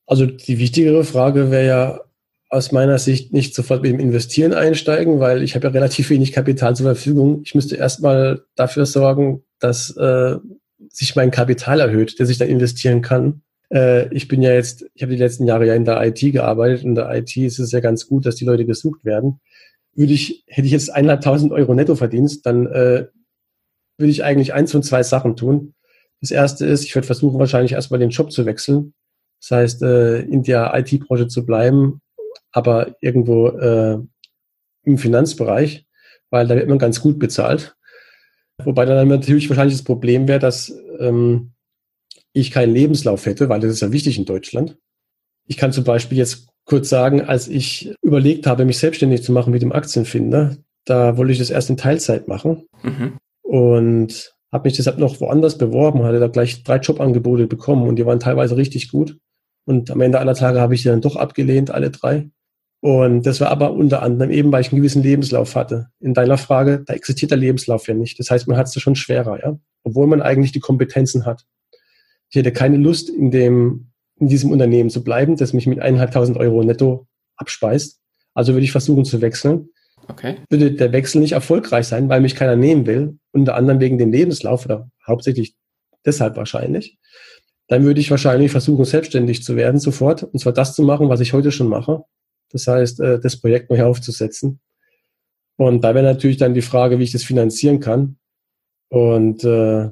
Also 0.06 0.26
die 0.26 0.60
wichtigere 0.60 1.06
Frage 1.06 1.50
wäre 1.50 1.66
ja 1.66 2.02
aus 2.50 2.74
meiner 2.74 3.00
Sicht 3.00 3.32
nicht 3.32 3.56
sofort 3.56 3.84
mit 3.84 3.94
dem 3.94 4.02
Investieren 4.02 4.54
einsteigen, 4.54 5.22
weil 5.22 5.44
ich 5.44 5.56
habe 5.56 5.68
ja 5.68 5.72
relativ 5.72 6.10
wenig 6.10 6.34
Kapital 6.34 6.76
zur 6.76 6.88
Verfügung. 6.88 7.42
Ich 7.46 7.56
müsste 7.56 7.78
erstmal 7.78 8.44
dafür 8.58 8.86
sorgen, 8.86 9.44
dass 9.60 9.96
äh, 9.96 10.36
sich 10.90 11.16
mein 11.16 11.32
Kapital 11.32 11.80
erhöht, 11.80 12.20
dass 12.20 12.28
ich 12.28 12.38
dann 12.38 12.50
investieren 12.50 13.02
kann. 13.02 13.44
Äh, 13.74 14.14
ich 14.14 14.28
bin 14.28 14.42
ja 14.42 14.54
jetzt, 14.54 14.86
ich 14.94 15.02
habe 15.02 15.14
die 15.14 15.20
letzten 15.20 15.46
Jahre 15.46 15.66
ja 15.68 15.76
in 15.76 15.86
der 15.86 16.02
IT 16.06 16.20
gearbeitet. 16.20 16.84
In 16.84 16.96
der 16.96 17.14
IT 17.16 17.36
ist 17.38 17.60
es 17.60 17.72
ja 17.72 17.80
ganz 17.80 18.08
gut, 18.08 18.26
dass 18.26 18.36
die 18.36 18.46
Leute 18.46 18.66
gesucht 18.66 19.04
werden. 19.04 19.40
Würde 19.96 20.14
ich, 20.14 20.44
hätte 20.48 20.66
ich 20.66 20.72
jetzt 20.72 20.94
eineinhalbtausend 20.94 21.52
Euro 21.52 21.74
Nettoverdienst, 21.74 22.46
dann 22.46 22.68
äh, 22.68 23.08
würde 23.98 24.12
ich 24.12 24.24
eigentlich 24.24 24.54
eins 24.54 24.72
von 24.72 24.84
zwei 24.84 25.04
Sachen 25.04 25.36
tun. 25.36 25.76
Das 26.22 26.32
erste 26.32 26.66
ist, 26.66 26.84
ich 26.84 26.96
würde 26.96 27.06
versuchen, 27.06 27.40
wahrscheinlich 27.40 27.74
erstmal 27.74 28.00
den 28.00 28.10
Job 28.10 28.32
zu 28.32 28.46
wechseln. 28.46 28.94
Das 29.42 29.52
heißt, 29.52 29.84
äh, 29.84 30.20
in 30.22 30.44
der 30.44 30.74
IT-Branche 30.76 31.28
zu 31.28 31.46
bleiben 31.46 32.02
aber 32.54 32.96
irgendwo 33.02 33.50
äh, 33.50 33.98
im 34.84 34.98
Finanzbereich, 34.98 35.86
weil 36.30 36.48
da 36.48 36.56
wird 36.56 36.70
man 36.70 36.78
ganz 36.78 37.02
gut 37.02 37.20
bezahlt. 37.20 37.76
Wobei 38.64 38.86
dann 38.86 39.08
natürlich 39.08 39.50
wahrscheinlich 39.50 39.76
das 39.76 39.84
Problem 39.84 40.28
wäre, 40.28 40.40
dass 40.40 40.72
ähm, 41.00 41.54
ich 42.34 42.52
keinen 42.52 42.74
Lebenslauf 42.74 43.26
hätte, 43.26 43.50
weil 43.50 43.60
das 43.60 43.72
ist 43.72 43.82
ja 43.82 43.92
wichtig 43.92 44.18
in 44.18 44.26
Deutschland. 44.26 44.78
Ich 45.46 45.58
kann 45.58 45.72
zum 45.72 45.84
Beispiel 45.84 46.18
jetzt 46.18 46.48
kurz 46.66 46.90
sagen, 46.90 47.22
als 47.22 47.48
ich 47.48 47.94
überlegt 48.02 48.48
habe, 48.48 48.66
mich 48.66 48.78
selbstständig 48.78 49.24
zu 49.24 49.32
machen 49.32 49.52
mit 49.52 49.62
dem 49.62 49.72
Aktienfinder, 49.72 50.58
da 50.86 51.18
wollte 51.18 51.34
ich 51.34 51.40
das 51.40 51.50
erst 51.50 51.70
in 51.70 51.78
Teilzeit 51.78 52.28
machen 52.28 52.68
mhm. 52.82 53.18
und 53.42 54.34
habe 54.52 54.68
mich 54.68 54.76
deshalb 54.76 55.00
noch 55.00 55.20
woanders 55.20 55.58
beworben, 55.58 56.04
hatte 56.04 56.20
da 56.20 56.28
gleich 56.28 56.64
drei 56.64 56.78
Jobangebote 56.78 57.48
bekommen 57.48 57.88
und 57.88 57.98
die 57.98 58.06
waren 58.06 58.20
teilweise 58.20 58.56
richtig 58.56 58.90
gut. 58.90 59.18
Und 59.66 59.90
am 59.92 60.02
Ende 60.02 60.20
aller 60.20 60.36
Tage 60.36 60.60
habe 60.60 60.76
ich 60.76 60.84
die 60.84 60.90
dann 60.90 61.02
doch 61.02 61.16
abgelehnt, 61.16 61.72
alle 61.72 61.90
drei. 61.90 62.30
Und 62.82 63.26
das 63.26 63.40
war 63.40 63.50
aber 63.50 63.72
unter 63.72 64.02
anderem 64.02 64.30
eben, 64.30 64.52
weil 64.52 64.60
ich 64.60 64.72
einen 64.72 64.82
gewissen 64.82 65.02
Lebenslauf 65.02 65.56
hatte. 65.56 65.88
In 66.02 66.14
deiner 66.14 66.38
Frage, 66.38 66.84
da 66.86 66.94
existiert 66.94 67.32
der 67.32 67.38
Lebenslauf 67.38 67.88
ja 67.88 67.94
nicht. 67.94 68.20
Das 68.20 68.30
heißt, 68.30 68.48
man 68.48 68.58
hat 68.58 68.68
es 68.68 68.82
schon 68.82 68.96
schwerer, 68.96 69.40
ja. 69.42 69.58
Obwohl 69.84 70.06
man 70.06 70.22
eigentlich 70.22 70.52
die 70.52 70.60
Kompetenzen 70.60 71.26
hat. 71.26 71.46
Ich 72.34 72.40
hätte 72.40 72.52
keine 72.52 72.78
Lust, 72.78 73.12
in 73.12 73.30
dem, 73.30 73.92
in 74.20 74.28
diesem 74.28 74.50
Unternehmen 74.50 74.90
zu 74.90 75.04
bleiben, 75.04 75.38
das 75.38 75.54
mich 75.54 75.68
mit 75.68 75.80
eineinhalbtausend 75.80 76.36
Euro 76.36 76.64
netto 76.64 77.06
abspeist. 77.36 78.02
Also 78.34 78.54
würde 78.54 78.64
ich 78.64 78.72
versuchen 78.72 79.06
zu 79.06 79.22
wechseln. 79.22 79.70
Okay. 80.08 80.38
Würde 80.50 80.72
der 80.72 80.92
Wechsel 80.94 81.22
nicht 81.22 81.34
erfolgreich 81.34 81.86
sein, 81.86 82.10
weil 82.10 82.22
mich 82.22 82.34
keiner 82.34 82.56
nehmen 82.56 82.88
will, 82.88 83.20
unter 83.34 83.54
anderem 83.54 83.80
wegen 83.80 84.00
dem 84.00 84.12
Lebenslauf 84.12 84.66
oder 84.66 84.90
hauptsächlich 85.06 85.54
deshalb 86.08 86.36
wahrscheinlich, 86.36 86.98
dann 87.68 87.84
würde 87.84 88.00
ich 88.00 88.10
wahrscheinlich 88.10 88.52
versuchen, 88.52 88.84
selbstständig 88.84 89.44
zu 89.44 89.56
werden 89.56 89.80
sofort. 89.80 90.24
Und 90.24 90.40
zwar 90.40 90.54
das 90.54 90.74
zu 90.74 90.82
machen, 90.82 91.10
was 91.10 91.20
ich 91.20 91.34
heute 91.34 91.52
schon 91.52 91.68
mache. 91.68 92.04
Das 92.50 92.66
heißt, 92.66 93.00
äh, 93.00 93.20
das 93.20 93.40
Projekt 93.40 93.70
neu 93.70 93.84
aufzusetzen. 93.84 94.60
Und 95.56 95.84
da 95.84 95.94
wäre 95.94 96.04
natürlich 96.04 96.38
dann 96.38 96.56
die 96.56 96.64
Frage, 96.64 96.98
wie 96.98 97.04
ich 97.04 97.12
das 97.12 97.24
finanzieren 97.24 97.80
kann. 97.80 98.18
Und 98.90 99.44
äh, 99.44 99.92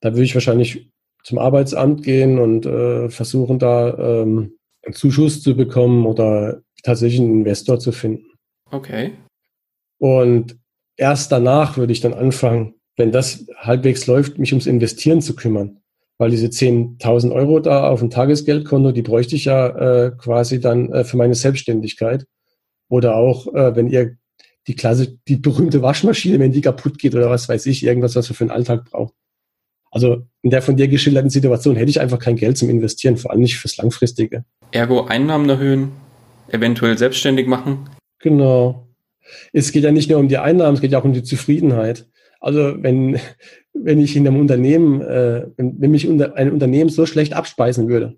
da 0.00 0.10
würde 0.12 0.22
ich 0.22 0.34
wahrscheinlich 0.34 0.91
zum 1.24 1.38
Arbeitsamt 1.38 2.02
gehen 2.02 2.38
und 2.38 2.66
äh, 2.66 3.08
versuchen, 3.08 3.58
da 3.58 3.96
ähm, 4.22 4.56
einen 4.84 4.94
Zuschuss 4.94 5.42
zu 5.42 5.56
bekommen 5.56 6.06
oder 6.06 6.62
tatsächlich 6.82 7.20
einen 7.20 7.40
Investor 7.40 7.78
zu 7.78 7.92
finden. 7.92 8.26
Okay. 8.70 9.12
Und 9.98 10.56
erst 10.96 11.30
danach 11.30 11.76
würde 11.76 11.92
ich 11.92 12.00
dann 12.00 12.14
anfangen, 12.14 12.74
wenn 12.96 13.12
das 13.12 13.46
halbwegs 13.56 14.06
läuft, 14.06 14.38
mich 14.38 14.52
ums 14.52 14.66
Investieren 14.66 15.20
zu 15.20 15.36
kümmern 15.36 15.82
weil 16.22 16.30
diese 16.30 16.46
10.000 16.46 17.32
Euro 17.32 17.58
da 17.58 17.88
auf 17.88 17.98
dem 17.98 18.08
Tagesgeldkonto, 18.08 18.92
die 18.92 19.02
bräuchte 19.02 19.34
ich 19.34 19.46
ja 19.46 19.66
äh, 20.06 20.12
quasi 20.16 20.60
dann 20.60 20.92
äh, 20.92 21.02
für 21.02 21.16
meine 21.16 21.34
Selbstständigkeit. 21.34 22.26
Oder 22.88 23.16
auch, 23.16 23.52
äh, 23.52 23.74
wenn 23.74 23.88
ihr 23.88 24.18
die 24.68 24.76
Klasse, 24.76 25.18
die 25.26 25.34
berühmte 25.34 25.82
Waschmaschine, 25.82 26.38
wenn 26.38 26.52
die 26.52 26.60
kaputt 26.60 27.00
geht 27.00 27.16
oder 27.16 27.28
was 27.28 27.48
weiß 27.48 27.66
ich, 27.66 27.82
irgendwas, 27.82 28.14
was 28.14 28.30
wir 28.30 28.36
für 28.36 28.44
den 28.44 28.52
Alltag 28.52 28.84
brauchen. 28.84 29.14
Also 29.92 30.26
in 30.40 30.50
der 30.50 30.62
von 30.62 30.76
dir 30.76 30.88
geschilderten 30.88 31.30
Situation 31.30 31.76
hätte 31.76 31.90
ich 31.90 32.00
einfach 32.00 32.18
kein 32.18 32.36
Geld 32.36 32.56
zum 32.56 32.70
Investieren, 32.70 33.18
vor 33.18 33.30
allem 33.30 33.42
nicht 33.42 33.58
fürs 33.58 33.76
Langfristige. 33.76 34.44
Ergo 34.72 35.04
Einnahmen 35.04 35.48
erhöhen, 35.48 35.92
eventuell 36.48 36.96
selbstständig 36.96 37.46
machen. 37.46 37.90
Genau. 38.18 38.88
Es 39.52 39.70
geht 39.70 39.84
ja 39.84 39.92
nicht 39.92 40.10
nur 40.10 40.18
um 40.18 40.28
die 40.28 40.38
Einnahmen, 40.38 40.74
es 40.74 40.80
geht 40.80 40.92
ja 40.92 40.98
auch 40.98 41.04
um 41.04 41.12
die 41.12 41.22
Zufriedenheit. 41.22 42.08
Also 42.40 42.82
wenn, 42.82 43.20
wenn 43.74 44.00
ich 44.00 44.16
in 44.16 44.26
einem 44.26 44.40
Unternehmen, 44.40 45.02
äh, 45.02 45.46
wenn, 45.56 45.80
wenn 45.80 45.90
mich 45.90 46.08
unter, 46.08 46.36
ein 46.36 46.50
Unternehmen 46.50 46.90
so 46.90 47.04
schlecht 47.04 47.34
abspeisen 47.34 47.88
würde, 47.88 48.16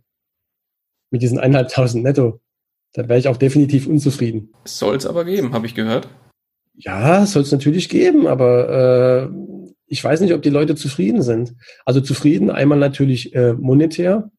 mit 1.10 1.22
diesen 1.22 1.38
eineinhalbtausend 1.38 2.04
netto, 2.04 2.40
dann 2.92 3.08
wäre 3.08 3.18
ich 3.18 3.26
auch 3.26 3.36
definitiv 3.36 3.88
unzufrieden. 3.88 4.52
Soll 4.64 4.94
es 4.94 5.06
aber 5.06 5.24
geben, 5.24 5.52
habe 5.52 5.66
ich 5.66 5.74
gehört. 5.74 6.08
Ja, 6.76 7.26
soll 7.26 7.42
es 7.42 7.52
natürlich 7.52 7.88
geben, 7.88 8.28
aber 8.28 9.30
äh, 9.30 9.53
ich 9.86 10.02
weiß 10.02 10.20
nicht, 10.20 10.32
ob 10.34 10.42
die 10.42 10.50
Leute 10.50 10.74
zufrieden 10.74 11.22
sind. 11.22 11.54
Also 11.84 12.00
zufrieden 12.00 12.50
einmal 12.50 12.78
natürlich 12.78 13.34
äh, 13.34 13.52
monetär. 13.52 14.30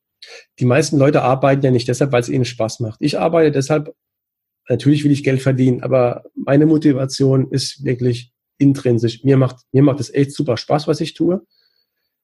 Die 0.59 0.65
meisten 0.65 0.97
Leute 0.97 1.21
arbeiten 1.21 1.63
ja 1.63 1.71
nicht 1.71 1.87
deshalb, 1.87 2.11
weil 2.11 2.21
es 2.21 2.29
ihnen 2.29 2.45
Spaß 2.45 2.79
macht. 2.79 2.99
Ich 3.01 3.19
arbeite 3.19 3.51
deshalb, 3.51 3.93
natürlich 4.67 5.03
will 5.03 5.11
ich 5.11 5.23
Geld 5.23 5.41
verdienen, 5.41 5.83
aber 5.83 6.23
meine 6.35 6.65
Motivation 6.65 7.51
ist 7.51 7.83
wirklich 7.83 8.31
intrinsisch. 8.57 9.23
Mir 9.23 9.37
macht, 9.37 9.57
mir 9.71 9.83
macht 9.83 9.99
es 9.99 10.13
echt 10.13 10.31
super 10.31 10.57
Spaß, 10.57 10.87
was 10.87 11.01
ich 11.01 11.13
tue. 11.13 11.45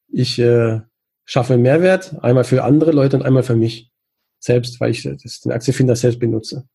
Ich 0.07 0.39
äh, 0.39 0.81
schaffe 1.25 1.57
Mehrwert, 1.57 2.15
einmal 2.23 2.43
für 2.43 2.63
andere 2.63 2.91
Leute 2.91 3.17
und 3.17 3.23
einmal 3.23 3.43
für 3.43 3.55
mich 3.55 3.91
selbst, 4.39 4.79
weil 4.81 4.91
ich 4.91 5.03
das, 5.03 5.41
den 5.41 5.51
Aktienfinder 5.51 5.95
selbst 5.95 6.19
benutze. 6.19 6.67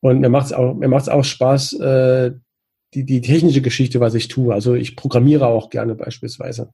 Und 0.00 0.20
mir 0.20 0.28
macht 0.28 0.46
es 0.46 0.52
auch, 0.52 0.74
mir 0.74 0.88
macht's 0.88 1.08
auch 1.08 1.24
Spaß, 1.24 1.74
äh, 1.80 2.32
die, 2.96 3.04
die 3.04 3.20
technische 3.20 3.60
Geschichte, 3.60 4.00
was 4.00 4.14
ich 4.14 4.28
tue. 4.28 4.54
Also 4.54 4.74
ich 4.74 4.96
programmiere 4.96 5.46
auch 5.46 5.68
gerne 5.68 5.94
beispielsweise 5.94 6.70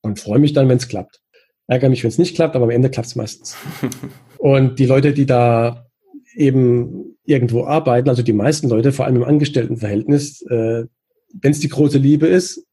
und 0.00 0.18
freue 0.18 0.38
mich 0.38 0.54
dann, 0.54 0.68
wenn 0.68 0.78
es 0.78 0.88
klappt. 0.88 1.20
Ärgere 1.66 1.90
mich, 1.90 2.02
wenn 2.02 2.08
es 2.08 2.18
nicht 2.18 2.34
klappt, 2.34 2.56
aber 2.56 2.64
am 2.64 2.70
Ende 2.70 2.90
klappt 2.90 3.08
es 3.08 3.16
meistens. 3.16 3.56
und 4.38 4.78
die 4.78 4.86
Leute, 4.86 5.12
die 5.12 5.26
da 5.26 5.86
eben 6.34 7.18
irgendwo 7.24 7.66
arbeiten, 7.66 8.08
also 8.08 8.22
die 8.22 8.32
meisten 8.32 8.68
Leute, 8.68 8.92
vor 8.92 9.04
allem 9.04 9.16
im 9.16 9.24
Angestelltenverhältnis, 9.24 10.40
äh, 10.48 10.84
wenn 11.34 11.52
es 11.52 11.60
die 11.60 11.68
große 11.68 11.98
Liebe 11.98 12.26
ist, 12.26 12.66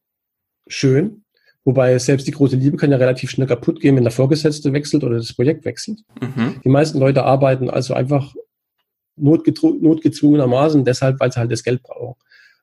schön. 0.68 1.26
Wobei 1.66 2.00
selbst 2.00 2.28
die 2.28 2.32
große 2.32 2.56
Liebe 2.56 2.78
kann 2.78 2.92
ja 2.92 2.98
relativ 2.98 3.30
schnell 3.30 3.48
kaputt 3.48 3.82
gehen, 3.82 3.98
wenn 3.98 4.04
der 4.04 4.14
Vorgesetzte 4.14 4.72
wechselt 4.72 5.04
oder 5.04 5.18
das 5.18 5.34
Projekt 5.34 5.66
wechselt. 5.66 6.00
Mhm. 6.22 6.62
Die 6.64 6.70
meisten 6.70 6.98
Leute 6.98 7.24
arbeiten 7.24 7.70
also 7.70 7.94
einfach 7.94 8.34
notgezwungenermaßen 9.18 10.86
deshalb, 10.86 11.20
weil 11.20 11.32
sie 11.32 11.40
halt 11.40 11.52
das 11.52 11.64
Geld 11.64 11.84
brauchen. 11.84 12.16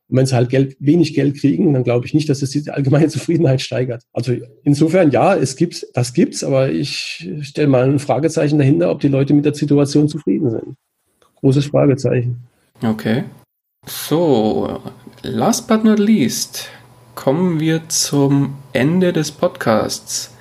Und 0.09 0.19
wenn 0.19 0.27
sie 0.27 0.35
halt 0.35 0.51
Geld, 0.51 0.77
wenig 0.79 1.15
Geld 1.15 1.39
kriegen, 1.41 1.73
dann 1.73 1.85
glaube 1.85 2.07
ich 2.07 2.15
nicht, 2.15 2.29
dass 2.29 2.43
es 2.43 2.51
die 2.51 2.71
allgemeine 2.71 3.09
Zufriedenheit 3.09 3.61
steigert. 3.61 4.03
Also 4.13 4.35
insofern 4.63 5.11
ja, 5.11 5.35
es 5.35 5.57
gibt, 5.57 5.87
das 5.95 6.13
gibt's, 6.13 6.45
aber 6.45 6.71
ich 6.71 7.29
stelle 7.43 7.69
mal 7.69 7.89
ein 7.89 7.99
Fragezeichen 7.99 8.59
dahinter, 8.59 8.91
ob 8.91 9.01
die 9.01 9.09
Leute 9.09 9.35
mit 9.35 9.45
der 9.45 9.55
Situation 9.55 10.09
zufrieden 10.09 10.51
sind. 10.51 10.77
Großes 11.37 11.67
Fragezeichen. 11.67 12.39
Okay. 12.83 13.25
So, 13.87 14.81
last 15.23 15.69
but 15.69 15.85
not 15.85 15.99
least 15.99 16.69
kommen 17.15 17.61
wir 17.61 17.89
zum 17.89 18.57
Ende 18.73 19.13
des 19.13 19.33
Podcasts. 19.33 20.35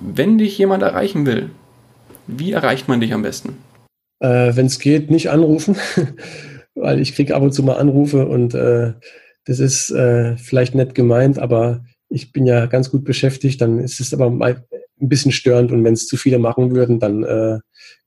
Wenn 0.00 0.38
dich 0.38 0.58
jemand 0.58 0.82
erreichen 0.82 1.26
will, 1.26 1.50
wie 2.26 2.52
erreicht 2.52 2.88
man 2.88 3.00
dich 3.00 3.12
am 3.12 3.22
besten? 3.22 3.56
Äh, 4.20 4.54
Wenn 4.54 4.66
es 4.66 4.78
geht, 4.78 5.10
nicht 5.10 5.30
anrufen, 5.30 5.76
weil 6.80 7.00
ich 7.00 7.14
kriege 7.14 7.34
ab 7.34 7.42
und 7.42 7.52
zu 7.52 7.62
mal 7.62 7.76
Anrufe 7.76 8.26
und 8.26 8.54
äh, 8.54 8.94
das 9.44 9.58
ist 9.58 9.90
äh, 9.90 10.36
vielleicht 10.36 10.74
nett 10.74 10.94
gemeint, 10.94 11.38
aber 11.38 11.84
ich 12.08 12.32
bin 12.32 12.46
ja 12.46 12.66
ganz 12.66 12.90
gut 12.90 13.04
beschäftigt, 13.04 13.60
dann 13.60 13.78
ist 13.78 14.00
es 14.00 14.12
aber 14.12 14.30
mal 14.30 14.64
ein 15.00 15.08
bisschen 15.08 15.32
störend 15.32 15.72
und 15.72 15.84
wenn 15.84 15.94
es 15.94 16.06
zu 16.06 16.16
viele 16.16 16.38
machen 16.38 16.74
würden, 16.74 16.98
dann 16.98 17.22
äh, 17.22 17.58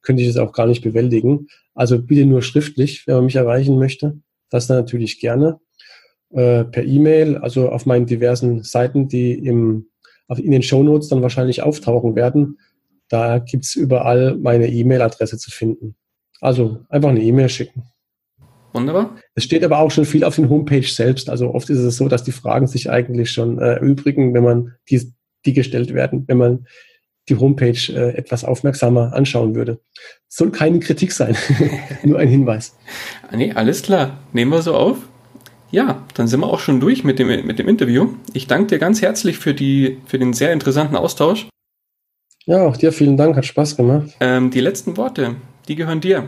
könnte 0.01 0.21
ich 0.21 0.30
es 0.30 0.38
auch 0.38 0.53
gar 0.53 0.67
nicht 0.67 0.84
bewältigen. 0.84 1.47
Also 1.74 1.99
bitte 1.99 2.26
nur 2.26 2.41
schriftlich, 2.41 3.07
wenn 3.07 3.15
man 3.15 3.26
mich 3.26 3.36
erreichen 3.36 3.80
möchte. 3.80 4.19
Das 4.49 4.67
dann 4.67 4.78
natürlich 4.78 5.19
gerne 5.19 5.59
äh, 6.32 6.65
per 6.65 6.84
E-Mail, 6.84 7.38
also 7.38 7.69
auf 7.69 7.86
meinen 7.86 8.05
diversen 8.05 8.63
Seiten, 8.63 9.07
die 9.07 9.34
im, 9.34 9.88
auf, 10.28 10.39
in 10.39 10.51
den 10.51 10.63
Show 10.63 10.84
Notes 10.84 11.07
dann 11.07 11.21
wahrscheinlich 11.21 11.63
auftauchen 11.63 12.15
werden. 12.15 12.59
Da 13.09 13.39
gibt's 13.39 13.76
überall 13.76 14.36
meine 14.38 14.67
E-Mail-Adresse 14.67 15.38
zu 15.38 15.49
finden. 15.49 15.95
Also 16.41 16.80
einfach 16.89 17.09
eine 17.09 17.21
E-Mail 17.21 17.49
schicken. 17.49 17.84
Wunderbar. 18.74 19.15
Es 19.36 19.43
steht 19.43 19.63
aber 19.63 19.80
auch 19.80 19.91
schon 19.91 20.05
viel 20.05 20.24
auf 20.24 20.36
den 20.36 20.49
Homepage 20.49 20.88
selbst. 20.88 21.30
Also 21.30 21.53
oft 21.53 21.69
ist 21.69 21.80
es 21.80 21.95
so, 21.95 22.07
dass 22.07 22.24
die 22.24 22.32
Fragen 22.32 22.67
sich 22.67 22.89
eigentlich 22.89 23.32
schon 23.32 23.59
äh, 23.59 23.76
erübrigen, 23.76 24.34
wenn 24.34 24.43
man 24.43 24.74
die, 24.89 25.13
die 25.45 25.53
gestellt 25.53 25.93
werden, 25.93 26.24
wenn 26.28 26.38
man 26.38 26.67
die 27.30 27.36
Homepage 27.36 27.93
äh, 27.93 28.15
etwas 28.15 28.43
aufmerksamer 28.43 29.13
anschauen 29.13 29.55
würde. 29.55 29.80
Soll 30.28 30.51
keine 30.51 30.80
Kritik 30.80 31.11
sein, 31.11 31.38
nur 32.03 32.19
ein 32.19 32.28
Hinweis. 32.28 32.76
Nee, 33.32 33.53
alles 33.53 33.84
klar. 33.84 34.19
Nehmen 34.34 34.51
wir 34.51 34.61
so 34.61 34.76
auf. 34.76 34.97
Ja, 35.71 36.05
dann 36.15 36.28
sind 36.28 36.41
wir 36.41 36.47
auch 36.47 36.59
schon 36.59 36.80
durch 36.80 37.03
mit 37.03 37.17
dem, 37.19 37.28
mit 37.47 37.57
dem 37.59 37.67
Interview. 37.67 38.09
Ich 38.34 38.47
danke 38.47 38.67
dir 38.67 38.80
ganz 38.80 39.01
herzlich 39.01 39.39
für, 39.39 39.53
die, 39.53 39.99
für 40.05 40.19
den 40.19 40.34
sehr 40.34 40.53
interessanten 40.53 40.95
Austausch. 40.95 41.47
Ja, 42.45 42.67
auch 42.67 42.78
dir 42.78 42.91
vielen 42.91 43.17
Dank, 43.17 43.36
hat 43.38 43.45
Spaß 43.45 43.78
gemacht. 43.78 44.09
Ähm, 44.19 44.51
die 44.51 44.59
letzten 44.59 44.97
Worte, 44.97 45.36
die 45.67 45.76
gehören 45.76 46.01
dir. 46.01 46.28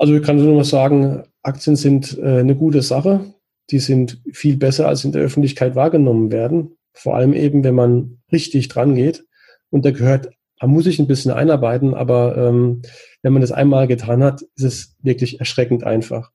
Also 0.00 0.14
ich 0.14 0.22
kann 0.22 0.42
nur 0.42 0.54
mal 0.54 0.64
sagen, 0.64 1.24
Aktien 1.42 1.76
sind 1.76 2.18
äh, 2.18 2.38
eine 2.38 2.56
gute 2.56 2.80
Sache. 2.80 3.34
Die 3.70 3.80
sind 3.80 4.18
viel 4.32 4.56
besser, 4.56 4.88
als 4.88 5.04
in 5.04 5.12
der 5.12 5.20
Öffentlichkeit 5.20 5.74
wahrgenommen 5.74 6.32
werden. 6.32 6.78
Vor 6.94 7.16
allem 7.16 7.34
eben, 7.34 7.64
wenn 7.64 7.74
man 7.74 8.22
richtig 8.32 8.68
dran 8.68 8.94
geht. 8.94 9.26
Und 9.68 9.84
da 9.84 9.90
gehört, 9.90 10.30
man 10.58 10.70
muss 10.70 10.84
sich 10.84 11.00
ein 11.00 11.06
bisschen 11.06 11.32
einarbeiten, 11.32 11.92
aber 11.92 12.34
ähm, 12.38 12.80
wenn 13.20 13.34
man 13.34 13.42
das 13.42 13.52
einmal 13.52 13.86
getan 13.88 14.24
hat, 14.24 14.40
ist 14.56 14.64
es 14.64 14.96
wirklich 15.02 15.38
erschreckend 15.38 15.84
einfach. 15.84 16.30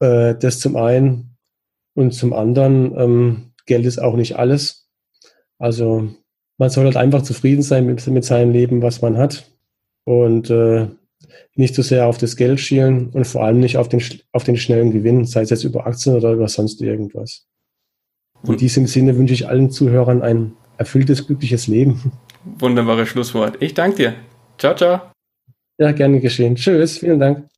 Äh, 0.00 0.34
das 0.34 0.58
zum 0.58 0.74
einen. 0.74 1.36
Und 1.94 2.10
zum 2.10 2.32
anderen, 2.32 2.92
ähm, 2.98 3.52
Geld 3.66 3.86
ist 3.86 4.00
auch 4.00 4.16
nicht 4.16 4.34
alles. 4.34 4.88
Also 5.58 6.08
man 6.58 6.70
soll 6.70 6.86
halt 6.86 6.96
einfach 6.96 7.22
zufrieden 7.22 7.62
sein 7.62 7.86
mit, 7.86 8.04
mit 8.08 8.24
seinem 8.24 8.50
Leben, 8.50 8.82
was 8.82 9.00
man 9.00 9.16
hat. 9.16 9.48
Und 10.04 10.50
äh, 10.50 10.88
nicht 11.54 11.74
so 11.74 11.82
sehr 11.82 12.06
auf 12.06 12.18
das 12.18 12.36
Geld 12.36 12.60
schielen 12.60 13.08
und 13.10 13.26
vor 13.26 13.44
allem 13.44 13.60
nicht 13.60 13.76
auf 13.76 13.88
den, 13.88 14.02
auf 14.32 14.44
den 14.44 14.56
schnellen 14.56 14.92
Gewinn, 14.92 15.24
sei 15.24 15.42
es 15.42 15.50
jetzt 15.50 15.64
über 15.64 15.86
Aktien 15.86 16.14
oder 16.14 16.32
über 16.32 16.48
sonst 16.48 16.80
irgendwas. 16.80 17.46
In 18.46 18.56
diesem 18.56 18.86
Sinne 18.86 19.16
wünsche 19.16 19.34
ich 19.34 19.48
allen 19.48 19.70
Zuhörern 19.70 20.22
ein 20.22 20.52
erfülltes, 20.76 21.26
glückliches 21.26 21.66
Leben. 21.66 22.12
Wunderbares 22.58 23.08
Schlusswort. 23.08 23.56
Ich 23.60 23.74
danke 23.74 23.96
dir. 23.96 24.14
Ciao, 24.58 24.74
ciao. 24.74 25.00
Ja, 25.78 25.92
gerne 25.92 26.20
geschehen. 26.20 26.56
Tschüss, 26.56 26.98
vielen 26.98 27.20
Dank. 27.20 27.48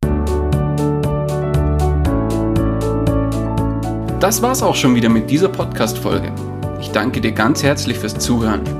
Das 4.20 4.42
war's 4.42 4.62
auch 4.62 4.74
schon 4.74 4.94
wieder 4.94 5.08
mit 5.08 5.30
dieser 5.30 5.48
Podcast-Folge. 5.48 6.32
Ich 6.80 6.90
danke 6.90 7.20
dir 7.20 7.32
ganz 7.32 7.62
herzlich 7.62 7.98
fürs 7.98 8.18
Zuhören. 8.18 8.79